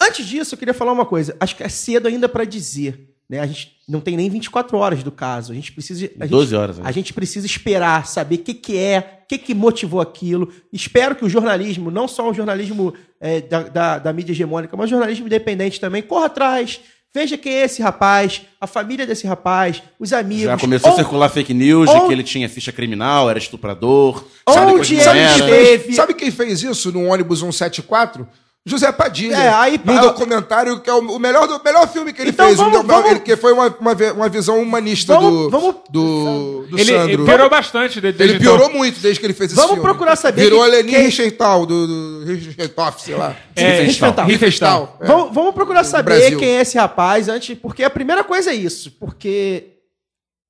[0.00, 1.36] Antes disso, eu queria falar uma coisa.
[1.38, 3.14] Acho que é cedo ainda para dizer.
[3.28, 3.40] Né?
[3.40, 5.52] A gente não tem nem 24 horas do caso.
[5.52, 6.10] A gente precisa.
[6.18, 6.84] A 12 gente, horas, né?
[6.86, 10.52] A gente precisa esperar, saber o que, que é, o que, que motivou aquilo.
[10.72, 14.86] Espero que o jornalismo, não só o jornalismo é, da, da, da mídia hegemônica, mas
[14.86, 16.80] o jornalismo independente também, corra atrás.
[17.14, 20.44] Veja quem é esse rapaz, a família desse rapaz, os amigos.
[20.44, 23.38] Já começou Ou- a circular fake news de ou- que ele tinha ficha criminal, era
[23.38, 24.24] estuprador.
[24.46, 25.36] Onde ele era.
[25.38, 25.94] esteve?
[25.94, 28.28] Sabe quem fez isso no ônibus 174?
[28.68, 29.34] José Padilha.
[29.36, 32.46] É, aí- num documentário que é o melhor, do- o melhor filme que ele Então
[32.46, 32.58] fez.
[32.58, 36.78] vamos- vamos- ele, que foi uma, uma, uma visão humanista Vamos- do, vamos- do, do
[36.78, 37.24] ele, ele Sandro.
[37.24, 38.00] piorou bastante.
[38.00, 38.78] de- desde Ele piorou então.
[38.78, 39.82] muito desde que ele fez esse Vamos filme.
[39.88, 43.34] procurar saber Virou quem- Lenin Riefenstahl, do, do Riefenstahl, sei lá.
[43.56, 44.26] É, Riefenstahl.
[44.26, 44.96] Riefenstahl.
[45.00, 45.06] é.
[45.06, 46.38] Vamos, vamos procurar saber Brasil.
[46.38, 49.74] quem é esse rapaz antes, porque a primeira coisa é isso, porque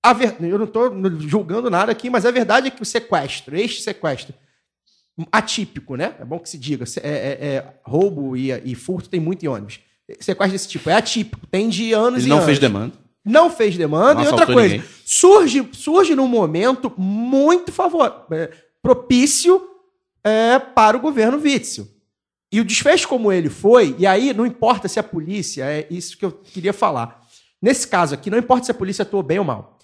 [0.04, 0.90] a ver- eu não estou
[1.20, 4.34] julgando nada aqui, mas a verdade é que o sequestro, este sequestro,
[5.32, 6.14] atípico, né?
[6.20, 9.48] É bom que se diga, é, é- é roubo e, e furto tem muito em
[9.48, 9.80] ônibus.
[10.20, 12.46] Sequestro desse tipo é atípico, tem de anos Ele e não anos.
[12.46, 12.92] fez demanda.
[13.24, 14.14] Não fez demanda.
[14.14, 14.88] Não e outra coisa, ninguém.
[15.04, 18.50] surge, surge num momento muito favor, é,
[18.80, 19.62] propício
[20.24, 21.86] é, para o governo Witzel.
[22.50, 26.16] E o desfecho como ele foi, e aí não importa se a polícia, é isso
[26.16, 27.20] que eu queria falar.
[27.60, 29.77] Nesse caso aqui, não importa se a polícia atuou bem ou mal.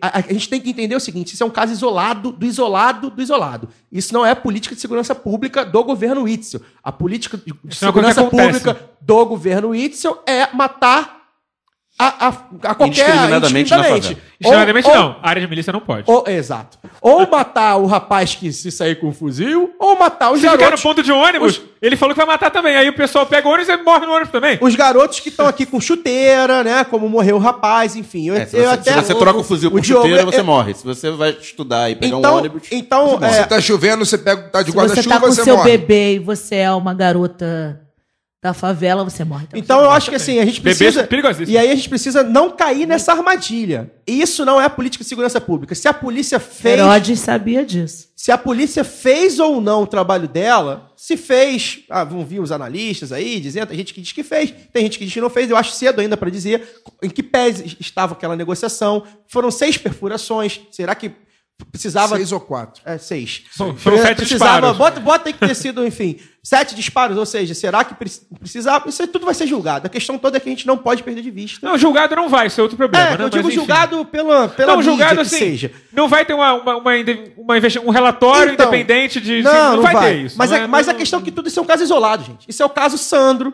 [0.00, 3.08] A, a gente tem que entender o seguinte: isso é um caso isolado, do isolado,
[3.08, 3.68] do isolado.
[3.90, 6.60] Isso não é política de segurança pública do governo Witzel.
[6.82, 11.19] A política de de é segurança pública do governo Witzel é matar
[12.02, 14.16] a, a, a qualquer Indiscriminadamente na favela.
[14.40, 15.16] Extremamente Ou- não.
[15.22, 16.10] A área de milícia não pode.
[16.10, 16.78] ou- exato.
[17.02, 20.52] Ou matar o rapaz que se sair com um fuzil, ou matar os Se ficar
[20.52, 20.82] no garotos.
[20.82, 22.74] ponto de ônibus, ele falou que vai matar também.
[22.76, 24.58] Aí o pessoal pega o ônibus e morre no ônibus também.
[24.62, 26.84] Os garotos que estão aqui com chuteira, né?
[26.84, 28.28] Como morreu o rapaz, enfim.
[28.28, 30.40] Eu, É, se, eu você, até, se você troca o fuzil por Diogo, chuteira, você
[30.40, 30.74] eu- morre.
[30.74, 32.62] Se você vai estudar e pegar Então, um ônibus.
[32.70, 33.26] então você morre.
[33.38, 35.56] é, Se tá chovendo, você pega, tá de Se você guarda-chuva, tá com você seu
[35.56, 35.70] morre.
[35.78, 37.80] bebê e você é uma garota
[38.42, 39.46] da favela, você morre.
[39.46, 39.62] também.
[39.62, 41.06] Então eu acho que assim, a gente precisa.
[41.46, 43.92] E aí a gente precisa não cair nessa armadilha.
[44.06, 45.74] Isso não é política de segurança pública.
[45.74, 46.78] Se a polícia fez.
[46.78, 48.08] Herodes sabia disso.
[48.16, 51.80] Se a polícia fez ou não o trabalho dela, se fez.
[51.90, 54.98] Ah, vão vir os analistas aí dizendo, tem gente que diz que fez, tem gente
[54.98, 55.50] que diz que não fez.
[55.50, 56.66] Eu acho cedo ainda para dizer
[57.02, 59.04] em que pés estava aquela negociação.
[59.28, 60.62] Foram seis perfurações.
[60.70, 61.12] Será que
[61.64, 62.16] precisava.
[62.16, 62.82] Seis ou quatro.
[62.84, 63.42] É, seis.
[63.56, 64.76] Foram- foram sete precisava, disparos.
[64.78, 68.88] Bota, bota aí que ter sido, enfim, sete disparos, ou seja, será que pre- precisava?
[68.88, 69.86] Isso aí tudo vai ser julgado.
[69.86, 71.66] A questão toda é que a gente não pode perder de vista.
[71.66, 73.06] Não, julgado não vai, isso é outro problema.
[73.10, 73.24] é, né?
[73.24, 75.38] eu digo Mas, julgado pela, pela Não, mídia julgado que assim.
[75.38, 75.72] seja.
[75.92, 76.92] Não vai ter uma, uma, uma,
[77.36, 77.54] uma
[77.84, 79.42] um relatório Então, independente de.
[79.42, 80.10] Não, não, vai, vai.
[80.14, 80.36] ter isso.
[80.38, 82.24] Mas, não é, mas a não- questão é que tudo isso é um caso isolado,
[82.24, 82.44] gente.
[82.48, 83.52] Isso é o caso Sandro.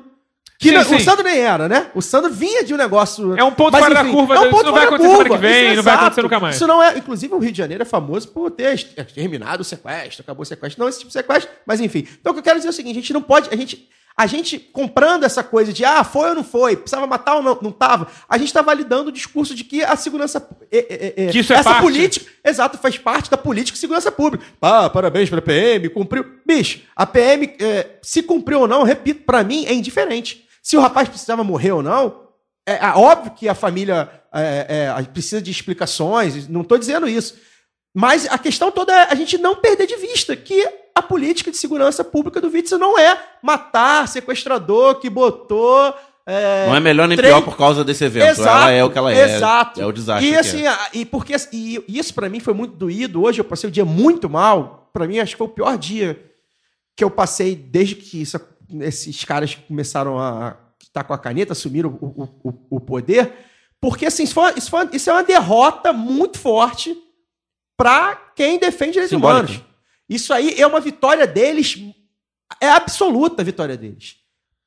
[0.59, 0.97] Que Sim, não- sim.
[0.97, 1.91] O Sandro nem era, né?
[1.95, 3.37] O Sandro vinha de um negócio.
[3.37, 5.35] É um ponto Mas, fora da curva, isso não vai acontecer semana curva.
[5.37, 6.57] que vem, Isso é não vai acontecer nunca mais.
[6.57, 6.97] Isso não é.
[6.99, 8.85] Inclusive, o Rio de Janeiro é famoso por ter ex-
[9.15, 10.83] terminado o sequestro, acabou o sequestro.
[10.83, 12.07] Não esse tipo de sequestro, mas enfim.
[12.21, 13.51] Então, o que eu quero dizer é o seguinte: a gente não pode.
[13.53, 17.35] A gente, a gente comprando essa coisa de ah, foi ou não foi, precisava matar
[17.37, 20.49] ou não, não tava, a gente está validando o discurso de que a segurança.
[20.73, 21.83] é, é, é, Que isso é essa parte.
[21.83, 22.25] política.
[22.43, 24.43] Exato, faz parte da política de segurança pública.
[24.63, 26.25] Ah, parabéns pra PM, cumpriu.
[26.47, 30.46] Bicho, a PM, é, se cumpriu ou não, repito, pra mim é indiferente.
[30.67, 32.23] Se o rapaz precisava morrer ou não,
[32.67, 37.37] é, é óbvio que a família é, é, precisa de explicações, não estou dizendo isso.
[37.95, 41.57] Mas a questão toda é a gente não perder de vista que a política de
[41.57, 45.95] segurança pública do Witzel não é matar sequestrador que botou.
[46.27, 48.41] é, Não é melhor nem três- pior por causa desse evento.
[48.43, 49.37] ela é o que ela é.
[49.37, 49.81] Exato.
[49.81, 50.27] É o desastre.
[50.29, 50.77] E que assim, é.
[50.95, 53.23] e porque e isso pra mim foi muito doído.
[53.23, 54.91] Hoje eu passei o dia muito mal.
[54.93, 56.21] Pra mim acho que foi o pior dia
[56.97, 58.41] que eu passei desde que isso-
[58.81, 62.07] esses caras começaram a estar com a caneta, assumiram o,
[62.45, 63.33] o- o- poder.
[63.81, 66.97] Porque assim, isso, foi- isso, foi- isso é uma derrota muito forte
[67.77, 69.53] pra quem defende direitos Simbólica.
[69.53, 69.65] humanos.
[70.09, 71.79] Isso aí é uma vitória deles,
[72.61, 74.17] é absoluta a vitória deles.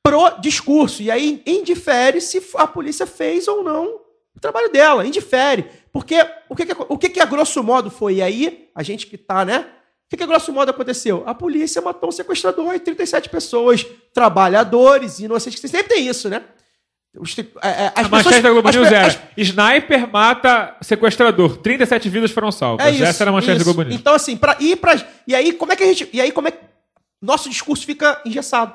[0.02, 1.02] Pro discurso.
[1.02, 4.00] E aí indifere se a polícia fez ou não
[4.34, 5.06] o trabalho dela.
[5.06, 5.66] Indifere.
[5.92, 6.16] Porque
[6.48, 8.16] o que, que, o que, que a grosso modo foi?
[8.16, 9.66] E aí, a gente que tá, né?
[10.12, 11.22] O que, grosso modo aconteceu?
[11.24, 15.60] A polícia matou um sequestrador e 37 pessoas, trabalhadores, inocentes.
[15.60, 16.42] Sempre tem isso, né?
[17.16, 21.56] Os é, é, as A manchete da Globo as News era: as- Sniper mata sequestrador.
[21.58, 22.86] 37 vidas foram salvas.
[22.86, 23.64] É isso, Essa era a manchete isso.
[23.66, 23.94] da Globo News.
[24.00, 24.94] Então, assim, pra, e, pra,
[25.26, 26.08] e aí, como é que a gente.
[26.12, 26.58] E aí, como é que.
[27.22, 28.74] Nosso discurso fica engessado.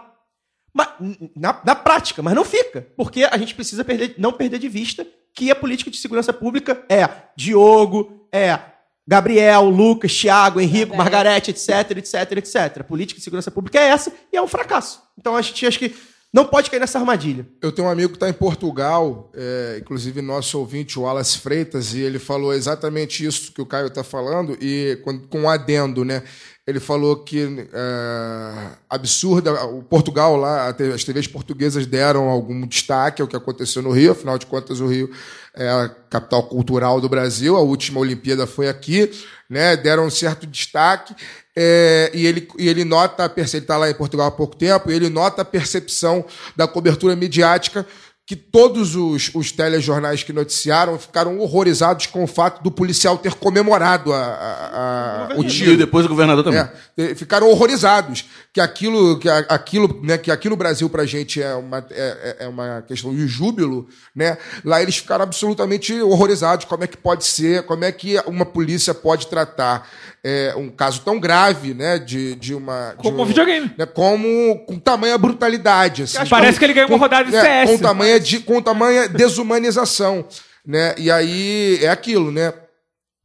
[0.73, 0.89] Mas,
[1.35, 2.87] na, na prática, mas não fica.
[2.97, 6.83] Porque a gente precisa perder, não perder de vista que a política de segurança pública
[6.89, 8.59] é Diogo, é
[9.07, 12.83] Gabriel, Lucas, Thiago, Henrico, Margarete, etc, etc, etc.
[12.83, 15.01] Política de segurança pública é essa e é um fracasso.
[15.17, 15.95] Então a gente acha que
[16.33, 17.47] não pode cair nessa armadilha.
[17.61, 21.93] Eu tenho um amigo que está em Portugal, é, inclusive nosso ouvinte, o Wallace Freitas,
[21.93, 26.03] e ele falou exatamente isso que o Caio está falando, e com, com um adendo,
[26.03, 26.23] né?
[26.67, 33.27] Ele falou que é, absurda, o Portugal lá, as TVs portuguesas deram algum destaque ao
[33.27, 35.09] que aconteceu no Rio, afinal de contas o Rio
[35.55, 39.09] é a capital cultural do Brasil, a última Olimpíada foi aqui,
[39.49, 39.77] né?
[39.77, 41.15] Deram um certo destaque,
[41.57, 44.93] é, e, ele, e ele nota, ele está lá em Portugal há pouco tempo, e
[44.95, 46.25] ele nota a percepção
[46.55, 47.85] da cobertura midiática
[48.27, 53.35] que todos os, os telejornais que noticiaram ficaram horrorizados com o fato do policial ter
[53.35, 55.77] comemorado a, a- a- o E tiro.
[55.77, 56.67] depois o governador também.
[56.97, 58.25] É, ficaram horrorizados
[58.55, 62.37] que aquilo que a- aquilo né, que aqui no Brasil pra gente é uma, é,
[62.39, 66.95] é- é uma questão de júbilo né lá eles ficaram absolutamente horrorizados como é que
[66.95, 69.85] pode ser como é que uma polícia pode tratar
[70.23, 73.69] é, um caso tão grave né de, de uma de Como um videogame.
[73.77, 77.41] né, como com tamanha brutalidade assim, Parece com- que ele ganhou uma rodada de é,
[77.65, 77.71] CS.
[77.71, 80.25] com tamanha de, com tamanha desumanização
[80.65, 82.53] né e aí é aquilo né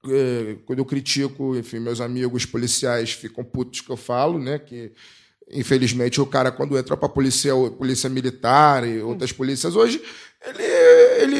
[0.08, 4.58] é, quando eu critico, enfim, meus amigos policiais ficam putos que eu falo, né?
[4.58, 4.92] Que
[5.52, 10.02] infelizmente o cara quando entra para polícia, polícia militar e outras polícias hoje,
[10.46, 10.62] ele,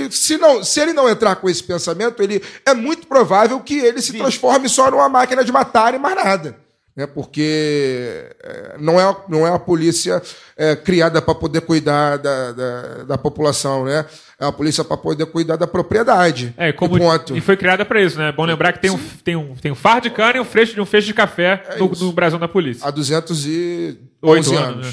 [0.02, 3.78] ele se não, se ele não entrar com esse pensamento, ele é muito provável que
[3.78, 6.69] ele se transforme só numa máquina de matar e mais nada.
[7.01, 10.20] Né, porque é, não, é, não é uma polícia
[10.55, 14.05] é, criada para poder cuidar da, da, da população, né?
[14.39, 16.52] É uma polícia para poder cuidar da propriedade.
[16.59, 17.35] É, como, E ponto.
[17.35, 18.28] e foi criada pra isso, né?
[18.28, 20.44] É bom lembrar que tem um, tem, um, tem um fardo de cana e um
[20.44, 22.86] freixo de um feixe de café no, É no brasão da polícia.
[22.86, 24.60] Há 211 Oito anos.
[24.60, 24.93] anos, né?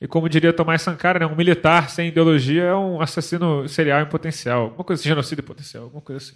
[0.00, 1.26] E como diria Tomás Sankara, né?
[1.26, 4.62] um militar sem ideologia é um assassino serial em potencial.
[4.62, 6.34] Alguma coisa assim, genocídio em potencial, alguma coisa assim.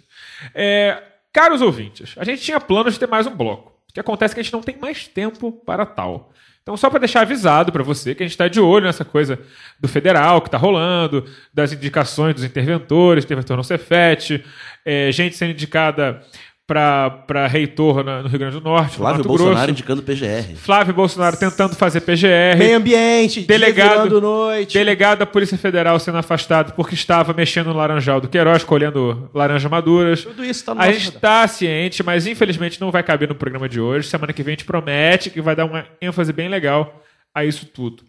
[0.53, 1.01] É,
[1.33, 3.76] caros ouvintes, a gente tinha planos de ter mais um bloco.
[3.97, 6.31] Que acontece que a gente não tem mais tempo para tal.
[6.61, 9.39] Então, só para deixar avisado para você que a gente está de olho nessa coisa
[9.79, 14.45] do federal que está rolando, das indicações dos interventores, interventor no Cefet,
[14.85, 16.21] é, gente sendo indicada
[16.67, 19.71] para reitor na- no Rio Grande do Norte, no Flávio Mato Bolsonaro Grosso.
[19.71, 20.55] indicando PGR.
[20.57, 22.57] Flávio Bolsonaro tentando fazer PGR.
[22.59, 24.73] Meio ambiente, Delegado- noite.
[24.73, 29.69] Delegado da Polícia Federal sendo afastado porque estava mexendo no laranjal do Queiroz, colhendo laranja
[29.69, 30.23] maduras.
[30.23, 33.69] Tudo isso tá no A gente está ciente, mas infelizmente não vai caber no programa
[33.69, 34.09] de hoje.
[34.09, 37.01] Semana que vem a gente promete que vai dar uma ênfase bem legal
[37.33, 38.03] a isso tudo.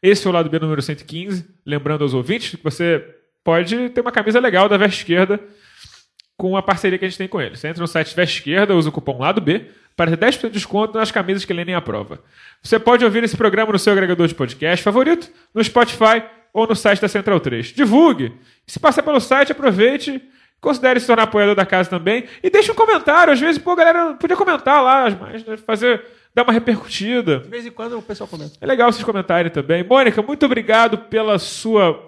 [0.00, 1.44] Esse foi o lado B número 115.
[1.66, 3.04] Lembrando aos ouvintes que você
[3.42, 5.40] pode ter uma camisa legal da Veste Esquerda
[6.40, 7.60] com a parceria que a gente tem com eles.
[7.60, 10.52] Você entra no site Veste Esquerda, usa o cupom lado B para ter 10% de
[10.52, 12.18] desconto nas camisas que Lenin aprova.
[12.62, 16.74] Você pode ouvir esse programa no seu agregador de podcast favorito, no Spotify ou no
[16.74, 17.74] site da Central 3.
[17.74, 18.32] Divulgue!
[18.66, 20.18] Se passar pelo site, aproveite,
[20.62, 23.34] considere se tornar apoiador da casa também e deixe um comentário.
[23.34, 26.02] Às vezes, pô, galera, podia comentar lá, mas né, fazer,
[26.34, 27.40] dar uma repercutida.
[27.40, 28.54] De vez em quando o pessoal comenta.
[28.62, 29.84] É legal vocês comentarem também.
[29.84, 32.02] Mônica, muito obrigado pela sua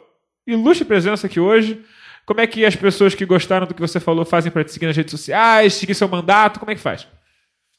[0.47, 1.85] ilustre presença aqui hoje.
[2.27, 4.87] Como é que as pessoas que gostaram do que você falou fazem para te seguir
[4.87, 6.61] nas redes sociais, seguir seu mandato?
[6.61, 7.07] Como é que faz?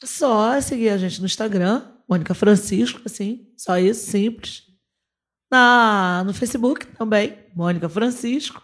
[0.03, 4.63] Só seguir a gente no Instagram, Mônica Francisco, assim, só isso, simples.
[5.49, 8.61] Na, no Facebook também, Mônica Francisco.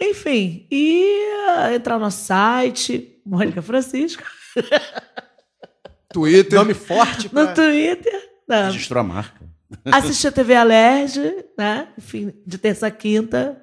[0.00, 1.04] Enfim, e
[1.48, 4.22] ah, entrar no nosso site, Mônica Francisco.
[6.12, 6.58] Twitter.
[6.58, 7.54] Nome forte No pra...
[7.54, 8.30] Twitter.
[8.48, 8.64] né?
[8.66, 9.40] Registrou a marca.
[9.92, 11.18] Assistir a TV Alerj,
[11.56, 11.88] né?
[11.96, 13.60] Enfim, de terça a quinta,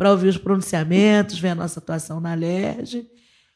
[0.00, 3.06] para ouvir os pronunciamentos, ver a nossa atuação na Alerj.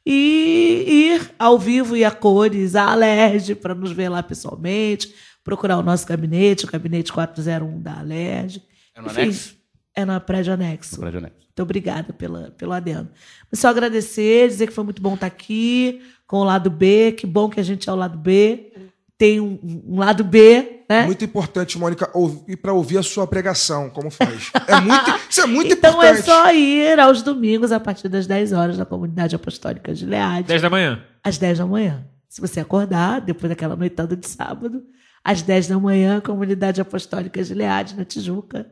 [0.04, 5.78] E ir ao vivo e a cores à Alerj, para nos ver lá pessoalmente, procurar
[5.78, 8.62] o nosso gabinete, o gabinete 401 da Alerj.
[8.94, 9.56] É no Enfim, anexo?
[9.96, 10.96] É no prédio anexo.
[10.96, 11.38] No prédio anexo.
[11.38, 13.08] Muito obrigada pela, pelo adendo.
[13.50, 17.12] Mas só agradecer, dizer que foi muito bom estar aqui com o lado B.
[17.12, 18.70] Que bom que a gente é o lado B.
[19.16, 21.06] Tem um, um lado B, né?
[21.06, 24.50] Muito importante, Mônica, ouvir para ouvir a sua pregação, como faz.
[24.66, 26.18] É muito, isso é muito então importante.
[26.18, 30.48] é só ir aos domingos a partir das 10 horas na comunidade apostólica de Leade,
[30.48, 31.02] 10 da manhã.
[31.22, 32.04] às 10 da manhã.
[32.28, 34.82] Se você acordar, depois daquela noitada de sábado,
[35.22, 38.66] às 10 da manhã, comunidade apostólica de Leade, na Tijuca,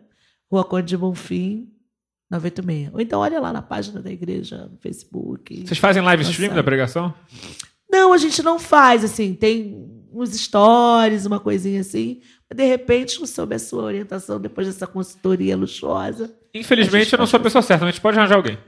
[0.51, 1.69] Rua Conde de Bonfim,
[2.31, 2.91] 986.
[2.93, 5.67] Ou então olha lá na página da igreja, no Facebook.
[5.67, 7.15] Vocês fazem live stream da pregação?
[7.91, 13.27] Não, a gente não faz, assim, tem uns stories, uma coisinha assim, mas de repente,
[13.27, 17.85] sob a sua orientação, depois dessa consultoria luxuosa, Infelizmente, eu não sou a pessoa certa,
[17.85, 18.59] mas a gente pode arranjar alguém.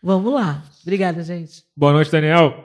[0.00, 0.62] vamos lá.
[0.82, 1.64] Obrigada, gente.
[1.76, 2.64] Boa noite, Daniel.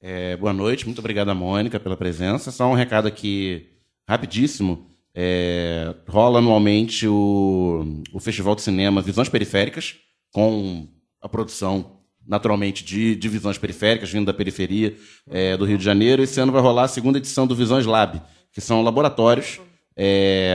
[0.00, 2.50] É, boa noite, muito obrigado a Mônica pela presença.
[2.50, 3.70] Só um recado aqui
[4.06, 4.86] rapidíssimo.
[5.14, 9.96] É, rola anualmente o, o Festival de Cinema Visões Periféricas,
[10.30, 10.86] com
[11.20, 12.01] a produção,
[12.32, 14.96] naturalmente, de, de visões periféricas, vindo da periferia
[15.30, 16.22] é, do Rio de Janeiro.
[16.22, 18.20] Esse ano vai rolar a segunda edição do Visões Lab,
[18.52, 19.60] que são laboratórios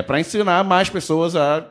[0.07, 1.65] para ensinar mais pessoas a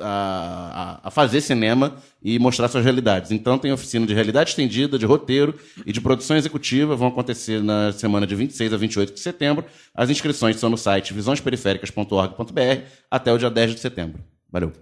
[0.00, 3.32] a, a- a fazer cinema e mostrar suas realidades.
[3.32, 5.54] Então tem oficina de realidade estendida, de roteiro
[5.84, 6.94] e de produção executiva.
[6.94, 9.64] Vão acontecer na semana de 26 a 28 de setembro.
[9.94, 14.22] As inscrições são no site visõesperiféricas.org.br até o dia 10 de setembro.
[14.52, 14.72] Valeu.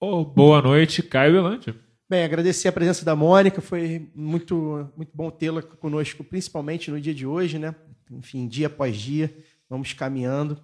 [0.00, 1.74] Oh, boa noite, Caio Belante.
[2.14, 7.12] Bem, agradecer a presença da Mônica, foi muito, muito bom tê-la conosco, principalmente no dia
[7.12, 7.74] de hoje, né?
[8.08, 9.36] Enfim, dia após dia,
[9.68, 10.56] vamos caminhando.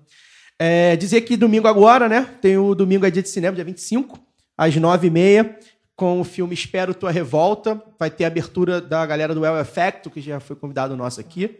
[0.56, 2.24] É, dizer que domingo agora, né?
[2.40, 4.16] Tem o domingo é dia de cinema, dia 25,
[4.56, 5.56] às 9h30,
[5.96, 7.82] com o filme Espero Tua Revolta.
[7.98, 11.58] Vai ter a abertura da galera do El Effecto, que já foi convidado nosso aqui.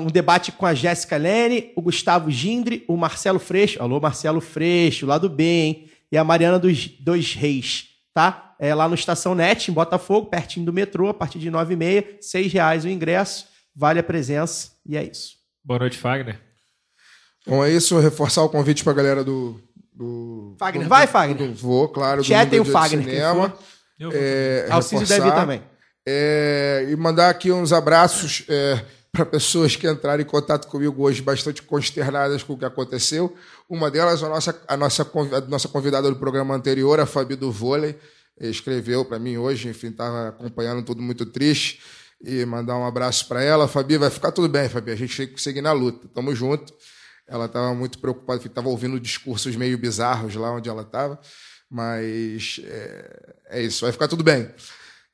[0.00, 3.82] Um debate com a Jéssica Lene, o Gustavo Gindre, o Marcelo Freixo.
[3.82, 5.90] Alô, Marcelo Freixo, lá do bem, hein?
[6.12, 8.54] E a Mariana dos Dois Reis, tá?
[8.58, 12.52] É lá no Estação Net, em Botafogo, pertinho do metrô, a partir de 9h30, 6
[12.52, 15.36] reais o ingresso, vale a presença, e é isso.
[15.64, 16.40] Boa noite, Fagner.
[17.46, 17.98] Bom, é isso.
[17.98, 19.60] Reforçar o convite para a galera do.
[19.94, 21.36] do Fagner, do- vai, Fagner.
[21.48, 22.22] do- Vou, claro.
[22.24, 23.50] Chat domingo tem é o Fagner, quem Cinema.
[23.50, 23.58] for.
[23.98, 25.62] Eu É, Alciso reforçar, deve ir também.
[26.06, 28.44] é, e mandar aqui uns abraços
[29.12, 33.34] para pessoas que entraram em contato comigo hoje, bastante consternadas com o que aconteceu.
[33.68, 35.02] Uma delas, a nossa, a nossa,
[35.32, 37.98] a nossa convidada do programa anterior, a Fabi do Vôlei,
[38.40, 41.80] escreveu para mim hoje, enfim, estava acompanhando tudo muito triste.
[42.20, 43.68] E mandar um abraço para ela.
[43.68, 44.90] Fabi, vai ficar tudo bem, Fabi.
[44.90, 46.08] A gente tem que seguir na luta.
[46.12, 46.74] Tamo junto.
[47.28, 51.20] Ela estava muito preocupada, estava ouvindo discursos meio bizarros lá onde ela estava.
[51.70, 54.50] Mas é, é isso, vai ficar tudo bem.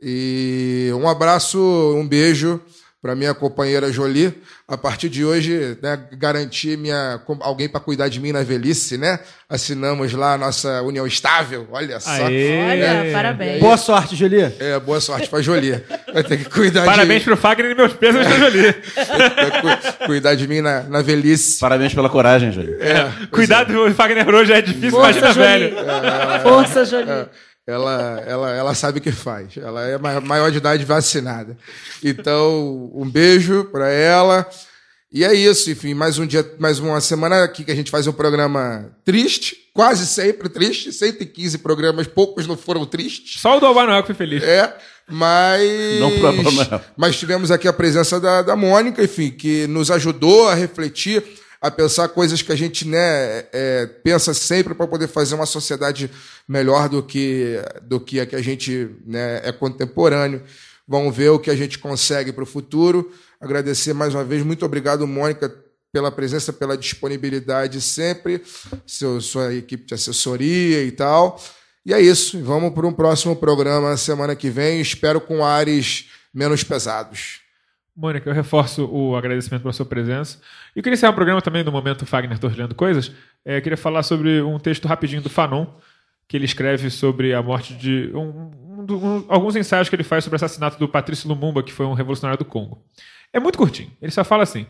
[0.00, 2.60] E um abraço, um beijo
[3.04, 4.32] para minha companheira Jolie.
[4.66, 9.18] A partir de hoje, né, garantir minha, alguém para cuidar de mim na velhice, né?
[9.46, 11.68] Assinamos lá a nossa união estável.
[11.70, 12.10] Olha só.
[12.10, 12.70] Aê!
[13.02, 13.60] Olha, parabéns.
[13.60, 14.56] Boa sorte, Julia.
[14.58, 15.82] É, boa sorte para Jolie.
[16.14, 18.74] Vai ter que cuidar Parabéns de pro Fagner e meus pesos da Jolie.
[18.96, 21.60] vai cu- cuidar de mim na, na velhice.
[21.60, 22.78] Parabéns pela coragem, Júlio.
[22.82, 25.70] É, Cuidado, o Fagner hoje é difícil, Força, imagina Jolie.
[25.74, 26.42] velho.
[26.42, 27.26] Força, Jolie.
[27.66, 29.56] Ela, ela, ela sabe o que faz.
[29.56, 31.56] Ela é ma- maior de idade vacinada.
[32.02, 34.46] Então, um beijo para ela.
[35.12, 38.06] E é isso, enfim, mais um dia, mais uma semana aqui que a gente faz
[38.08, 43.40] um programa triste, quase sempre triste, 115 programas, poucos não foram tristes.
[43.40, 44.42] Só o do Albanoel que foi feliz.
[44.42, 44.76] É,
[45.08, 46.00] mas.
[46.00, 46.80] Não pro Albanoel.
[46.96, 51.22] Mas tivemos aqui a presença da, da Mônica, enfim, que nos ajudou a refletir,
[51.64, 56.10] a pensar coisas que a gente né, é, pensa sempre para poder fazer uma sociedade
[56.46, 60.42] melhor do que, do que a que a gente né, é contemporâneo.
[60.86, 63.10] Vamos ver o que a gente consegue para o futuro.
[63.40, 64.42] Agradecer mais uma vez.
[64.42, 65.54] Muito obrigado, Mônica,
[65.90, 68.42] pela presença, pela disponibilidade sempre,
[68.86, 71.42] seu, sua equipe de assessoria e tal.
[71.86, 72.44] E é isso.
[72.44, 74.82] Vamos para um próximo programa semana que vem.
[74.82, 77.43] Espero com ares menos pesados.
[77.96, 80.40] Mônica, eu reforço o agradecimento pela sua presença.
[80.74, 83.12] E queria encerrar o programa também no momento Fagner Torlendo Coisas.
[83.44, 85.66] É, queria falar sobre um texto rapidinho do Fanon,
[86.26, 88.10] que ele escreve sobre a morte de.
[88.14, 88.50] Um,
[88.80, 91.86] um um- alguns ensaios que ele faz sobre o assassinato do Patrício Lumumba, que foi
[91.86, 92.84] um revolucionário do Congo.
[93.32, 93.90] É muito curtinho.
[94.02, 94.66] Ele só fala assim.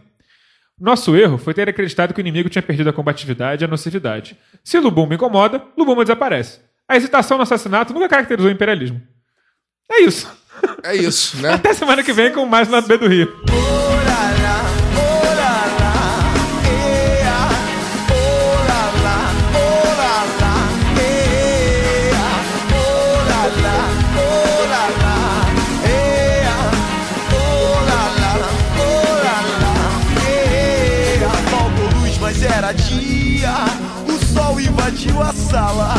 [0.78, 4.36] Nosso erro foi ter acreditado que o inimigo tinha perdido a combatividade e a nocividade.
[4.62, 6.60] Se Lubumba incomoda, Lubumba desaparece.
[6.86, 9.00] A hesitação no assassinato nunca caracterizou o imperialismo.
[9.90, 10.30] É isso.
[10.82, 11.54] É isso, né?
[11.54, 13.32] Até semana que vem com mais Lado B do Rio.
[31.50, 33.54] Faltou luz, mas era dia.
[34.06, 35.94] O sol invadiu a sala.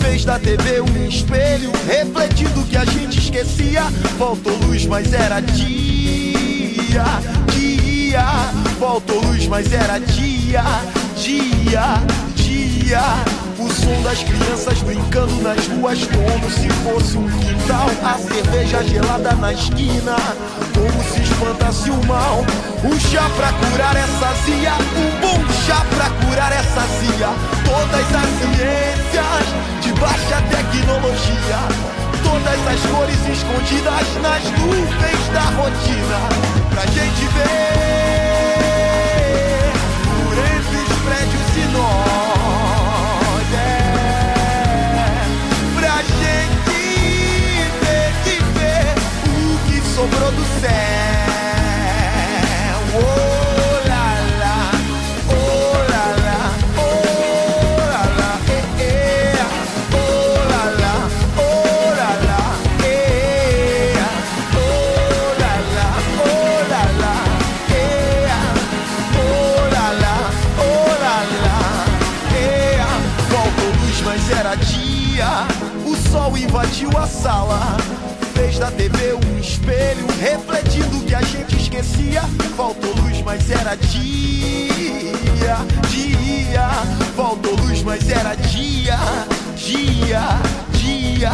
[0.00, 2.64] Fez da TV um espelho, refletindo
[3.32, 3.82] esquecia.
[4.18, 7.04] Faltou luz, mas era dia.
[7.50, 8.24] Dia.
[8.78, 10.62] Faltou luz, mas era dia.
[11.16, 12.02] Dia.
[12.36, 13.02] Dia.
[13.58, 17.88] O som das crianças brincando nas ruas como se fosse um quintal.
[18.04, 20.16] A cerveja gelada na esquina,
[20.74, 22.44] como se espantasse o mal.
[22.84, 27.28] Um chá pra curar essa zia, um bom chá pra curar essa zia.
[27.64, 29.46] Todas as ciências
[29.80, 32.11] de baixa tecnologia.
[32.22, 36.18] Todas as cores escondidas nas nuvens da rotina.
[36.70, 37.81] Pra gente ver
[75.22, 75.46] dia.
[75.86, 77.76] O sol invadiu a sala.
[78.34, 82.22] Fez da TV um espelho, refletindo que a gente esquecia.
[82.56, 85.56] Faltou luz, mas era dia.
[85.88, 86.68] Dia.
[87.14, 88.98] Faltou luz, mas era dia.
[89.56, 91.30] Dia dia.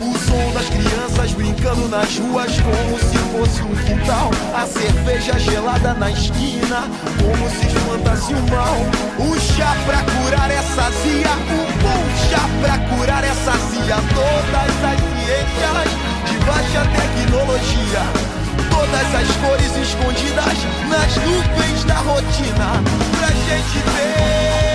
[0.00, 4.30] O som das crianças brincando nas ruas como se fosse um quintal.
[4.54, 6.82] A cerveja gelada na esquina
[7.20, 8.76] como se espantasse o mal.
[9.18, 13.96] O chá pra curar essa zia, o bom chá pra curar essa zia.
[14.14, 15.88] Todas as ciências
[16.28, 18.32] de baixa tecnologia
[18.70, 20.58] todas as cores escondidas
[20.88, 22.82] nas nuvens da rotina
[23.18, 24.71] pra gente ver.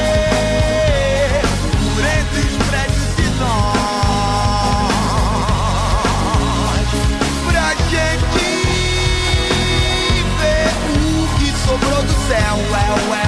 [12.30, 13.27] sound wow wow.